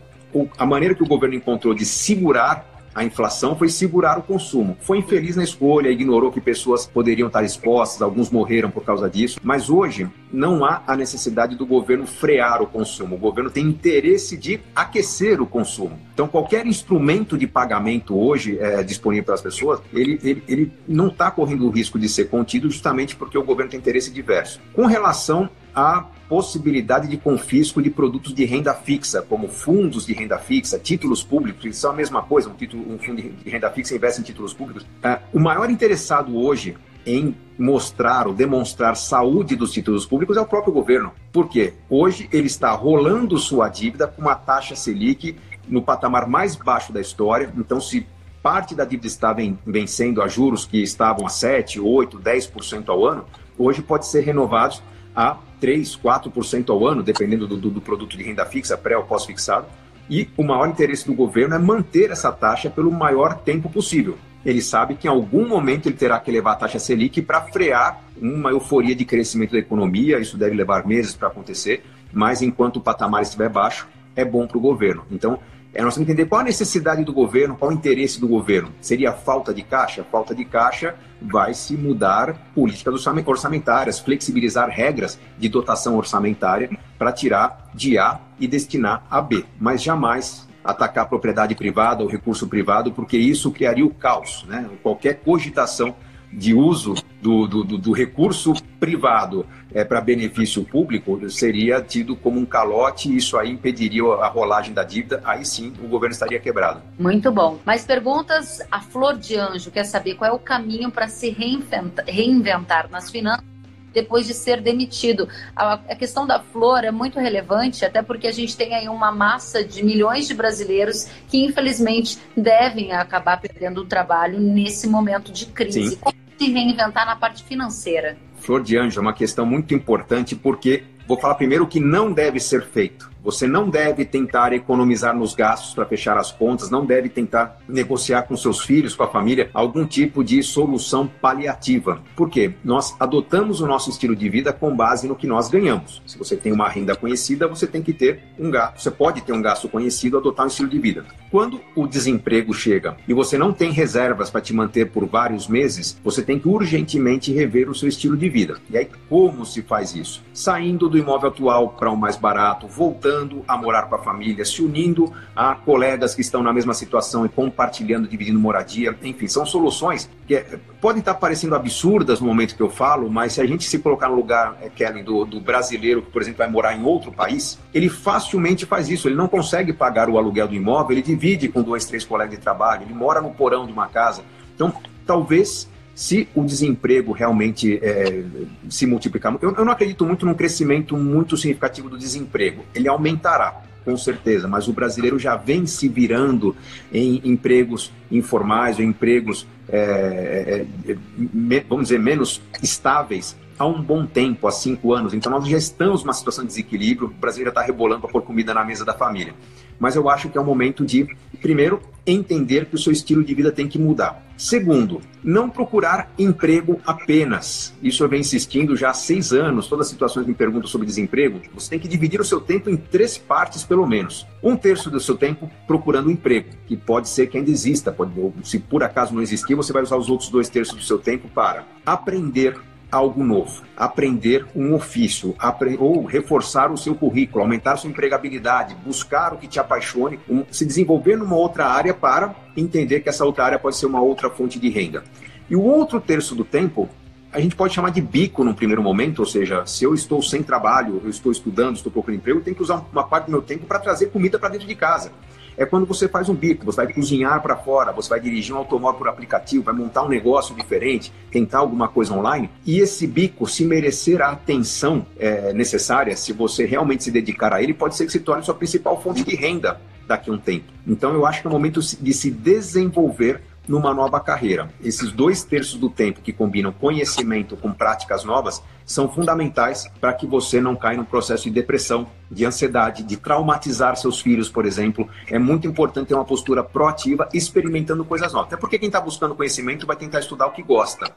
a 0.57 0.65
maneira 0.65 0.95
que 0.95 1.03
o 1.03 1.07
governo 1.07 1.35
encontrou 1.35 1.73
de 1.73 1.85
segurar 1.85 2.70
a 2.93 3.03
inflação 3.03 3.55
foi 3.55 3.69
segurar 3.69 4.17
o 4.17 4.23
consumo. 4.23 4.77
Foi 4.81 4.97
infeliz 4.97 5.35
na 5.35 5.43
escolha, 5.43 5.89
ignorou 5.89 6.31
que 6.31 6.41
pessoas 6.41 6.85
poderiam 6.85 7.27
estar 7.27 7.43
expostas, 7.43 8.01
alguns 8.01 8.29
morreram 8.29 8.69
por 8.69 8.83
causa 8.83 9.09
disso, 9.09 9.39
mas 9.43 9.69
hoje 9.69 10.09
não 10.31 10.63
há 10.63 10.81
a 10.87 10.95
necessidade 10.95 11.55
do 11.55 11.65
governo 11.65 12.05
frear 12.05 12.61
o 12.61 12.67
consumo. 12.67 13.15
O 13.15 13.19
governo 13.19 13.49
tem 13.49 13.65
interesse 13.65 14.37
de 14.37 14.59
aquecer 14.75 15.41
o 15.41 15.45
consumo. 15.45 15.99
Então, 16.13 16.27
qualquer 16.27 16.65
instrumento 16.65 17.37
de 17.37 17.47
pagamento 17.47 18.17
hoje 18.17 18.57
é, 18.59 18.83
disponível 18.83 19.25
para 19.25 19.35
as 19.35 19.41
pessoas, 19.41 19.79
ele, 19.93 20.19
ele, 20.23 20.43
ele 20.47 20.71
não 20.87 21.07
está 21.07 21.31
correndo 21.31 21.65
o 21.65 21.69
risco 21.69 21.97
de 21.97 22.07
ser 22.07 22.29
contido 22.29 22.69
justamente 22.69 23.15
porque 23.15 23.37
o 23.37 23.43
governo 23.43 23.71
tem 23.71 23.79
interesse 23.79 24.11
diverso. 24.11 24.59
Com 24.73 24.85
relação 24.85 25.49
a 25.73 26.05
possibilidade 26.31 27.09
de 27.09 27.17
confisco 27.17 27.81
de 27.81 27.89
produtos 27.89 28.33
de 28.33 28.45
renda 28.45 28.73
fixa, 28.73 29.21
como 29.21 29.49
fundos 29.49 30.05
de 30.05 30.13
renda 30.13 30.39
fixa, 30.39 30.79
títulos 30.79 31.21
públicos, 31.21 31.61
que 31.61 31.73
são 31.73 31.91
a 31.91 31.93
mesma 31.93 32.21
coisa, 32.21 32.49
um, 32.49 32.53
título, 32.53 32.89
um 32.89 32.97
fundo 32.97 33.21
de 33.21 33.49
renda 33.49 33.69
fixa 33.69 33.93
investe 33.95 34.21
em 34.21 34.23
títulos 34.23 34.53
públicos. 34.53 34.83
Uh, 34.83 35.19
o 35.33 35.39
maior 35.41 35.69
interessado 35.69 36.37
hoje 36.37 36.77
em 37.05 37.35
mostrar 37.59 38.27
ou 38.27 38.33
demonstrar 38.33 38.95
saúde 38.95 39.57
dos 39.57 39.73
títulos 39.73 40.05
públicos 40.05 40.37
é 40.37 40.39
o 40.39 40.45
próprio 40.45 40.71
governo. 40.71 41.11
Por 41.33 41.49
quê? 41.49 41.73
Hoje 41.89 42.29
ele 42.31 42.47
está 42.47 42.71
rolando 42.71 43.37
sua 43.37 43.67
dívida 43.67 44.07
com 44.07 44.21
uma 44.21 44.35
taxa 44.35 44.73
Selic 44.73 45.35
no 45.67 45.81
patamar 45.81 46.29
mais 46.29 46.55
baixo 46.55 46.93
da 46.93 47.01
história. 47.01 47.51
Então, 47.57 47.81
se 47.81 48.07
parte 48.41 48.73
da 48.73 48.85
dívida 48.85 49.07
está 49.07 49.35
vencendo 49.65 50.21
a 50.21 50.29
juros 50.29 50.63
que 50.63 50.81
estavam 50.81 51.25
a 51.25 51.29
7, 51.29 51.77
8, 51.77 52.17
10% 52.19 52.87
ao 52.87 53.05
ano, 53.05 53.25
hoje 53.57 53.81
pode 53.81 54.07
ser 54.07 54.21
renovados 54.21 54.81
a 55.13 55.37
3, 55.61 55.95
4% 55.95 56.69
ao 56.71 56.85
ano, 56.85 57.03
dependendo 57.03 57.47
do, 57.47 57.69
do, 57.69 57.79
produto 57.79 58.17
de 58.17 58.23
renda 58.23 58.45
fixa, 58.45 58.75
pré 58.75 58.97
ou 58.97 59.03
pós-fixado. 59.03 59.67
E 60.09 60.27
o 60.35 60.43
maior 60.43 60.67
interesse 60.67 61.05
do 61.05 61.13
governo 61.13 61.55
é 61.55 61.59
manter 61.59 62.09
essa 62.09 62.31
taxa 62.31 62.69
pelo 62.69 62.91
maior 62.91 63.37
tempo 63.37 63.69
possível. 63.69 64.17
Ele 64.43 64.61
sabe 64.61 64.95
que 64.95 65.07
em 65.07 65.09
algum 65.09 65.47
momento 65.47 65.87
ele 65.87 65.95
terá 65.95 66.19
que 66.19 66.31
levar 66.31 66.53
a 66.53 66.55
taxa 66.55 66.79
Selic 66.79 67.21
para 67.21 67.41
frear 67.41 68.01
uma 68.19 68.49
euforia 68.49 68.95
de 68.95 69.05
crescimento 69.05 69.51
da 69.51 69.59
economia. 69.59 70.19
Isso 70.19 70.35
deve 70.35 70.55
levar 70.55 70.85
meses 70.85 71.13
para 71.13 71.27
acontecer, 71.27 71.85
mas 72.11 72.41
enquanto 72.41 72.77
o 72.77 72.81
patamar 72.81 73.21
estiver 73.21 73.47
baixo, 73.47 73.87
é 74.15 74.25
bom 74.25 74.47
para 74.47 74.57
o 74.57 74.61
governo. 74.61 75.05
Então, 75.11 75.39
é, 75.73 75.81
nós 75.81 75.93
temos 75.93 76.05
que 76.05 76.11
entender 76.11 76.27
qual 76.27 76.41
a 76.41 76.43
necessidade 76.43 77.03
do 77.03 77.13
governo, 77.13 77.55
qual 77.55 77.71
o 77.71 77.73
interesse 77.73 78.19
do 78.19 78.27
governo. 78.27 78.73
Seria 78.81 79.13
falta 79.13 79.53
de 79.53 79.61
caixa? 79.61 80.03
Falta 80.03 80.35
de 80.35 80.43
caixa 80.43 80.95
vai 81.21 81.53
se 81.53 81.77
mudar 81.77 82.51
políticas 82.53 83.05
orçamentárias, 83.25 83.99
flexibilizar 83.99 84.69
regras 84.69 85.17
de 85.37 85.47
dotação 85.47 85.95
orçamentária 85.95 86.69
para 86.97 87.11
tirar 87.13 87.69
de 87.73 87.97
A 87.97 88.19
e 88.39 88.47
destinar 88.47 89.05
a 89.09 89.21
B, 89.21 89.45
mas 89.59 89.81
jamais 89.81 90.47
atacar 90.63 91.05
a 91.05 91.07
propriedade 91.07 91.55
privada 91.55 92.03
ou 92.03 92.09
recurso 92.09 92.47
privado, 92.47 92.91
porque 92.91 93.17
isso 93.17 93.51
criaria 93.51 93.85
o 93.85 93.93
caos. 93.93 94.45
Né? 94.47 94.69
Qualquer 94.83 95.21
cogitação 95.21 95.95
de 96.31 96.53
uso 96.53 96.95
do, 97.21 97.45
do, 97.47 97.63
do 97.63 97.91
recurso 97.91 98.53
privado 98.79 99.45
é, 99.73 99.83
para 99.83 100.01
benefício 100.01 100.63
público 100.63 101.29
seria 101.29 101.81
tido 101.81 102.15
como 102.15 102.39
um 102.39 102.45
calote 102.45 103.11
e 103.11 103.17
isso 103.17 103.37
aí 103.37 103.51
impediria 103.51 104.03
a 104.03 104.27
rolagem 104.27 104.73
da 104.73 104.83
dívida, 104.83 105.21
aí 105.23 105.45
sim 105.45 105.73
o 105.83 105.87
governo 105.87 106.13
estaria 106.13 106.39
quebrado. 106.39 106.81
Muito 106.97 107.31
bom. 107.31 107.59
Mais 107.65 107.85
perguntas? 107.85 108.59
A 108.71 108.81
Flor 108.81 109.17
de 109.17 109.35
Anjo 109.35 109.69
quer 109.69 109.83
saber 109.83 110.15
qual 110.15 110.31
é 110.31 110.33
o 110.33 110.39
caminho 110.39 110.89
para 110.89 111.07
se 111.07 111.29
reinventar, 111.29 112.05
reinventar 112.07 112.89
nas 112.89 113.11
finanças 113.11 113.51
depois 113.93 114.25
de 114.25 114.33
ser 114.33 114.61
demitido. 114.61 115.27
A, 115.55 115.77
questão 115.95 116.25
da 116.25 116.39
flor 116.39 116.83
é 116.83 116.91
muito 116.91 117.19
relevante, 117.19 117.85
até 117.85 118.01
porque 118.01 118.27
a 118.27 118.31
gente 118.31 118.55
tem 118.55 118.73
aí 118.73 118.87
uma 118.87 119.11
massa 119.11 119.63
de 119.63 119.83
milhões 119.83 120.27
de 120.27 120.33
brasileiros 120.33 121.07
que, 121.27 121.43
infelizmente, 121.43 122.17
devem 122.35 122.93
acabar 122.93 123.39
perdendo 123.39 123.81
o 123.81 123.85
trabalho 123.85 124.39
nesse 124.39 124.87
momento 124.87 125.31
de 125.31 125.45
crise. 125.47 125.89
Sim. 125.89 125.95
Como 125.97 126.20
se 126.41 126.51
reinventar 126.51 127.05
na 127.05 127.15
parte 127.15 127.43
financeira? 127.43 128.17
Flor 128.37 128.63
de 128.63 128.75
Anjo 128.75 128.99
é 128.99 129.01
uma 129.01 129.13
questão 129.13 129.45
muito 129.45 129.75
importante 129.75 130.35
porque 130.35 130.83
vou 131.07 131.19
falar 131.19 131.35
primeiro 131.35 131.65
o 131.65 131.67
que 131.67 131.79
não 131.79 132.11
deve 132.11 132.39
ser 132.39 132.65
feito. 132.65 133.10
Você 133.23 133.45
não 133.45 133.69
deve 133.69 134.03
tentar 134.03 134.51
economizar 134.51 135.15
nos 135.15 135.35
gastos 135.35 135.75
para 135.75 135.85
fechar 135.85 136.17
as 136.17 136.31
contas, 136.31 136.71
não 136.71 136.83
deve 136.83 137.07
tentar 137.07 137.59
negociar 137.67 138.23
com 138.23 138.35
seus 138.35 138.61
filhos, 138.61 138.95
com 138.95 139.03
a 139.03 139.07
família, 139.07 139.51
algum 139.53 139.85
tipo 139.85 140.23
de 140.23 140.41
solução 140.41 141.05
paliativa. 141.05 142.01
Por 142.15 142.29
quê? 142.31 142.55
Nós 142.63 142.95
adotamos 142.99 143.61
o 143.61 143.67
nosso 143.67 143.91
estilo 143.91 144.15
de 144.15 144.27
vida 144.27 144.51
com 144.51 144.75
base 144.75 145.07
no 145.07 145.15
que 145.15 145.27
nós 145.27 145.49
ganhamos. 145.49 146.01
Se 146.07 146.17
você 146.17 146.35
tem 146.35 146.51
uma 146.51 146.67
renda 146.67 146.95
conhecida, 146.95 147.47
você 147.47 147.67
tem 147.67 147.83
que 147.83 147.93
ter 147.93 148.23
um 148.39 148.49
gasto. 148.49 148.81
Você 148.81 148.89
pode 148.89 149.21
ter 149.21 149.33
um 149.33 149.41
gasto 149.41 149.69
conhecido, 149.69 150.17
adotar 150.17 150.45
um 150.45 150.49
estilo 150.49 150.69
de 150.69 150.79
vida. 150.79 151.05
Quando 151.29 151.61
o 151.75 151.85
desemprego 151.85 152.53
chega 152.53 152.97
e 153.07 153.13
você 153.13 153.37
não 153.37 153.53
tem 153.53 153.71
reservas 153.71 154.31
para 154.31 154.41
te 154.41 154.53
manter 154.53 154.89
por 154.89 155.05
vários 155.05 155.47
meses, 155.47 155.99
você 156.03 156.23
tem 156.23 156.39
que 156.39 156.47
urgentemente 156.47 157.31
rever 157.31 157.69
o 157.69 157.75
seu 157.75 157.87
estilo 157.87 158.17
de 158.17 158.29
vida. 158.29 158.57
E 158.69 158.77
aí, 158.77 158.89
como 159.07 159.45
se 159.45 159.61
faz 159.61 159.95
isso? 159.95 160.23
Saindo 160.33 160.89
do 160.89 160.97
imóvel 160.97 161.29
atual 161.29 161.69
para 161.69 161.89
o 161.89 161.93
um 161.93 161.95
mais 161.95 162.15
barato, 162.15 162.67
voltando 162.67 163.10
voltando 163.11 163.43
a 163.47 163.57
morar 163.57 163.83
com 163.83 163.95
a 163.95 163.97
família, 163.97 164.45
se 164.45 164.61
unindo 164.61 165.11
a 165.35 165.53
colegas 165.55 166.15
que 166.15 166.21
estão 166.21 166.41
na 166.41 166.53
mesma 166.53 166.73
situação 166.73 167.25
e 167.25 167.29
compartilhando, 167.29 168.07
dividindo 168.07 168.39
moradia. 168.39 168.95
Enfim, 169.03 169.27
são 169.27 169.45
soluções 169.45 170.09
que 170.25 170.35
é, 170.35 170.59
podem 170.79 170.99
estar 170.99 171.15
parecendo 171.15 171.55
absurdas 171.55 172.21
no 172.21 172.27
momento 172.27 172.55
que 172.55 172.61
eu 172.61 172.69
falo, 172.69 173.09
mas 173.09 173.33
se 173.33 173.41
a 173.41 173.45
gente 173.45 173.65
se 173.65 173.79
colocar 173.79 174.07
no 174.07 174.15
lugar, 174.15 174.57
é, 174.61 174.69
Kelly, 174.69 175.03
do, 175.03 175.25
do 175.25 175.41
brasileiro 175.41 176.01
que, 176.01 176.11
por 176.11 176.21
exemplo, 176.21 176.39
vai 176.39 176.49
morar 176.49 176.75
em 176.75 176.83
outro 176.83 177.11
país, 177.11 177.59
ele 177.73 177.89
facilmente 177.89 178.65
faz 178.65 178.89
isso. 178.89 179.07
Ele 179.07 179.15
não 179.15 179.27
consegue 179.27 179.73
pagar 179.73 180.09
o 180.09 180.17
aluguel 180.17 180.47
do 180.47 180.55
imóvel, 180.55 180.91
ele 180.91 181.01
divide 181.01 181.49
com 181.49 181.61
dois, 181.61 181.85
três 181.85 182.05
colegas 182.05 182.35
de 182.35 182.41
trabalho, 182.41 182.83
ele 182.83 182.93
mora 182.93 183.21
no 183.21 183.31
porão 183.31 183.65
de 183.65 183.73
uma 183.73 183.87
casa. 183.87 184.23
Então, 184.55 184.73
talvez 185.05 185.69
se 186.01 186.27
o 186.33 186.43
desemprego 186.43 187.11
realmente 187.11 187.79
é, 187.79 188.23
se 188.67 188.87
multiplicar, 188.87 189.37
eu, 189.39 189.53
eu 189.53 189.63
não 189.63 189.71
acredito 189.71 190.03
muito 190.03 190.25
num 190.25 190.33
crescimento 190.33 190.97
muito 190.97 191.37
significativo 191.37 191.91
do 191.91 191.95
desemprego. 191.95 192.65
Ele 192.73 192.87
aumentará, 192.87 193.61
com 193.85 193.95
certeza, 193.95 194.47
mas 194.47 194.67
o 194.67 194.73
brasileiro 194.73 195.19
já 195.19 195.35
vem 195.35 195.67
se 195.67 195.87
virando 195.87 196.55
em 196.91 197.21
empregos 197.23 197.91
informais, 198.11 198.79
ou 198.79 198.83
empregos, 198.83 199.45
é, 199.69 200.65
é, 200.87 200.91
é 200.91 201.63
vamos 201.69 201.89
dizer, 201.89 201.99
menos 201.99 202.41
estáveis 202.63 203.37
há 203.59 203.67
um 203.67 203.79
bom 203.79 204.03
tempo, 204.07 204.47
há 204.47 204.51
cinco 204.51 204.93
anos. 204.93 205.13
Então 205.13 205.31
nós 205.31 205.47
já 205.47 205.57
estamos 205.59 206.03
numa 206.03 206.13
situação 206.13 206.43
de 206.43 206.47
desequilíbrio, 206.47 207.09
o 207.09 207.11
brasileiro 207.11 207.49
está 207.49 207.61
rebolando 207.61 208.01
para 208.01 208.09
pôr 208.09 208.23
comida 208.23 208.55
na 208.55 208.65
mesa 208.65 208.83
da 208.83 208.95
família. 208.95 209.35
Mas 209.81 209.95
eu 209.95 210.07
acho 210.07 210.29
que 210.29 210.37
é 210.37 210.41
o 210.41 210.45
momento 210.45 210.85
de, 210.85 211.07
primeiro, 211.41 211.81
entender 212.05 212.67
que 212.67 212.75
o 212.75 212.77
seu 212.77 212.93
estilo 212.93 213.23
de 213.23 213.33
vida 213.33 213.51
tem 213.51 213.67
que 213.67 213.79
mudar. 213.79 214.23
Segundo, 214.37 215.01
não 215.23 215.49
procurar 215.49 216.11
emprego 216.19 216.79
apenas. 216.85 217.73
Isso 217.81 218.03
eu 218.03 218.09
venho 218.09 218.21
insistindo 218.21 218.75
já 218.75 218.91
há 218.91 218.93
seis 218.93 219.33
anos. 219.33 219.67
Todas 219.67 219.87
as 219.87 219.91
situações 219.91 220.27
me 220.27 220.35
perguntam 220.35 220.67
sobre 220.67 220.85
desemprego, 220.85 221.41
você 221.51 221.71
tem 221.71 221.79
que 221.79 221.87
dividir 221.87 222.21
o 222.21 222.23
seu 222.23 222.39
tempo 222.39 222.69
em 222.69 222.77
três 222.77 223.17
partes, 223.17 223.63
pelo 223.63 223.87
menos. 223.87 224.25
Um 224.43 224.55
terço 224.55 224.91
do 224.91 224.99
seu 224.99 225.17
tempo 225.17 225.49
procurando 225.65 226.09
um 226.09 226.11
emprego, 226.11 226.49
que 226.67 226.77
pode 226.77 227.09
ser 227.09 227.27
que 227.27 227.37
ainda 227.37 227.49
exista. 227.49 227.91
Pode, 227.91 228.11
se 228.43 228.59
por 228.59 228.83
acaso 228.83 229.15
não 229.15 229.21
existir, 229.21 229.55
você 229.55 229.73
vai 229.73 229.81
usar 229.81 229.97
os 229.97 230.09
outros 230.09 230.29
dois 230.29 230.47
terços 230.47 230.75
do 230.75 230.83
seu 230.83 230.99
tempo 230.99 231.27
para 231.27 231.65
aprender 231.83 232.55
algo 232.91 233.23
novo, 233.23 233.63
aprender 233.75 234.45
um 234.53 234.73
ofício, 234.73 235.33
ou 235.79 236.03
reforçar 236.03 236.71
o 236.71 236.77
seu 236.77 236.93
currículo, 236.93 237.43
aumentar 237.43 237.77
sua 237.77 237.89
empregabilidade, 237.89 238.75
buscar 238.85 239.33
o 239.33 239.37
que 239.37 239.47
te 239.47 239.59
apaixone, 239.59 240.19
um, 240.29 240.43
se 240.51 240.65
desenvolver 240.65 241.15
numa 241.15 241.35
outra 241.35 241.67
área 241.67 241.93
para 241.93 242.35
entender 242.55 242.99
que 242.99 243.09
essa 243.09 243.25
outra 243.25 243.45
área 243.45 243.59
pode 243.59 243.77
ser 243.77 243.85
uma 243.85 244.01
outra 244.01 244.29
fonte 244.29 244.59
de 244.59 244.69
renda. 244.69 245.03
E 245.49 245.55
o 245.55 245.61
outro 245.63 246.01
terço 246.01 246.35
do 246.35 246.43
tempo 246.43 246.89
a 247.33 247.39
gente 247.39 247.55
pode 247.55 247.73
chamar 247.73 247.91
de 247.91 248.01
bico 248.01 248.43
no 248.43 248.53
primeiro 248.53 248.83
momento, 248.83 249.19
ou 249.19 249.25
seja, 249.25 249.65
se 249.65 249.85
eu 249.85 249.93
estou 249.93 250.21
sem 250.21 250.43
trabalho, 250.43 251.01
eu 251.01 251.09
estou 251.09 251.31
estudando, 251.31 251.77
estou 251.77 251.89
procurando 251.89 252.19
emprego, 252.19 252.39
eu 252.39 252.43
tenho 252.43 252.55
que 252.55 252.61
usar 252.61 252.85
uma 252.91 253.05
parte 253.05 253.27
do 253.27 253.31
meu 253.31 253.41
tempo 253.41 253.65
para 253.65 253.79
trazer 253.79 254.07
comida 254.07 254.37
para 254.37 254.49
dentro 254.49 254.67
de 254.67 254.75
casa 254.75 255.13
é 255.61 255.65
quando 255.65 255.85
você 255.85 256.07
faz 256.07 256.27
um 256.27 256.33
bico, 256.33 256.65
você 256.65 256.83
vai 256.83 256.91
cozinhar 256.91 257.39
para 257.41 257.55
fora, 257.55 257.91
você 257.91 258.09
vai 258.09 258.19
dirigir 258.19 258.55
um 258.55 258.57
automóvel 258.57 258.97
por 258.97 259.07
aplicativo, 259.07 259.63
vai 259.63 259.75
montar 259.75 260.03
um 260.03 260.09
negócio 260.09 260.55
diferente, 260.55 261.13
tentar 261.29 261.59
alguma 261.59 261.87
coisa 261.87 262.13
online. 262.13 262.49
E 262.65 262.79
esse 262.79 263.05
bico, 263.05 263.47
se 263.47 263.63
merecer 263.63 264.21
a 264.21 264.31
atenção 264.31 265.05
é, 265.19 265.53
necessária, 265.53 266.17
se 266.17 266.33
você 266.33 266.65
realmente 266.65 267.03
se 267.03 267.11
dedicar 267.11 267.53
a 267.53 267.61
ele, 267.61 267.75
pode 267.75 267.95
ser 267.95 268.07
que 268.07 268.11
se 268.11 268.19
torne 268.19 268.43
sua 268.43 268.55
principal 268.55 268.99
fonte 268.99 269.23
de 269.23 269.35
renda 269.35 269.79
daqui 270.07 270.31
a 270.31 270.33
um 270.33 270.37
tempo. 270.37 270.65
Então 270.87 271.13
eu 271.13 271.27
acho 271.27 271.41
que 271.41 271.47
é 271.47 271.49
o 271.49 271.53
momento 271.53 271.79
de 271.79 272.13
se 272.13 272.31
desenvolver 272.31 273.41
numa 273.67 273.93
nova 273.93 274.19
carreira. 274.19 274.69
Esses 274.83 275.11
dois 275.11 275.43
terços 275.43 275.79
do 275.79 275.89
tempo 275.89 276.21
que 276.21 276.33
combinam 276.33 276.71
conhecimento 276.71 277.55
com 277.55 277.71
práticas 277.71 278.23
novas 278.23 278.63
são 278.91 279.09
fundamentais 279.09 279.89
para 279.99 280.13
que 280.13 280.27
você 280.27 280.59
não 280.61 280.75
caia 280.75 280.97
num 280.97 281.05
processo 281.05 281.45
de 281.45 281.51
depressão, 281.51 282.07
de 282.29 282.45
ansiedade, 282.45 283.03
de 283.03 283.17
traumatizar 283.17 283.95
seus 283.95 284.21
filhos, 284.21 284.49
por 284.49 284.65
exemplo. 284.65 285.09
É 285.27 285.39
muito 285.39 285.67
importante 285.67 286.09
ter 286.09 286.13
uma 286.13 286.25
postura 286.25 286.63
proativa, 286.63 287.27
experimentando 287.33 288.05
coisas 288.05 288.33
novas. 288.33 288.47
Até 288.47 288.57
porque 288.57 288.77
quem 288.77 288.87
está 288.87 289.01
buscando 289.01 289.35
conhecimento 289.35 289.87
vai 289.87 289.95
tentar 289.95 290.19
estudar 290.19 290.47
o 290.47 290.51
que 290.51 290.61
gosta 290.61 291.11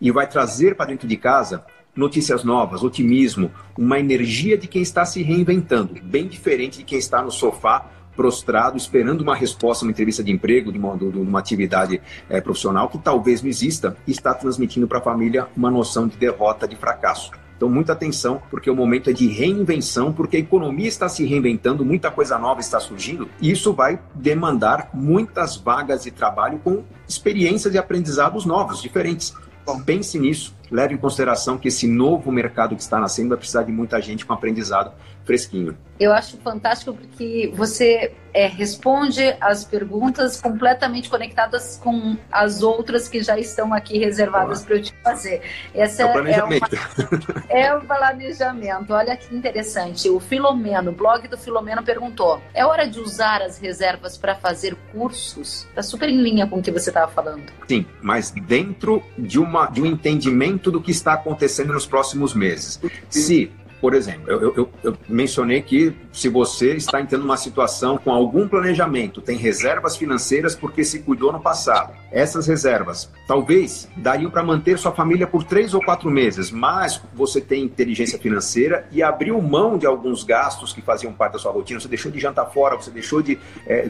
e 0.00 0.10
vai 0.10 0.26
trazer 0.26 0.76
para 0.76 0.86
dentro 0.86 1.08
de 1.08 1.16
casa 1.16 1.64
notícias 1.96 2.42
novas, 2.42 2.82
otimismo, 2.82 3.50
uma 3.78 3.98
energia 3.98 4.58
de 4.58 4.66
quem 4.66 4.82
está 4.82 5.04
se 5.04 5.22
reinventando, 5.22 5.94
bem 6.02 6.26
diferente 6.26 6.78
de 6.78 6.84
quem 6.84 6.98
está 6.98 7.22
no 7.22 7.30
sofá 7.30 7.86
prostrado, 8.16 8.76
esperando 8.76 9.20
uma 9.20 9.34
resposta, 9.34 9.84
uma 9.84 9.90
entrevista 9.90 10.22
de 10.22 10.32
emprego, 10.32 10.72
de 10.72 10.78
uma, 10.78 10.96
de 10.96 11.04
uma 11.04 11.38
atividade 11.38 12.00
é, 12.28 12.40
profissional 12.40 12.88
que 12.88 12.98
talvez 12.98 13.42
não 13.42 13.48
exista, 13.48 13.96
e 14.06 14.10
está 14.10 14.32
transmitindo 14.34 14.86
para 14.86 14.98
a 14.98 15.02
família 15.02 15.48
uma 15.56 15.70
noção 15.70 16.06
de 16.06 16.16
derrota, 16.16 16.66
de 16.66 16.76
fracasso. 16.76 17.30
Então, 17.56 17.68
muita 17.68 17.92
atenção, 17.92 18.42
porque 18.50 18.68
o 18.68 18.74
momento 18.74 19.10
é 19.10 19.12
de 19.12 19.28
reinvenção, 19.28 20.12
porque 20.12 20.36
a 20.36 20.40
economia 20.40 20.88
está 20.88 21.08
se 21.08 21.24
reinventando, 21.24 21.84
muita 21.84 22.10
coisa 22.10 22.38
nova 22.38 22.60
está 22.60 22.80
surgindo, 22.80 23.28
e 23.40 23.50
isso 23.50 23.72
vai 23.72 23.98
demandar 24.14 24.90
muitas 24.92 25.56
vagas 25.56 26.02
de 26.02 26.10
trabalho 26.10 26.58
com 26.58 26.82
experiências 27.08 27.72
e 27.72 27.78
aprendizados 27.78 28.44
novos, 28.44 28.82
diferentes. 28.82 29.34
Então, 29.62 29.80
pense 29.80 30.18
nisso, 30.18 30.54
leve 30.70 30.94
em 30.94 30.98
consideração 30.98 31.58
que 31.58 31.68
esse 31.68 31.86
novo 31.86 32.30
mercado 32.32 32.74
que 32.74 32.82
está 32.82 32.98
nascendo 32.98 33.30
vai 33.30 33.38
precisar 33.38 33.62
de 33.62 33.72
muita 33.72 34.00
gente 34.00 34.24
com 34.24 34.32
aprendizado 34.32 34.92
fresquinho. 35.24 35.76
Eu 35.98 36.12
acho 36.12 36.36
fantástico 36.38 36.92
porque 36.92 37.52
você 37.54 38.12
é, 38.32 38.48
responde 38.48 39.22
as 39.40 39.64
perguntas 39.64 40.40
completamente 40.40 41.08
conectadas 41.08 41.80
com 41.82 42.16
as 42.32 42.62
outras 42.62 43.08
que 43.08 43.22
já 43.22 43.38
estão 43.38 43.72
aqui 43.72 43.96
reservadas 43.96 44.64
para 44.64 44.74
eu 44.74 44.82
te 44.82 44.92
fazer. 45.04 45.40
Essa 45.72 46.02
é 46.02 46.04
o 46.04 46.12
planejamento. 46.12 46.66
É, 46.74 46.74
uma, 46.74 47.44
é 47.48 47.74
o 47.76 47.80
planejamento. 47.80 48.92
Olha 48.92 49.16
que 49.16 49.34
interessante. 49.34 50.08
O 50.08 50.18
Filomeno, 50.18 50.90
o 50.90 50.94
blog 50.94 51.28
do 51.28 51.38
Filomeno 51.38 51.82
perguntou: 51.84 52.42
é 52.52 52.66
hora 52.66 52.88
de 52.88 52.98
usar 52.98 53.40
as 53.40 53.58
reservas 53.58 54.18
para 54.18 54.34
fazer 54.34 54.76
cursos? 54.92 55.64
Está 55.68 55.82
super 55.82 56.08
em 56.08 56.20
linha 56.20 56.46
com 56.46 56.58
o 56.58 56.62
que 56.62 56.72
você 56.72 56.90
estava 56.90 57.10
falando. 57.10 57.44
Sim, 57.68 57.86
mas 58.02 58.32
dentro 58.32 59.00
de, 59.16 59.38
uma, 59.38 59.66
de 59.66 59.80
um 59.80 59.86
entendimento 59.86 60.53
do 60.70 60.80
que 60.80 60.90
está 60.90 61.14
acontecendo 61.14 61.72
nos 61.72 61.86
próximos 61.86 62.34
meses. 62.34 62.80
Se 63.08 63.50
por 63.80 63.94
exemplo, 63.94 64.32
eu, 64.32 64.54
eu, 64.56 64.68
eu, 64.82 64.96
mencionei 65.06 65.60
que 65.60 65.94
se 66.14 66.28
você 66.28 66.74
está 66.76 67.00
entrando 67.00 67.22
numa 67.22 67.36
situação 67.36 67.98
com 67.98 68.12
algum 68.12 68.46
planejamento, 68.46 69.20
tem 69.20 69.36
reservas 69.36 69.96
financeiras 69.96 70.54
porque 70.54 70.84
se 70.84 71.00
cuidou 71.00 71.32
no 71.32 71.40
passado. 71.40 71.92
Essas 72.12 72.46
reservas 72.46 73.10
talvez 73.26 73.88
dariam 73.96 74.30
para 74.30 74.44
manter 74.44 74.78
sua 74.78 74.92
família 74.92 75.26
por 75.26 75.42
três 75.42 75.74
ou 75.74 75.84
quatro 75.84 76.08
meses, 76.08 76.52
mas 76.52 77.02
você 77.12 77.40
tem 77.40 77.64
inteligência 77.64 78.16
financeira 78.16 78.86
e 78.92 79.02
abriu 79.02 79.42
mão 79.42 79.76
de 79.76 79.86
alguns 79.86 80.22
gastos 80.22 80.72
que 80.72 80.80
faziam 80.80 81.12
parte 81.12 81.32
da 81.32 81.38
sua 81.40 81.50
rotina. 81.50 81.80
Você 81.80 81.88
deixou 81.88 82.12
de 82.12 82.20
jantar 82.20 82.46
fora, 82.46 82.76
você 82.76 82.92
deixou 82.92 83.20
de, 83.20 83.36
é, 83.66 83.88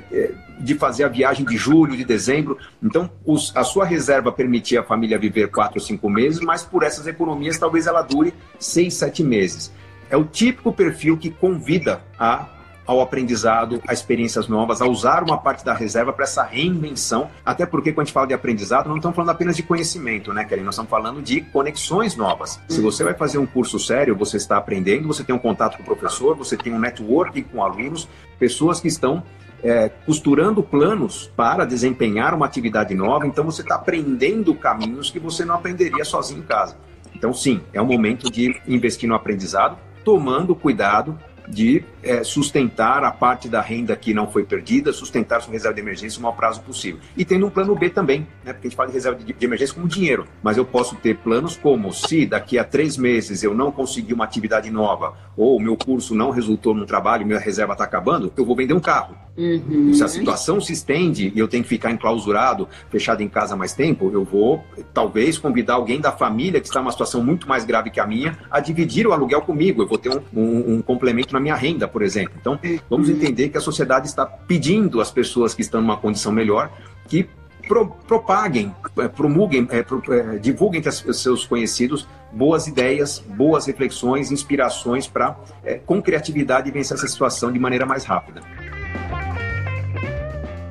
de 0.58 0.74
fazer 0.76 1.04
a 1.04 1.08
viagem 1.08 1.44
de 1.44 1.58
julho, 1.58 1.94
de 1.94 2.06
dezembro. 2.06 2.56
Então, 2.82 3.10
os, 3.26 3.54
a 3.54 3.62
sua 3.62 3.84
reserva 3.84 4.32
permitia 4.32 4.80
a 4.80 4.82
família 4.82 5.18
viver 5.18 5.50
quatro 5.50 5.78
ou 5.78 5.84
cinco 5.84 6.08
meses, 6.08 6.40
mas 6.40 6.62
por 6.62 6.82
essas 6.82 7.06
economias 7.06 7.58
talvez 7.58 7.86
ela 7.86 8.00
dure 8.00 8.32
seis, 8.58 8.94
sete 8.94 9.22
meses 9.22 9.70
é 10.10 10.16
o 10.16 10.24
típico 10.24 10.72
perfil 10.72 11.16
que 11.16 11.30
convida 11.30 12.02
a 12.18 12.48
ao 12.86 13.00
aprendizado, 13.00 13.82
a 13.86 13.92
experiências 13.92 14.46
novas, 14.46 14.82
a 14.82 14.86
usar 14.86 15.22
uma 15.22 15.38
parte 15.38 15.64
da 15.64 15.72
reserva 15.72 16.12
para 16.12 16.24
essa 16.24 16.42
reinvenção. 16.42 17.30
Até 17.44 17.64
porque, 17.64 17.92
quando 17.92 18.02
a 18.02 18.04
gente 18.04 18.12
fala 18.12 18.26
de 18.26 18.34
aprendizado, 18.34 18.88
não 18.88 18.96
estamos 18.96 19.16
falando 19.16 19.30
apenas 19.30 19.56
de 19.56 19.62
conhecimento, 19.62 20.32
né, 20.32 20.44
Kelly? 20.44 20.62
Nós 20.62 20.74
estamos 20.74 20.90
falando 20.90 21.22
de 21.22 21.40
conexões 21.40 22.16
novas. 22.16 22.60
Se 22.68 22.80
você 22.80 23.02
vai 23.02 23.14
fazer 23.14 23.38
um 23.38 23.46
curso 23.46 23.78
sério, 23.78 24.14
você 24.14 24.36
está 24.36 24.56
aprendendo, 24.56 25.06
você 25.06 25.24
tem 25.24 25.34
um 25.34 25.38
contato 25.38 25.76
com 25.76 25.82
o 25.82 25.86
professor, 25.86 26.36
você 26.36 26.56
tem 26.56 26.72
um 26.72 26.78
networking 26.78 27.42
com 27.44 27.62
alunos, 27.62 28.08
pessoas 28.38 28.80
que 28.80 28.88
estão 28.88 29.22
é, 29.62 29.88
costurando 29.88 30.62
planos 30.62 31.30
para 31.34 31.64
desempenhar 31.64 32.34
uma 32.34 32.44
atividade 32.44 32.94
nova, 32.94 33.26
então 33.26 33.44
você 33.44 33.62
está 33.62 33.76
aprendendo 33.76 34.54
caminhos 34.54 35.10
que 35.10 35.18
você 35.18 35.44
não 35.44 35.54
aprenderia 35.54 36.04
sozinho 36.04 36.40
em 36.40 36.44
casa. 36.44 36.76
Então, 37.14 37.32
sim, 37.32 37.62
é 37.72 37.80
o 37.80 37.86
momento 37.86 38.30
de 38.30 38.60
investir 38.68 39.08
no 39.08 39.14
aprendizado, 39.14 39.78
tomando 40.04 40.54
cuidado 40.54 41.18
de 41.48 41.84
é, 42.02 42.24
sustentar 42.24 43.04
a 43.04 43.10
parte 43.10 43.48
da 43.48 43.60
renda 43.60 43.94
que 43.96 44.14
não 44.14 44.30
foi 44.30 44.44
perdida, 44.44 44.92
sustentar 44.92 45.42
sua 45.42 45.52
reserva 45.52 45.74
de 45.74 45.80
emergência 45.80 46.18
o 46.18 46.22
maior 46.22 46.34
prazo 46.34 46.60
possível. 46.62 47.00
E 47.16 47.24
tendo 47.24 47.46
um 47.46 47.50
plano 47.50 47.74
B 47.74 47.90
também, 47.90 48.26
né? 48.42 48.52
Porque 48.52 48.66
a 48.66 48.70
gente 48.70 48.76
fala 48.76 48.88
de 48.88 48.94
reserva 48.94 49.18
de, 49.18 49.32
de 49.32 49.44
emergência 49.44 49.74
como 49.74 49.86
dinheiro, 49.86 50.26
mas 50.42 50.56
eu 50.56 50.64
posso 50.64 50.96
ter 50.96 51.16
planos 51.18 51.56
como 51.56 51.92
se 51.92 52.26
daqui 52.26 52.58
a 52.58 52.64
três 52.64 52.96
meses 52.96 53.42
eu 53.42 53.54
não 53.54 53.70
conseguir 53.70 54.14
uma 54.14 54.24
atividade 54.24 54.70
nova 54.70 55.14
ou 55.36 55.56
o 55.56 55.60
meu 55.60 55.76
curso 55.76 56.14
não 56.14 56.30
resultou 56.30 56.74
no 56.74 56.86
trabalho, 56.86 57.26
minha 57.26 57.38
reserva 57.38 57.72
está 57.72 57.84
acabando, 57.84 58.32
eu 58.36 58.44
vou 58.44 58.54
vender 58.54 58.74
um 58.74 58.80
carro. 58.80 59.16
Uhum. 59.36 59.92
Se 59.92 60.04
a 60.04 60.08
situação 60.08 60.60
se 60.60 60.72
estende 60.72 61.32
e 61.34 61.38
eu 61.38 61.48
tenho 61.48 61.64
que 61.64 61.68
ficar 61.68 61.90
enclausurado, 61.90 62.68
fechado 62.88 63.20
em 63.20 63.28
casa 63.28 63.56
mais 63.56 63.72
tempo, 63.72 64.10
eu 64.12 64.24
vou 64.24 64.64
talvez 64.92 65.36
convidar 65.36 65.74
alguém 65.74 66.00
da 66.00 66.12
família 66.12 66.60
que 66.60 66.66
está 66.68 66.80
numa 66.80 66.92
situação 66.92 67.22
muito 67.22 67.48
mais 67.48 67.64
grave 67.64 67.90
que 67.90 67.98
a 67.98 68.06
minha 68.06 68.38
a 68.50 68.60
dividir 68.60 69.06
o 69.06 69.12
aluguel 69.12 69.42
comigo. 69.42 69.82
Eu 69.82 69.88
vou 69.88 69.98
ter 69.98 70.10
um, 70.10 70.20
um, 70.32 70.74
um 70.74 70.82
complemento 70.82 71.32
na 71.32 71.40
minha 71.40 71.56
renda, 71.56 71.88
por 71.88 72.02
exemplo. 72.02 72.34
Então, 72.40 72.58
vamos 72.88 73.08
entender 73.08 73.48
que 73.48 73.58
a 73.58 73.60
sociedade 73.60 74.06
está 74.06 74.24
pedindo 74.24 75.00
às 75.00 75.10
pessoas 75.10 75.52
que 75.52 75.62
estão 75.62 75.80
numa 75.80 75.96
condição 75.96 76.30
melhor 76.30 76.70
que 77.08 77.28
pro, 77.66 77.90
propaguem, 78.06 78.74
é, 78.98 79.08
promulguem, 79.08 79.66
é, 79.70 79.82
pro, 79.82 80.02
é, 80.12 80.38
divulguem 80.38 80.82
os 81.06 81.22
seus 81.22 81.46
conhecidos 81.46 82.06
boas 82.34 82.66
ideias, 82.66 83.20
boas 83.20 83.66
reflexões, 83.66 84.30
inspirações 84.30 85.06
para, 85.06 85.36
é, 85.64 85.74
com 85.78 86.02
criatividade, 86.02 86.70
vencer 86.70 86.96
essa 86.96 87.06
situação 87.06 87.52
de 87.52 87.58
maneira 87.58 87.86
mais 87.86 88.04
rápida. 88.04 88.42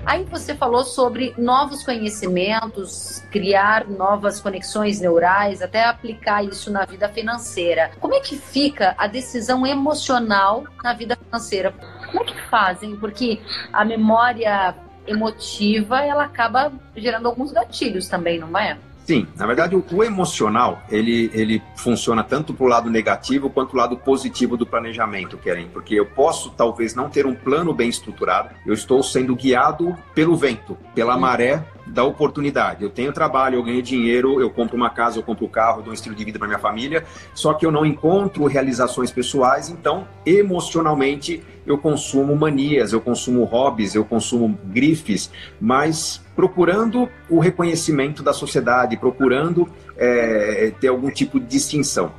Aí 0.06 0.26
você 0.26 0.54
falou 0.54 0.84
sobre 0.84 1.34
novos 1.38 1.84
conhecimentos, 1.84 3.24
criar 3.32 3.88
novas 3.88 4.42
conexões 4.42 5.00
neurais, 5.00 5.62
até 5.62 5.86
aplicar 5.86 6.44
isso 6.44 6.70
na 6.70 6.84
vida 6.84 7.08
financeira. 7.08 7.92
Como 8.02 8.14
é 8.14 8.20
que 8.20 8.36
fica 8.36 8.94
a 8.98 9.08
decisão 9.08 9.66
emocional 9.66 10.66
na 10.84 10.94
vida 10.94 11.16
financeira? 11.16 11.74
Como 12.08 12.22
é 12.22 12.26
que 12.26 12.42
fazem? 12.50 12.98
Porque 12.98 13.40
a 13.72 13.86
memória 13.86 14.76
emotiva, 15.08 16.02
ela 16.02 16.24
acaba 16.24 16.72
gerando 16.96 17.28
alguns 17.28 17.52
gatilhos 17.52 18.08
também, 18.08 18.40
não 18.40 18.58
é? 18.58 18.78
Sim, 19.06 19.28
na 19.36 19.46
verdade 19.46 19.76
o, 19.76 19.84
o 19.92 20.04
emocional 20.04 20.82
ele, 20.90 21.30
ele 21.34 21.62
funciona 21.76 22.24
tanto 22.24 22.54
para 22.54 22.66
o 22.66 22.70
lado 22.70 22.90
negativo 22.90 23.50
quanto 23.50 23.72
para 23.72 23.78
o 23.78 23.80
lado 23.82 23.98
positivo 23.98 24.56
do 24.56 24.66
planejamento, 24.66 25.38
Keren, 25.38 25.68
porque 25.74 25.96
eu 25.96 26.06
posso 26.06 26.52
talvez 26.52 26.96
não 26.96 27.10
ter 27.10 27.26
um 27.26 27.36
plano 27.36 27.74
bem 27.74 27.90
estruturado, 27.90 28.56
eu 28.66 28.74
estou 28.74 29.04
sendo 29.04 29.36
guiado 29.36 29.96
pelo 30.16 30.38
vento, 30.38 30.78
pela 30.96 31.18
maré 31.18 31.66
da 31.86 32.04
oportunidade. 32.04 32.84
Eu 32.84 32.90
tenho 32.90 33.12
trabalho, 33.12 33.56
eu 33.56 33.64
ganho 33.64 33.82
dinheiro, 33.82 34.40
eu 34.40 34.50
compro 34.50 34.76
uma 34.76 34.90
casa, 34.90 35.18
eu 35.18 35.24
compro 35.24 35.46
um 35.46 35.50
carro, 35.50 35.80
eu 35.80 35.84
dou 35.84 35.92
um 35.92 35.94
estilo 35.94 36.16
de 36.16 36.24
vida 36.24 36.40
para 36.40 36.48
minha 36.48 36.60
família, 36.60 37.04
só 37.34 37.54
que 37.54 37.66
eu 37.66 37.72
não 37.72 37.86
encontro 37.86 38.46
realizações 38.46 39.12
pessoais, 39.12 39.70
então 39.70 40.08
emocionalmente 40.26 41.44
eu 41.66 41.78
consumo 41.78 42.36
manias, 42.36 42.94
eu 42.94 43.02
consumo 43.02 43.44
hobbies, 43.44 43.96
eu 43.96 44.04
consumo 44.04 44.58
grifes, 44.66 45.30
mas 45.60 46.22
procurando 46.36 47.10
o 47.30 47.40
reconhecimento 47.40 48.24
da 48.24 48.34
sociedade, 48.34 48.98
procurando 48.98 49.70
é, 49.98 50.72
ter 50.80 50.88
algum 50.88 51.10
tipo 51.10 51.40
de 51.40 51.46
distinção. 51.46 52.12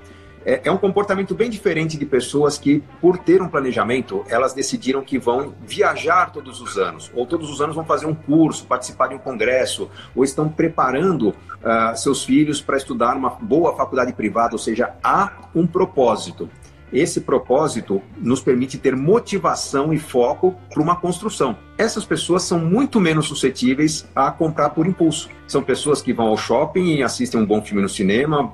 É, 0.45 0.61
é, 0.65 0.71
um 0.71 0.77
comportamento 0.77 1.35
bem 1.35 1.49
diferente 1.49 1.97
de 1.97 2.05
pessoas 2.05 2.59
que, 2.59 2.83
por 3.01 3.17
ter 3.19 3.41
um 3.41 3.49
planejamento, 3.49 4.25
elas 4.29 4.53
decidiram 4.53 5.03
que 5.03 5.19
vão 5.19 5.55
viajar 5.67 6.31
todos 6.33 6.61
os 6.61 6.77
anos, 6.77 7.11
ou 7.15 7.27
todos 7.27 7.51
os 7.51 7.61
anos 7.63 7.75
vão 7.75 7.85
fazer 7.85 8.07
um 8.07 8.15
curso, 8.15 8.67
participar 8.67 9.09
de 9.09 9.15
um 9.15 9.19
congresso, 9.19 9.91
ou 10.15 10.23
estão 10.23 10.49
preparando 10.49 11.31
uh, 11.31 11.97
seus 11.97 12.25
filhos 12.25 12.61
para 12.61 12.77
estudar 12.77 13.17
uma 13.17 13.31
boa 13.31 13.75
faculdade 13.75 14.13
privada, 14.13 14.55
ou 14.55 14.59
seja, 14.59 14.95
há 15.03 15.33
um 15.55 15.67
propósito. 15.67 16.51
Esse 16.95 17.23
propósito 17.23 18.01
nos 18.17 18.41
permite 18.41 18.79
ter 18.79 18.95
motivação 18.95 19.93
e 19.93 19.99
foco 19.99 20.55
para 20.73 20.81
uma 20.81 20.95
construção. 20.95 21.59
Essas 21.77 22.05
pessoas 22.05 22.45
são 22.45 22.61
muito 22.61 23.01
menos 23.01 23.27
suscetíveis 23.27 24.09
a 24.15 24.31
comprar 24.31 24.71
por 24.71 24.87
impulso. 24.87 25.29
São 25.45 25.61
pessoas 25.61 26.01
que 26.01 26.13
vão 26.13 26.29
ao 26.29 26.37
shopping 26.37 26.95
e 26.95 27.03
assistem 27.03 27.41
um 27.41 27.45
bom 27.45 27.61
filme 27.61 27.83
no 27.83 27.89
cinema, 27.89 28.53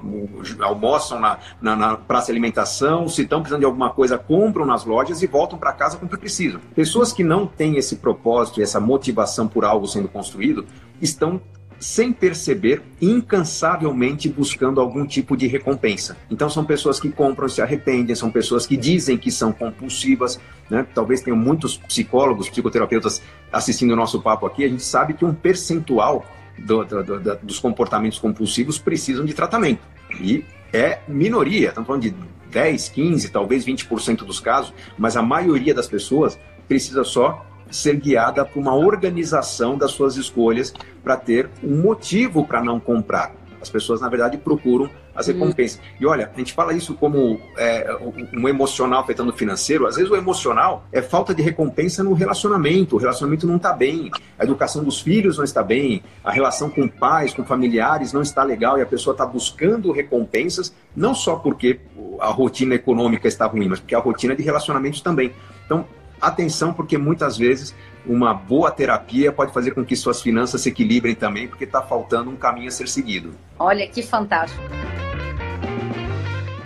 almoçam 0.61 1.21
na, 1.21 1.39
na, 1.61 1.77
na 1.77 1.97
praça 1.99 2.27
de 2.27 2.33
alimentação, 2.33 3.07
se 3.11 3.23
estão 3.23 3.41
precisando 3.41 3.61
de 3.61 3.67
alguma 3.67 3.91
coisa, 3.91 4.17
compram 4.17 4.65
nas 4.65 4.87
lojas 4.87 5.23
e 5.23 5.27
voltam 5.27 5.59
para 5.59 5.75
casa 5.75 5.99
com 5.99 6.07
o 6.07 6.09
que 6.09 6.17
precisam. 6.17 6.63
Pessoas 6.75 7.13
que 7.13 7.23
não 7.23 7.47
têm 7.47 7.77
esse 7.77 7.97
propósito 7.97 8.59
e 8.59 8.63
essa 8.63 8.81
motivação 8.81 9.47
por 9.47 9.67
algo 9.67 9.87
sendo 9.87 10.09
construído 10.09 10.65
estão 10.99 11.39
sem 11.81 12.13
perceber, 12.13 12.83
incansavelmente 13.01 14.29
buscando 14.29 14.81
algum 14.81 15.07
tipo 15.07 15.35
de 15.35 15.47
recompensa. 15.47 16.17
Então 16.31 16.49
são 16.51 16.63
pessoas 16.65 17.01
que 17.01 17.11
compram 17.11 17.49
se 17.49 17.63
arrependem, 17.63 18.15
são 18.15 18.31
pessoas 18.31 18.67
que 18.67 18.77
dizem 18.77 19.17
que 19.17 19.33
são 19.33 19.51
compulsivas, 19.51 20.39
né? 20.69 20.87
Talvez 20.95 21.23
tenham 21.23 21.39
muitos 21.39 21.79
psicólogos, 21.79 22.51
psicoterapeutas 22.51 23.23
assistindo 23.51 23.93
o 23.93 23.97
nosso 23.97 24.21
papo 24.21 24.45
aqui, 24.47 24.63
a 24.63 24.69
gente 24.69 24.85
sabe 24.85 25.15
que 25.15 25.25
um 25.25 25.35
percentual 25.35 26.25
do, 26.59 26.85
do, 26.85 27.03
do, 27.03 27.37
dos 27.43 27.59
comportamentos 27.59 28.19
compulsivos 28.19 28.79
precisam 28.79 29.25
de 29.25 29.33
tratamento. 29.33 29.81
E 30.21 30.45
é 30.73 31.01
minoria, 31.09 31.69
estamos 31.69 31.87
falando 31.87 32.03
de 32.03 32.15
10, 32.51 32.89
15, 32.91 33.31
talvez 33.31 33.65
20% 33.65 34.19
dos 34.19 34.39
casos, 34.39 34.75
mas 34.99 35.17
a 35.17 35.23
maioria 35.23 35.73
das 35.73 35.89
pessoas 35.89 36.39
precisa 36.69 37.05
só 37.05 37.47
ser 37.71 37.97
guiada 37.97 38.45
por 38.45 38.61
uma 38.61 38.75
organização 38.75 39.77
das 39.77 39.93
suas 39.93 40.17
escolhas 40.17 40.73
para 41.03 41.17
ter 41.17 41.49
um 41.63 41.81
motivo 41.81 42.47
para 42.47 42.63
não 42.63 42.79
comprar. 42.79 43.33
As 43.61 43.69
pessoas, 43.69 44.01
na 44.01 44.09
verdade, 44.09 44.39
procuram 44.39 44.91
as 45.15 45.29
uhum. 45.29 45.35
recompensas. 45.35 45.79
Hum. 45.79 45.97
E 46.01 46.07
olha, 46.07 46.31
a 46.35 46.39
gente 46.39 46.53
fala 46.53 46.73
isso 46.73 46.95
como 46.95 47.41
é, 47.59 47.87
um 48.33 48.49
emocional 48.49 49.01
afetando 49.01 49.31
o 49.31 49.35
financeiro. 49.35 49.87
Às 49.87 49.97
vezes 49.97 50.11
o 50.11 50.17
emocional 50.17 50.87
é 50.91 51.03
falta 51.03 51.35
de 51.35 51.43
recompensa 51.43 52.03
no 52.03 52.15
relacionamento. 52.15 52.97
O 52.97 52.99
relacionamento 52.99 53.47
não 53.47 53.57
está 53.57 53.73
bem, 53.73 54.11
a 54.39 54.45
educação 54.45 54.83
dos 54.83 55.01
filhos 55.01 55.37
não 55.37 55.45
está 55.45 55.63
bem, 55.63 56.03
a 56.25 56.31
relação 56.31 56.71
com 56.71 56.89
pais, 56.89 57.35
com 57.35 57.45
familiares 57.45 58.13
não 58.13 58.23
está 58.23 58.43
legal 58.43 58.79
e 58.79 58.83
a 58.83 58.87
pessoa 58.87 59.13
está 59.13 59.27
buscando 59.27 59.93
recompensas, 59.93 60.75
não 60.97 61.15
só 61.15 61.37
porque 61.37 61.81
a 62.19 62.29
rotina 62.29 62.75
econômica 62.75 63.29
está 63.29 63.47
ruim, 63.47 63.69
mas 63.69 63.81
porque 63.81 63.95
a 63.95 63.99
rotina 63.99 64.35
de 64.35 64.43
relacionamentos 64.43 65.01
também. 65.01 65.33
Então, 65.67 65.85
atenção, 66.21 66.73
porque 66.73 66.99
muitas 66.99 67.37
vezes 67.37 67.75
uma 68.07 68.33
boa 68.35 68.71
terapia 68.71 69.33
pode 69.33 69.53
fazer 69.53 69.73
com 69.73 69.85
que 69.85 69.95
suas 69.97 70.21
finanças 70.23 70.61
se 70.61 70.69
equilibrem 70.69 71.15
também, 71.15 71.49
porque 71.49 71.65
está 71.65 71.83
faltando 71.83 72.31
um 72.31 72.37
caminho 72.37 72.69
a 72.69 72.71
ser 72.71 72.89
seguido. 72.89 73.35
Olha 73.59 73.87
que 73.89 74.03
fantástico. 74.03 74.63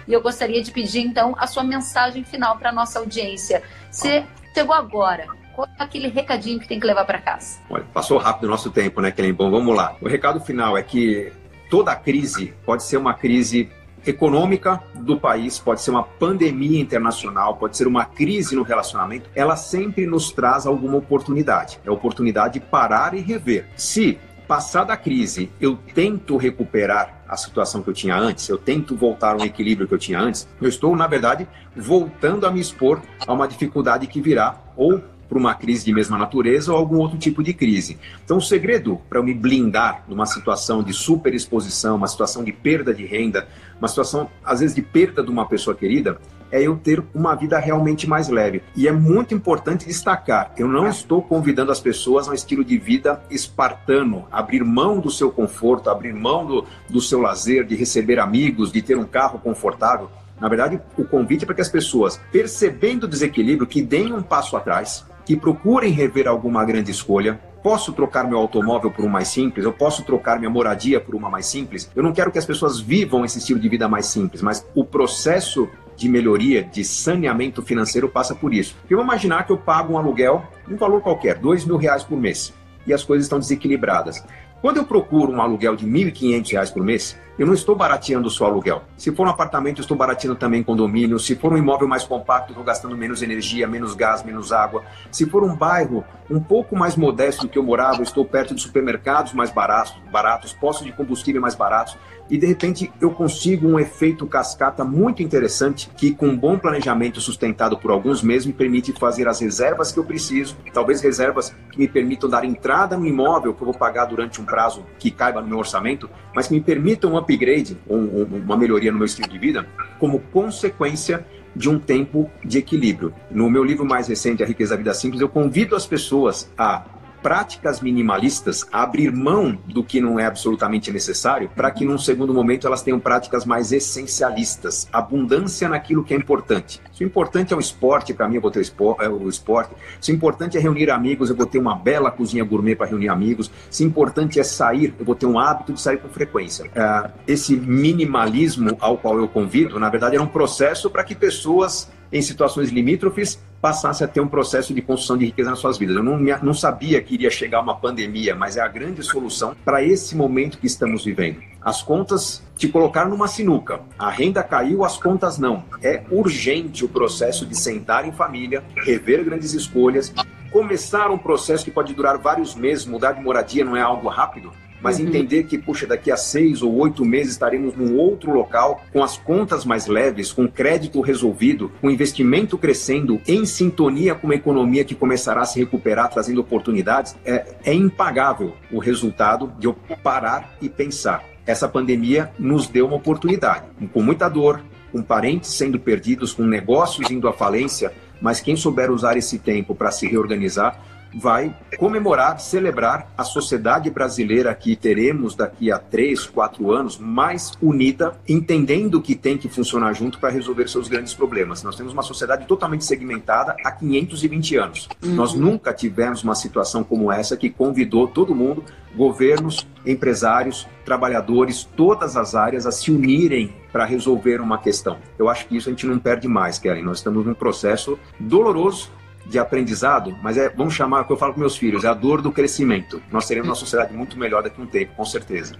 E 0.07 0.13
eu 0.13 0.21
gostaria 0.21 0.63
de 0.63 0.71
pedir 0.71 1.01
então 1.01 1.35
a 1.39 1.47
sua 1.47 1.65
mensagem 1.65 2.25
final 2.25 2.57
para 2.59 2.71
a 2.71 2.73
nossa 2.73 2.99
audiência. 2.99 3.63
Você 3.91 4.25
chegou 4.55 4.75
agora, 4.75 5.27
qual 5.55 5.67
é 5.79 5.83
aquele 5.83 6.09
recadinho 6.09 6.61
que 6.61 6.69
tem 6.69 6.79
que 6.79 6.87
levar 6.87 7.05
para 7.05 7.19
casa? 7.19 7.59
Olha, 7.71 7.85
passou 7.93 8.19
rápido 8.19 8.45
o 8.45 8.51
nosso 8.51 8.71
tempo, 8.71 9.01
né, 9.01 9.11
Kellen? 9.11 9.33
Bom, 9.33 9.51
vamos 9.51 9.75
lá. 9.75 9.97
O 10.01 10.09
recado 10.09 10.41
final 10.41 10.77
é 10.77 10.83
que 10.83 11.33
toda 11.71 11.95
crise 11.97 12.53
pode 12.67 12.83
ser 12.83 12.97
uma 12.97 13.15
crise 13.15 13.71
econômica 14.07 14.83
do 14.95 15.19
país, 15.19 15.59
pode 15.59 15.83
ser 15.83 15.91
uma 15.91 16.03
pandemia 16.03 16.81
internacional, 16.81 17.57
pode 17.57 17.77
ser 17.77 17.87
uma 17.87 18.05
crise 18.05 18.55
no 18.55 18.63
relacionamento, 18.63 19.31
ela 19.35 19.57
sempre 19.57 20.07
nos 20.07 20.31
traz 20.31 20.67
alguma 20.67 20.97
oportunidade. 20.97 21.79
É 21.85 21.89
a 21.89 21.93
oportunidade 21.93 22.55
de 22.55 22.61
parar 22.61 23.15
e 23.15 23.21
rever. 23.21 23.67
Se 23.77 24.19
passada 24.47 24.93
a 24.93 24.97
crise 24.97 25.51
eu 25.61 25.79
tento 25.95 26.37
recuperar 26.37 27.25
a 27.27 27.37
situação 27.37 27.83
que 27.83 27.89
eu 27.89 27.95
tinha 27.95 28.17
antes, 28.17 28.49
eu 28.49 28.59
tento 28.59 28.95
voltar 28.95 29.33
ao 29.33 29.45
equilíbrio 29.45 29.89
que 29.89 29.95
eu 29.95 29.99
tinha 29.99 30.21
antes, 30.21 30.47
eu 30.61 30.69
estou, 30.69 30.95
na 30.95 31.07
verdade, 31.07 31.49
voltando 31.75 32.47
a 32.47 32.51
me 32.51 32.61
expor 32.61 33.01
a 33.27 33.33
uma 33.33 33.49
dificuldade 33.49 34.07
que 34.07 34.21
virá 34.21 34.61
ou 34.77 35.03
por 35.29 35.39
uma 35.39 35.55
crise 35.55 35.85
de 35.85 35.93
mesma 35.93 36.19
natureza 36.19 36.73
ou 36.73 36.79
algum 36.79 36.99
outro 36.99 37.19
tipo 37.19 37.43
de 37.43 37.53
crise. 37.53 37.99
Então, 38.25 38.37
o 38.37 38.43
segredo 38.43 39.01
para 39.09 39.19
eu 39.19 39.25
me 39.25 39.35
blindar 39.35 40.05
numa 40.07 40.27
situação 40.27 40.83
de 40.83 40.93
superexposição, 40.93 41.97
uma 41.97 42.07
situação 42.07 42.45
de 42.45 42.53
perda 42.53 42.95
de 42.95 43.05
renda, 43.05 43.49
uma 43.79 43.89
situação, 43.89 44.29
às 44.45 44.61
vezes, 44.61 44.75
de 44.75 44.83
perda 44.83 45.23
de 45.23 45.31
uma 45.31 45.47
pessoa 45.47 45.77
querida, 45.77 46.19
é 46.51 46.63
eu 46.63 46.77
ter 46.77 47.03
uma 47.13 47.35
vida 47.35 47.59
realmente 47.59 48.09
mais 48.09 48.29
leve. 48.29 48.63
E 48.77 48.87
é 48.87 48.93
muito 48.93 49.35
importante 49.35 49.87
destacar: 49.87 50.53
eu 50.57 50.69
não 50.69 50.89
estou 50.89 51.21
convidando 51.21 51.73
as 51.73 51.81
pessoas 51.81 52.29
a 52.29 52.31
um 52.31 52.35
estilo 52.35 52.65
de 52.65 52.79
vida 52.79 53.21
espartano, 53.29 54.27
abrir 54.31 54.63
mão 54.63 55.01
do 55.01 55.11
seu 55.11 55.33
conforto, 55.33 55.91
abrir 55.91 56.15
mão 56.15 56.47
do, 56.47 56.65
do 56.89 57.01
seu 57.01 57.21
lazer, 57.21 57.65
de 57.65 57.75
receber 57.75 58.21
amigos, 58.21 58.71
de 58.71 58.81
ter 58.81 58.97
um 58.97 59.05
carro 59.05 59.39
confortável. 59.39 60.09
Na 60.41 60.49
verdade, 60.49 60.81
o 60.97 61.05
convite 61.05 61.45
é 61.45 61.47
para 61.47 61.55
que 61.57 61.61
as 61.61 61.69
pessoas, 61.69 62.21
percebendo 62.31 63.05
o 63.05 63.09
desequilíbrio, 63.09 63.67
que 63.67 63.83
deem 63.83 64.13
um 64.13 64.23
passo 64.23 64.57
atrás, 64.57 65.05
que 65.25 65.37
procurem 65.37 65.91
rever 65.91 66.29
alguma 66.29 66.65
grande 66.65 66.91
escolha. 66.91 67.41
Posso 67.65 67.95
trocar 67.95 68.29
meu 68.29 68.37
automóvel 68.37 68.91
por 68.91 69.07
um 69.07 69.09
mais 69.09 69.29
simples? 69.29 69.65
Eu 69.65 69.73
posso 69.73 70.05
trocar 70.05 70.39
minha 70.39 70.51
moradia 70.51 71.01
por 71.01 71.15
uma 71.15 71.31
mais 71.31 71.47
simples? 71.47 71.91
Eu 71.97 72.03
não 72.03 72.13
quero 72.13 72.31
que 72.31 72.39
as 72.39 72.45
pessoas 72.45 72.79
vivam 72.79 73.25
esse 73.25 73.39
estilo 73.39 73.59
de 73.59 73.71
vida 73.71 73.89
mais 73.89 74.05
simples, 74.05 74.43
mas 74.43 74.69
o 74.75 74.85
processo 74.85 75.67
de 75.97 76.07
melhoria, 76.07 76.63
de 76.63 76.85
saneamento 76.85 77.63
financeiro 77.63 78.07
passa 78.07 78.35
por 78.35 78.53
isso. 78.53 78.77
Eu 78.91 78.99
vou 78.99 79.07
imaginar 79.07 79.47
que 79.47 79.53
eu 79.53 79.57
pago 79.57 79.95
um 79.95 79.99
aluguel, 79.99 80.45
um 80.69 80.77
valor 80.77 81.01
qualquer, 81.01 81.39
dois 81.39 81.65
mil 81.65 81.79
reais 81.79 82.05
por 82.05 82.21
mês, 82.21 82.53
e 82.87 82.93
as 82.93 83.03
coisas 83.03 83.25
estão 83.25 83.39
desequilibradas. 83.39 84.23
Quando 84.61 84.77
eu 84.77 84.85
procuro 84.85 85.33
um 85.33 85.41
aluguel 85.41 85.75
de 85.75 85.87
R$ 85.87 86.11
1.500 86.13 86.71
por 86.71 86.85
mês, 86.85 87.19
eu 87.39 87.47
não 87.47 87.55
estou 87.55 87.75
barateando 87.75 88.31
só 88.31 88.47
aluguel. 88.47 88.83
Se 88.97 89.11
for 89.13 89.27
um 89.27 89.31
apartamento, 89.31 89.79
eu 89.79 89.83
estou 89.83 89.97
barateando 89.97 90.37
também 90.37 90.63
condomínio. 90.63 91.19
Se 91.19 91.35
for 91.35 91.53
um 91.53 91.57
imóvel 91.57 91.89
mais 91.89 92.05
compacto, 92.05 92.51
eu 92.51 92.53
estou 92.53 92.65
gastando 92.65 92.97
menos 92.97 93.23
energia, 93.23 93.67
menos 93.67 93.95
gás, 93.95 94.23
menos 94.23 94.53
água. 94.53 94.85
Se 95.11 95.27
for 95.27 95.43
um 95.43 95.57
bairro 95.57 96.05
um 96.31 96.41
pouco 96.41 96.77
mais 96.77 96.97
modesto 96.97 97.43
do 97.43 97.49
que 97.49 97.59
eu 97.59 97.63
morava, 97.63 97.99
eu 97.99 98.03
estou 98.03 98.25
perto 98.25 98.55
de 98.55 98.63
supermercados 98.63 99.33
mais 99.33 99.51
baratos, 99.51 99.95
baratos, 100.11 100.53
postos 100.53 100.87
de 100.87 100.93
combustível 100.93 101.41
mais 101.41 101.55
baratos 101.55 101.97
e 102.31 102.39
de 102.39 102.47
repente 102.47 102.91
eu 103.01 103.11
consigo 103.11 103.69
um 103.69 103.79
efeito 103.79 104.27
cascata 104.27 104.85
muito 104.85 105.23
interessante 105.23 105.91
que 105.97 106.15
com 106.15 106.29
um 106.29 106.37
bom 106.37 106.59
planejamento 106.59 107.21
sustentado 107.21 107.77
por 107.79 107.91
alguns 107.91 108.23
meses 108.23 108.47
me 108.47 108.53
permite 108.53 108.93
fazer 108.93 109.29
as 109.29 109.41
reservas 109.41 109.93
que 109.93 109.99
eu 109.99 110.05
preciso, 110.05 110.57
talvez 110.73 111.01
reservas 111.01 111.55
que 111.71 111.79
me 111.79 111.89
permitam 111.89 112.29
dar 112.29 112.45
entrada 112.45 112.97
no 112.97 113.07
imóvel 113.07 113.53
que 113.53 113.63
eu 113.63 113.67
vou 113.67 113.75
pagar 113.77 114.07
durante 114.07 114.41
um 114.41 114.45
prazo 114.45 114.85
que 114.99 115.11
caiba 115.11 115.41
no 115.41 115.49
meu 115.49 115.59
orçamento, 115.59 116.09
mas 116.35 116.49
que 116.49 116.55
me 116.55 116.61
permitam 116.61 117.11
upgrade, 117.25 117.77
um, 117.89 118.23
uma 118.45 118.57
melhoria 118.57 118.93
no 118.93 118.99
meu 118.99 119.07
estilo 119.07 119.29
de 119.29 119.39
vida, 119.39 119.67
como 119.99 120.21
consequência 120.33 121.27
de 121.57 121.69
um 121.69 121.79
tempo 121.79 122.31
de 122.45 122.59
equilíbrio. 122.59 123.13
No 123.31 123.49
meu 123.49 123.65
livro 123.65 123.85
mais 123.85 124.09
recente, 124.09 124.43
A 124.43 124.47
Riqueza 124.47 124.75
da 124.75 124.79
Vida 124.79 124.95
Simples, 124.95 125.21
eu 125.21 125.29
convido 125.29 125.77
as 125.77 125.87
pessoas 125.87 126.51
a 126.59 126.85
práticas 127.25 127.81
minimalistas, 127.81 128.67
abrir 128.71 129.11
mão 129.11 129.59
do 129.67 129.83
que 129.83 129.99
não 129.99 130.21
é 130.21 130.27
absolutamente 130.27 130.93
necessário, 130.93 131.49
para 131.57 131.71
que 131.71 131.83
num 131.83 131.97
segundo 131.97 132.35
momento 132.35 132.67
elas 132.67 132.83
tenham 132.83 133.01
práticas 133.01 133.47
mais 133.47 133.73
essencialistas, 133.73 134.87
abundância 134.93 135.67
naquilo 135.67 136.05
que 136.05 136.13
é 136.13 136.19
importante. 136.19 136.83
Se 136.93 137.03
o 137.03 137.07
importante 137.07 137.55
é 137.55 137.57
o 137.57 137.61
esporte, 137.61 138.13
para 138.13 138.29
mim 138.29 138.35
eu 138.35 138.43
vou 138.43 138.51
ter 138.51 138.61
é 139.01 139.09
o 139.09 139.27
esporte. 139.27 139.75
Se 140.03 140.13
o 140.13 140.15
importante 140.15 140.59
é 140.59 140.61
reunir 140.61 140.91
amigos, 140.91 141.31
eu 141.31 141.37
vou 141.37 141.47
ter 141.47 141.59
uma 141.59 141.75
bela 141.75 142.11
cozinha 142.11 142.45
gourmet 142.45 142.77
para 142.77 142.89
reunir 142.89 143.09
amigos. 143.09 143.51
Se 143.71 143.85
o 143.85 143.87
importante 143.87 144.39
é 144.39 144.45
sair, 144.45 144.95
eu 144.99 145.05
vou 145.07 145.15
ter 145.15 145.25
um 145.25 145.39
hábito 145.39 145.73
de 145.73 145.81
sair 145.81 145.97
com 145.97 146.11
frequência. 146.11 146.67
Uh, 146.67 147.11
esse 147.27 147.57
minimalismo 147.57 148.77
ao 148.79 148.99
qual 148.99 149.17
eu 149.17 149.27
convido, 149.27 149.81
na 149.81 149.89
verdade, 149.89 150.17
era 150.17 150.23
um 150.23 150.29
processo 150.29 150.91
para 150.91 151.03
que 151.03 151.15
pessoas 151.15 151.91
em 152.15 152.23
situações 152.23 152.71
limítrofes, 152.71 153.43
passasse 153.61 154.05
a 154.05 154.07
ter 154.07 154.21
um 154.21 154.29
processo 154.29 154.73
de 154.73 154.81
construção 154.81 155.19
de 155.19 155.25
riqueza 155.25 155.51
nas 155.51 155.59
suas 155.59 155.77
vidas. 155.77 155.97
Eu 155.97 156.03
não, 156.05 156.17
não 156.17 156.55
sabia 156.55 157.03
que 157.03 157.15
iria 157.15 157.29
chegar 157.29 157.61
uma 157.61 157.75
pandemia, 157.75 158.37
mas 158.37 158.57
é 158.57 158.61
a 158.61 158.69
grande 158.69 159.03
solução 159.03 159.57
para 159.65 159.83
esse 159.83 160.15
momento 160.15 160.59
que 160.59 160.67
estamos 160.67 161.05
vivendo. 161.05 161.43
As 161.61 161.83
contas 161.83 162.41
te 162.57 162.69
colocaram 162.69 163.11
numa 163.11 163.27
sinuca. 163.27 163.81
A 163.99 164.11
renda 164.11 164.45
caiu, 164.45 164.85
as 164.85 164.97
contas 164.97 165.39
não. 165.39 165.65
É 165.83 166.05
urgente 166.09 166.85
o 166.85 166.89
processo 166.89 167.45
de 167.45 167.57
sentar 167.57 168.07
em 168.07 168.13
família, 168.13 168.63
rever 168.77 169.25
grandes 169.25 169.53
escolhas, 169.53 170.15
começar 170.53 171.11
um 171.11 171.19
processo 171.19 171.65
que 171.65 171.71
pode 171.73 171.95
durar 171.95 172.17
vários 172.17 172.55
meses, 172.55 172.87
mudar 172.87 173.13
de 173.13 173.21
moradia 173.21 173.65
não 173.65 173.77
é 173.77 173.81
algo 173.81 174.09
rápido, 174.09 174.53
mas 174.85 174.99
uhum. 174.99 175.07
entender 175.07 175.45
que, 175.45 175.57
puxa, 175.57 175.87
daqui 175.87 176.11
a 176.11 176.17
seis 176.17 176.61
ou 176.61 176.77
oito 176.77 177.07
meses 177.07 177.33
estaremos 177.33 177.75
num 177.75 177.97
outro 177.97 178.31
local, 178.31 178.85
com 178.93 179.03
as 179.03 179.17
contas 179.17 179.65
mais 179.65 179.87
leves, 179.87 180.31
com 180.31 180.47
crédito 180.47 181.01
resolvido, 181.01 181.73
com 181.81 181.91
investimento 181.91 182.59
crescendo, 182.59 183.19
em 183.27 183.47
sintonia 183.47 184.15
com 184.15 184.27
uma 184.27 184.35
economia 184.35 184.85
que 184.85 184.95
começará 184.95 185.41
a 185.41 185.47
se 185.47 185.59
recuperar, 185.59 186.11
trazendo 186.11 186.43
oportunidades, 186.43 187.17
é, 187.25 187.47
é 187.65 187.73
impagável 187.73 188.53
o 188.71 188.79
resultado 188.79 189.51
de 189.59 189.67
eu 189.67 189.75
parar 190.03 190.55
e 190.61 190.69
pensar. 190.69 191.25
Essa 191.47 191.67
pandemia 191.67 192.31
nos 192.39 192.67
deu 192.69 192.87
uma 192.87 192.97
oportunidade, 192.97 193.65
com 193.91 194.03
muita 194.03 194.29
dor, 194.29 194.63
com 194.93 195.03
parentes 195.03 195.51
sendo 195.51 195.81
perdidos, 195.81 196.35
com 196.35 196.43
negócios 196.43 197.11
indo 197.11 197.27
à 197.27 197.33
falência, 197.33 197.91
mas 198.21 198.41
quem 198.41 198.55
souber 198.55 198.91
usar 198.91 199.17
esse 199.17 199.39
tempo 199.39 199.75
para 199.75 199.91
se 199.91 200.07
reorganizar 200.07 200.79
vai 201.15 201.57
comemorar, 201.79 202.41
celebrar 202.41 203.13
a 203.17 203.25
sociedade 203.25 203.91
brasileira 203.91 204.55
que 204.55 204.75
teremos 204.75 205.35
daqui 205.35 205.71
a 205.71 205.79
três, 205.79 206.27
quatro 206.27 206.73
anos 206.73 206.99
mais 206.99 207.53
unida, 207.63 208.19
entendendo 208.29 209.01
que 209.01 209.15
tem 209.15 209.39
que 209.39 209.49
funcionar 209.49 209.93
junto 209.93 210.19
para 210.19 210.31
resolver 210.31 210.69
seus 210.69 210.89
grandes 210.89 211.15
problemas. 211.15 211.63
Nós 211.63 211.77
temos 211.77 211.93
uma 211.93 212.03
sociedade 212.03 212.47
totalmente 212.47 212.85
segmentada 212.85 213.55
há 213.65 213.71
520 213.71 214.57
anos. 214.57 214.89
Uhum. 215.03 215.15
Nós 215.15 215.35
nunca 215.35 215.73
tivemos 215.73 216.23
uma 216.23 216.35
situação 216.35 216.83
como 216.83 217.13
essa 217.13 217.37
que 217.37 217.51
convidou 217.51 218.09
todo 218.09 218.35
mundo, 218.35 218.65
governos, 218.97 219.67
empresários, 219.85 220.67
trabalhadores, 220.85 221.65
todas 221.77 222.17
as 222.17 222.35
áreas 222.35 222.67
a 222.67 222.73
se 222.73 222.91
unirem 222.91 223.53
para 223.73 223.85
resolver 223.85 224.41
uma 224.41 224.59
questão. 224.59 224.99
Eu 225.19 225.29
acho 225.29 225.47
que 225.47 225.57
isso 225.57 225.69
a 225.69 225.73
gente 225.73 225.87
não 225.87 225.99
perde 225.99 226.29
mais, 226.29 226.59
Kellen. 226.59 226.85
Nós 226.85 226.99
estamos 226.99 227.25
num 227.27 227.35
processo 227.35 227.99
doloroso, 228.19 228.91
de 229.27 229.39
aprendizado, 229.39 230.17
mas 230.23 230.37
é, 230.37 230.49
vamos 230.49 230.75
chamar, 230.75 231.03
o 231.03 231.05
que 231.07 231.13
eu 231.13 231.17
falo 231.17 231.35
com 231.35 231.41
meus 231.41 231.57
filhos, 231.57 231.85
é 231.85 231.89
a 231.89 231.95
dor 231.95 232.21
do 232.21 232.31
crescimento. 232.31 233.03
Nós 233.11 233.27
teremos 233.27 233.49
uma 233.49 233.55
sociedade 233.55 233.93
muito 233.93 234.19
melhor 234.19 234.43
daqui 234.43 234.61
a 234.61 234.65
um 234.65 234.67
tempo, 234.67 234.95
com 234.97 235.05
certeza 235.05 235.55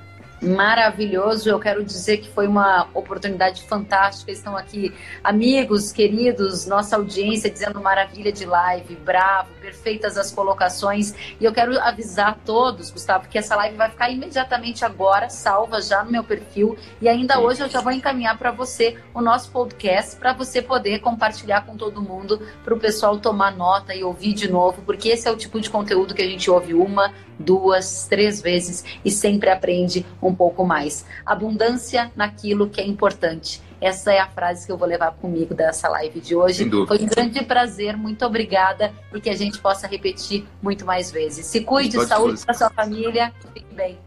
maravilhoso. 0.45 1.49
Eu 1.49 1.59
quero 1.59 1.83
dizer 1.83 2.19
que 2.19 2.29
foi 2.29 2.47
uma 2.47 2.87
oportunidade 2.93 3.63
fantástica. 3.67 4.31
Estão 4.31 4.57
aqui 4.57 4.95
amigos, 5.23 5.93
queridos, 5.93 6.67
nossa 6.67 6.97
audiência 6.97 7.51
dizendo 7.51 7.81
maravilha 7.81 8.31
de 8.31 8.45
live, 8.45 8.95
bravo, 8.97 9.49
perfeitas 9.65 10.19
as 10.19 10.31
colocações. 10.31 11.15
E 11.41 11.45
eu 11.45 11.53
quero 11.53 11.81
avisar 11.81 12.39
todos, 12.45 12.91
Gustavo, 12.91 13.29
que 13.29 13.39
essa 13.39 13.57
live 13.57 13.77
vai 13.77 13.89
ficar 13.89 14.11
imediatamente 14.11 14.85
agora, 14.85 15.31
salva 15.31 15.81
já 15.81 16.05
no 16.05 16.13
meu 16.13 16.23
perfil. 16.23 16.77
E 17.01 17.09
ainda 17.09 17.41
hoje 17.41 17.63
eu 17.63 17.69
já 17.71 17.81
vou 17.81 17.93
encaminhar 17.93 18.37
para 18.37 18.51
você 18.51 18.99
o 19.15 19.23
nosso 19.23 19.51
podcast, 19.51 20.17
para 20.17 20.35
você 20.35 20.61
poder 20.61 20.99
compartilhar 20.99 21.63
com 21.63 21.79
todo 21.79 22.03
mundo, 22.03 22.47
para 22.63 22.75
o 22.75 22.79
pessoal 22.79 23.19
tomar 23.19 23.57
nota 23.57 23.95
e 23.95 24.05
ouvir 24.05 24.35
de 24.35 24.51
novo, 24.51 24.83
porque 24.83 25.09
esse 25.09 25.27
é 25.27 25.31
o 25.31 25.37
tipo 25.37 25.59
de 25.59 25.71
conteúdo 25.71 26.15
que 26.15 26.21
a 26.21 26.29
gente 26.29 26.51
ouve 26.51 26.75
uma, 26.75 27.15
duas, 27.39 28.07
três 28.07 28.43
vezes 28.43 28.85
e 29.03 29.11
sempre 29.11 29.49
aprende 29.49 30.05
um 30.23 30.35
pouco 30.35 30.65
mais. 30.65 31.07
Abundância 31.25 32.13
naquilo 32.15 32.69
que 32.69 32.81
é 32.81 32.87
importante. 32.87 33.63
Essa 33.85 34.15
é 34.15 34.19
a 34.19 34.27
frase 34.27 34.65
que 34.65 34.73
eu 34.73 34.79
vou 34.79 34.89
levar 34.89 35.11
comigo 35.11 35.55
dessa 35.55 35.91
live 35.91 36.19
de 36.19 36.35
hoje. 36.35 36.67
Foi 36.89 36.99
um 37.03 37.07
grande 37.07 37.45
prazer, 37.45 37.95
muito 37.99 38.25
obrigada 38.25 38.91
e 39.13 39.21
que 39.21 39.29
a 39.29 39.37
gente 39.37 39.59
possa 39.59 39.87
repetir 39.87 40.47
muito 40.63 40.87
mais 40.87 41.11
vezes. 41.11 41.45
Se 41.45 41.61
cuide, 41.61 42.03
saúde 42.07 42.41
para 42.43 42.55
sua 42.55 42.71
família, 42.71 43.31
fique 43.53 43.75
bem. 43.75 43.99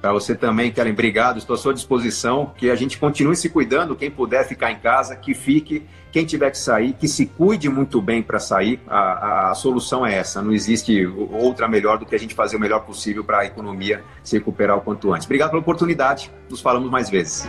Para 0.00 0.12
você 0.12 0.36
também, 0.36 0.70
Karen, 0.70 0.92
obrigado. 0.92 1.38
Estou 1.38 1.54
à 1.54 1.56
sua 1.58 1.74
disposição. 1.74 2.52
Que 2.56 2.70
a 2.70 2.76
gente 2.76 2.98
continue 2.98 3.34
se 3.34 3.48
cuidando. 3.48 3.96
Quem 3.96 4.12
puder 4.12 4.46
ficar 4.46 4.70
em 4.70 4.78
casa, 4.78 5.16
que 5.16 5.34
fique. 5.34 5.84
Quem 6.12 6.24
tiver 6.24 6.52
que 6.52 6.58
sair, 6.58 6.92
que 6.92 7.08
se 7.08 7.26
cuide 7.26 7.68
muito 7.68 8.00
bem 8.00 8.22
para 8.22 8.38
sair. 8.38 8.80
A, 8.86 8.98
a, 8.98 9.50
a, 9.50 9.54
solução 9.56 10.06
é 10.06 10.14
essa. 10.14 10.40
Não 10.40 10.52
existe 10.52 11.04
outra 11.32 11.66
melhor 11.66 11.98
do 11.98 12.06
que 12.06 12.14
a 12.14 12.18
gente 12.18 12.32
fazer 12.32 12.56
o 12.56 12.60
melhor 12.60 12.84
possível 12.84 13.24
para 13.24 13.40
a 13.40 13.44
economia 13.44 14.04
se 14.22 14.38
recuperar 14.38 14.76
o 14.76 14.82
quanto 14.82 15.12
antes. 15.12 15.26
Obrigado 15.26 15.50
pela 15.50 15.62
oportunidade. 15.62 16.30
Nos 16.48 16.60
falamos 16.60 16.88
mais 16.88 17.10
vezes. 17.10 17.48